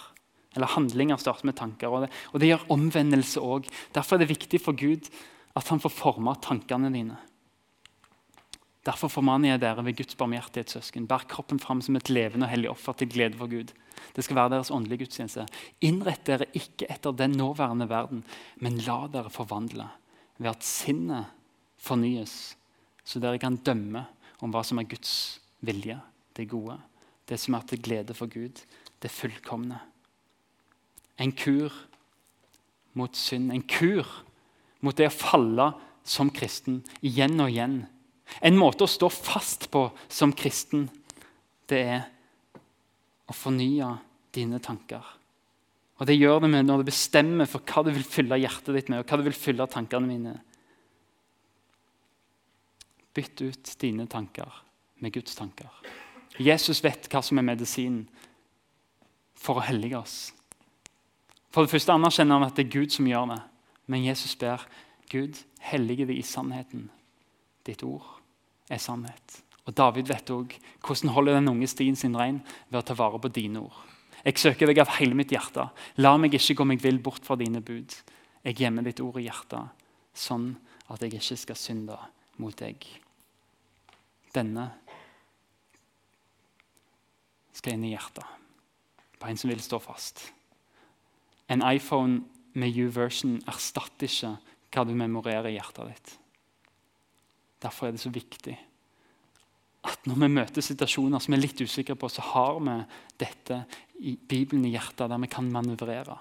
Eller 0.56 0.68
handlinger 0.74 1.18
starter 1.22 1.46
med 1.46 1.58
tanker. 1.58 1.88
Og 1.90 2.06
det, 2.06 2.10
og 2.34 2.42
det 2.42 2.50
gjør 2.50 2.66
omvendelse 2.74 3.42
òg. 3.42 3.70
Derfor 3.94 4.16
er 4.16 4.24
det 4.24 4.34
viktig 4.34 4.62
for 4.62 4.78
Gud 4.78 5.10
at 5.54 5.70
han 5.70 5.82
får 5.82 5.94
forme 5.94 6.34
tankene 6.42 6.90
dine. 6.94 7.18
Derfor 8.84 9.12
formaner 9.12 9.54
jeg 9.54 9.62
dere 9.64 9.84
ved 9.86 9.96
Guds 9.96 10.18
barmhjertighetssøsken. 10.20 11.08
Bær 11.08 11.24
kroppen 11.32 11.60
fram 11.64 11.80
som 11.84 11.96
et 11.96 12.10
levende 12.12 12.48
og 12.48 12.52
hellig 12.52 12.72
offer 12.72 12.98
til 13.00 13.12
glede 13.14 13.40
for 13.40 13.52
Gud. 13.52 13.72
Det 14.16 14.26
skal 14.26 14.36
være 14.36 14.56
deres 14.58 14.72
åndelige 14.76 15.06
gudstjeneste. 15.06 15.46
Innrett 15.88 16.26
dere 16.28 16.50
ikke 16.58 16.90
etter 16.92 17.16
den 17.16 17.38
nåværende 17.40 17.88
verden, 17.90 18.26
men 18.60 18.82
la 18.84 19.06
dere 19.14 19.32
forvandle 19.32 19.88
ved 20.38 20.52
at 20.52 20.68
sinnet 20.68 21.32
fornyes, 21.80 22.58
så 23.06 23.22
dere 23.24 23.40
kan 23.40 23.60
dømme 23.64 24.04
om 24.44 24.52
hva 24.52 24.64
som 24.68 24.82
er 24.82 24.90
Guds 24.90 25.40
vilje, 25.64 25.96
det 26.36 26.50
gode, 26.52 26.76
det 27.30 27.40
som 27.40 27.56
er 27.56 27.66
til 27.70 27.82
glede 27.84 28.16
for 28.18 28.28
Gud, 28.32 28.60
det 29.00 29.12
fullkomne. 29.12 29.80
En 31.22 31.32
kur 31.32 31.72
mot 32.94 33.16
synd. 33.16 33.52
En 33.54 33.64
kur 33.64 34.08
mot 34.84 34.96
det 34.98 35.10
å 35.10 35.16
falle 35.16 35.72
som 36.04 36.32
kristen 36.34 36.82
igjen 37.06 37.40
og 37.40 37.52
igjen. 37.54 37.84
En 38.42 38.58
måte 38.58 38.86
å 38.86 38.90
stå 38.90 39.10
fast 39.14 39.70
på 39.72 39.88
som 40.12 40.34
kristen, 40.36 40.88
det 41.70 41.82
er 41.96 42.02
å 43.30 43.36
fornye 43.36 43.90
dine 44.36 44.60
tanker. 44.64 45.04
Og 46.02 46.08
Det 46.08 46.18
gjør 46.18 46.42
det 46.44 46.50
med 46.52 46.66
når 46.68 46.82
du 46.82 46.90
bestemmer 46.90 47.48
for 47.48 47.64
hva 47.64 47.86
du 47.86 47.94
vil 47.94 48.04
fylle 48.04 48.42
hjertet 48.42 48.74
ditt 48.76 48.90
med, 48.92 49.04
og 49.04 49.08
hva 49.08 49.20
du 49.20 49.28
vil 49.28 49.38
fylle 49.38 49.68
tankene 49.70 50.10
mine. 50.10 50.34
Bytt 53.14 53.44
ut 53.46 53.76
dine 53.80 54.08
tanker 54.10 54.50
med 55.00 55.14
Guds 55.14 55.38
tanker. 55.38 55.70
Jesus 56.42 56.82
vet 56.84 57.08
hva 57.12 57.22
som 57.24 57.38
er 57.38 57.46
medisinen 57.46 58.08
for 59.38 59.60
å 59.60 59.68
hellige 59.68 60.00
oss. 60.00 60.18
For 61.54 61.64
det 61.64 61.74
første 61.76 61.94
anerkjenner 61.94 62.40
han 62.40 62.48
at 62.48 62.58
det 62.58 62.66
er 62.66 62.74
Gud 62.74 62.94
som 62.96 63.08
gjør 63.08 63.30
det. 63.36 63.42
Men 63.92 64.06
Jesus 64.08 64.34
ber 64.40 64.64
Gud 65.12 65.38
hellige 65.62 66.08
det 66.10 66.18
i 66.18 66.26
sannheten. 66.26 66.88
Ditt 67.68 67.84
ord 67.88 68.06
er 68.72 68.82
sannhet. 68.82 69.40
Og 69.64 69.76
David 69.78 70.10
vet 70.12 70.32
òg 70.34 70.56
hvordan 70.84 71.14
holder 71.16 71.40
den 71.40 71.52
unge 71.54 71.70
stien 71.72 71.96
sin 71.96 72.18
rein 72.20 72.42
ved 72.70 72.82
å 72.82 72.86
ta 72.88 72.98
vare 73.00 73.22
på 73.24 73.32
dine 73.32 73.64
ord. 73.64 73.78
Jeg 74.24 74.40
søker 74.40 74.70
deg 74.70 74.80
av 74.80 74.92
hele 74.98 75.16
mitt 75.20 75.32
hjerte. 75.36 75.66
La 76.00 76.16
meg 76.20 76.36
ikke 76.36 76.56
gå 76.60 76.68
meg 76.68 76.84
vill 76.84 77.00
bort 77.04 77.26
fra 77.28 77.36
dine 77.40 77.60
bud. 77.64 77.96
Jeg 78.44 78.60
gjemmer 78.60 78.86
ditt 78.88 79.02
ord 79.04 79.20
i 79.20 79.26
hjertet, 79.28 79.72
sånn 80.16 80.54
at 80.92 81.04
jeg 81.04 81.16
ikke 81.20 81.40
skal 81.40 81.60
synde 81.60 81.98
mot 82.40 82.56
deg. 82.60 82.84
Denne 84.36 84.70
skal 87.54 87.76
inn 87.76 87.86
i 87.88 87.94
hjertet 87.94 88.40
på 89.20 89.30
en 89.30 89.40
som 89.40 89.52
vil 89.52 89.62
stå 89.64 89.80
fast. 89.80 90.26
En 91.48 91.64
iPhone 91.64 92.24
med 92.60 92.76
U-version 92.76 93.38
erstatter 93.48 94.10
ikke 94.10 94.34
hva 94.74 94.84
du 94.88 94.96
memorerer 94.98 95.52
i 95.52 95.56
hjertet 95.56 95.94
ditt. 95.94 96.14
Derfor 97.64 97.88
er 97.88 97.96
det 97.96 98.04
så 98.04 98.12
viktig 98.14 98.58
at 99.84 100.06
når 100.08 100.20
vi 100.22 100.30
møter 100.32 100.64
situasjoner 100.64 101.20
som 101.20 101.34
vi 101.34 101.38
er 101.38 101.44
litt 101.44 101.60
usikre 101.64 101.96
på, 102.00 102.08
så 102.08 102.24
har 102.24 102.60
vi 102.64 102.76
dette 103.20 103.64
i 104.00 104.16
Bibelen 104.16 104.64
i 104.68 104.72
hjertet, 104.72 105.10
der 105.12 105.20
vi 105.20 105.28
kan 105.32 105.50
manøvrere. 105.52 106.16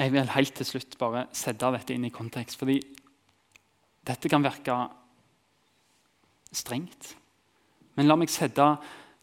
Jeg 0.00 0.12
vil 0.14 0.32
helt 0.32 0.54
til 0.56 0.64
slutt 0.64 0.96
bare 0.96 1.26
sette 1.36 1.68
dette 1.76 1.92
inn 1.92 2.08
i 2.08 2.12
kontekst. 2.14 2.56
fordi 2.56 2.80
dette 4.06 4.28
kan 4.28 4.42
virke 4.42 4.88
strengt. 6.52 7.16
Men 7.96 8.08
la 8.08 8.16
meg 8.16 8.32
sette 8.32 8.64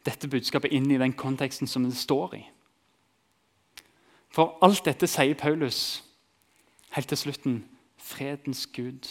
dette 0.05 0.29
budskapet 0.29 0.71
inn 0.71 0.91
i 0.91 0.99
den 1.01 1.13
konteksten 1.17 1.67
som 1.67 1.83
det 1.83 1.97
står 1.97 2.35
i. 2.37 2.43
For 4.29 4.59
alt 4.61 4.85
dette 4.85 5.09
sier 5.09 5.33
Paulus 5.33 6.03
helt 6.95 7.11
til 7.11 7.17
slutten. 7.17 7.61
Fredens 7.97 8.67
Gud 8.71 9.07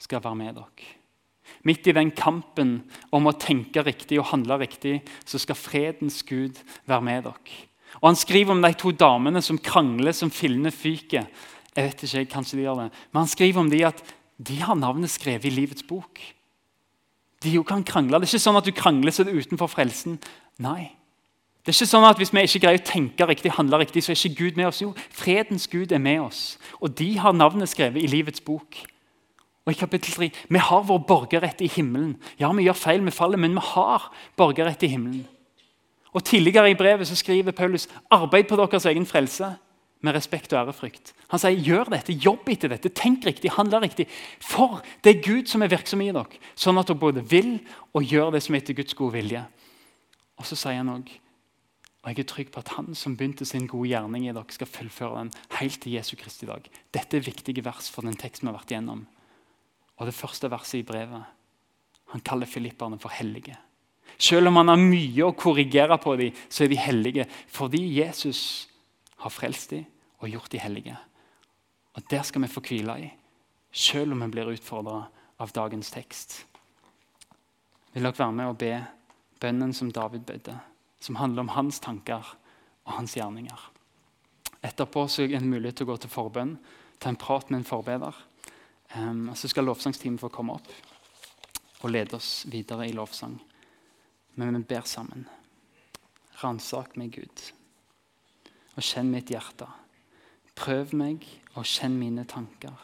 skal 0.00 0.22
være 0.24 0.38
med 0.38 0.54
dere. 0.58 0.92
Midt 1.64 1.86
i 1.86 1.92
den 1.92 2.10
kampen 2.16 2.78
om 3.12 3.28
å 3.28 3.36
tenke 3.36 3.84
riktig 3.84 4.18
og 4.20 4.30
handle 4.32 4.56
riktig, 4.62 5.02
så 5.28 5.38
skal 5.40 5.58
fredens 5.58 6.22
Gud 6.26 6.60
være 6.88 7.04
med 7.04 7.26
dere. 7.28 7.58
Og 8.00 8.08
Han 8.08 8.18
skriver 8.18 8.52
om 8.52 8.62
de 8.62 8.72
to 8.74 8.90
damene 8.90 9.42
som 9.42 9.58
krangler 9.58 10.12
som 10.12 10.30
fillene 10.30 10.72
fyker. 10.74 11.28
Jeg 11.74 11.84
vet 11.84 12.02
ikke, 12.02 12.24
kanskje 12.32 12.58
de 12.58 12.66
gjør 12.66 12.80
det. 12.84 12.90
Men 13.12 13.20
han 13.20 13.30
skriver 13.30 13.60
om 13.60 13.70
de 13.70 13.84
at 13.86 14.02
de 14.38 14.56
har 14.62 14.74
navnet 14.78 15.10
skrevet 15.10 15.46
i 15.46 15.54
livets 15.54 15.82
bok. 15.86 16.20
De 17.42 17.50
jo 17.54 17.62
kan 17.66 17.84
krangle. 17.84 18.18
Det 18.18 18.28
er 18.28 18.34
ikke 18.34 18.46
sånn 18.46 18.58
at 18.58 18.66
du 18.66 18.72
krangler 18.74 19.14
så 19.14 19.22
er 19.22 19.34
utenfor 19.34 19.70
frelsen. 19.70 20.18
Nei. 20.62 20.94
Det 21.64 21.72
er 21.72 21.78
ikke 21.78 21.88
sånn 21.88 22.04
at 22.04 22.18
Hvis 22.20 22.32
vi 22.34 22.42
ikke 22.44 22.66
greier 22.66 22.80
å 22.82 22.84
tenke 22.84 23.26
riktig, 23.26 23.54
handle 23.56 23.80
riktig, 23.80 24.04
så 24.04 24.12
er 24.12 24.18
ikke 24.20 24.42
Gud 24.42 24.58
med 24.60 24.68
oss. 24.68 24.82
Jo, 24.82 24.92
fredens 25.10 25.64
Gud 25.72 25.92
er 25.92 26.02
med 26.02 26.20
oss. 26.20 26.58
Og 26.80 26.92
de 26.92 27.14
har 27.18 27.32
navnet 27.32 27.72
skrevet 27.72 28.04
i 28.04 28.10
livets 28.10 28.44
bok. 28.44 28.76
Og 29.64 29.72
i 29.72 29.78
kapittel 29.78 30.12
3, 30.12 30.30
Vi 30.48 30.58
har 30.58 30.82
vår 30.84 30.98
borgerrett 31.08 31.60
i 31.64 31.70
himmelen. 31.72 32.18
Ja, 32.38 32.52
vi 32.52 32.66
gjør 32.66 32.76
feil, 32.76 33.04
vi 33.04 33.10
faller, 33.10 33.40
men 33.40 33.56
vi 33.56 33.64
har 33.64 34.12
borgerrett 34.36 34.82
i 34.82 34.92
himmelen. 34.92 35.24
Og 36.12 36.24
Tidligere 36.24 36.70
i 36.70 36.74
brevet 36.74 37.08
så 37.08 37.16
skriver 37.16 37.52
Paulus 37.52 37.88
arbeid 38.10 38.44
på 38.44 38.56
deres 38.56 38.84
egen 38.84 39.06
frelse 39.06 39.56
med 40.04 40.14
respekt 40.14 40.52
og 40.52 40.60
ærefrykt. 40.60 41.14
Han 41.32 41.40
sier 41.40 41.56
gjør 41.64 41.90
dette, 41.96 42.12
jobb 42.12 42.48
etter 42.52 42.68
dette, 42.68 42.92
tenk 42.92 43.24
riktig, 43.24 43.50
handle 43.56 43.80
riktig. 43.80 44.06
For 44.38 44.82
det 45.02 45.14
er 45.14 45.24
Gud 45.24 45.48
som 45.48 45.64
er 45.64 45.72
virksom 45.72 46.04
i 46.04 46.12
dere, 46.12 46.40
sånn 46.54 46.78
at 46.78 46.92
dere 46.92 47.00
både 47.00 47.24
vil 47.24 47.56
og 47.96 48.04
gjør 48.04 48.34
det 48.36 48.44
som 48.44 48.54
er 48.54 48.62
etter 48.62 48.76
Guds 48.76 48.94
gode 48.94 49.16
vilje. 49.16 49.42
Og 50.38 50.46
så 50.46 50.58
sier 50.60 50.82
han 50.82 50.92
også, 50.92 51.23
og 52.04 52.10
jeg 52.12 52.20
er 52.20 52.28
trygg 52.28 52.50
på 52.52 52.60
at 52.60 52.74
han 52.76 52.92
som 52.98 53.14
begynte 53.16 53.46
sin 53.48 53.64
gode 53.64 53.88
gjerning 53.88 54.26
i 54.26 54.32
dere, 54.32 54.44
skal 54.52 54.68
fullføre 54.68 55.22
den 55.22 55.30
helt 55.56 55.78
til 55.80 55.94
Jesu 55.96 56.12
Kristi 56.20 56.44
dag. 56.44 56.66
Dette 56.92 57.16
er 57.16 57.24
viktige 57.24 57.64
vers 57.64 57.88
for 57.88 58.04
den 58.04 58.18
teksten 58.20 58.44
vi 58.44 58.52
har 58.52 58.58
vært 58.58 58.74
igjennom. 58.74 59.06
Og 59.96 60.10
det 60.10 60.16
første 60.16 60.50
verset 60.52 60.82
i 60.82 60.86
brevet 60.86 61.24
Han 62.12 62.20
kaller 62.20 62.46
filipperne 62.46 62.98
for 63.00 63.08
hellige. 63.10 63.56
Selv 64.18 64.46
om 64.46 64.60
han 64.60 64.68
har 64.68 64.78
mye 64.78 65.24
å 65.24 65.34
korrigere 65.34 65.96
på 65.98 66.12
dem, 66.20 66.36
så 66.52 66.64
er 66.64 66.70
de 66.70 66.76
hellige 66.78 67.24
fordi 67.50 67.80
Jesus 67.96 68.68
har 69.24 69.32
frelst 69.32 69.72
dem 69.72 69.88
og 70.20 70.28
gjort 70.28 70.52
dem 70.52 70.60
hellige. 70.60 70.98
Og 71.96 72.04
Der 72.10 72.22
skal 72.22 72.42
vi 72.42 72.52
få 72.52 72.60
hvile 72.60 72.98
i, 73.00 73.08
selv 73.72 74.12
om 74.12 74.20
vi 74.22 74.30
blir 74.36 74.52
utfordra 74.52 75.08
av 75.40 75.52
dagens 75.56 75.90
tekst. 75.90 76.44
Vil 77.94 78.04
dere 78.04 78.18
være 78.18 78.32
med 78.32 78.52
og 78.52 78.58
be 78.58 78.76
bønnen 79.40 79.72
som 79.72 79.90
David 79.90 80.26
bedde, 80.28 80.58
som 81.04 81.20
handler 81.20 81.44
om 81.44 81.52
hans 81.52 81.80
tanker 81.84 82.24
og 82.84 82.96
hans 82.96 83.16
gjerninger? 83.18 83.68
Etterpå 84.64 85.04
så 85.08 85.24
er 85.24 85.32
det 85.32 85.42
en 85.42 85.50
mulighet 85.50 85.82
til 85.82 85.88
å 85.88 85.92
gå 85.92 85.98
til 86.00 86.12
forbønn, 86.12 86.56
ta 86.98 87.12
en 87.12 87.20
prat 87.20 87.50
med 87.50 87.60
en 87.60 87.68
forbeder. 87.68 88.16
Um, 88.94 89.28
så 89.36 89.50
skal 89.50 89.66
lovsangsteamet 89.68 90.22
få 90.22 90.30
komme 90.32 90.56
opp 90.56 90.70
og 91.84 91.92
lede 91.92 92.16
oss 92.16 92.46
videre 92.48 92.86
i 92.88 92.94
lovsang. 92.96 93.36
Men 94.40 94.56
vi 94.56 94.62
ber 94.72 94.86
sammen. 94.88 95.26
Ransak 96.40 96.96
meg, 96.96 97.18
Gud, 97.18 97.44
og 98.74 98.82
kjenn 98.82 99.12
mitt 99.12 99.30
hjerte. 99.30 99.68
Prøv 100.56 100.94
meg 100.96 101.26
og 101.54 101.66
kjenn 101.68 101.98
mine 102.00 102.24
tanker. 102.30 102.74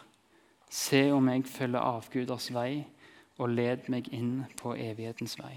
Se 0.71 1.09
om 1.15 1.33
jeg 1.33 1.49
følger 1.51 1.81
avguders 1.83 2.51
vei, 2.55 2.85
og 3.41 3.55
led 3.57 3.89
meg 3.89 4.11
inn 4.13 4.45
på 4.61 4.75
evighetens 4.77 5.39
vei. 5.41 5.57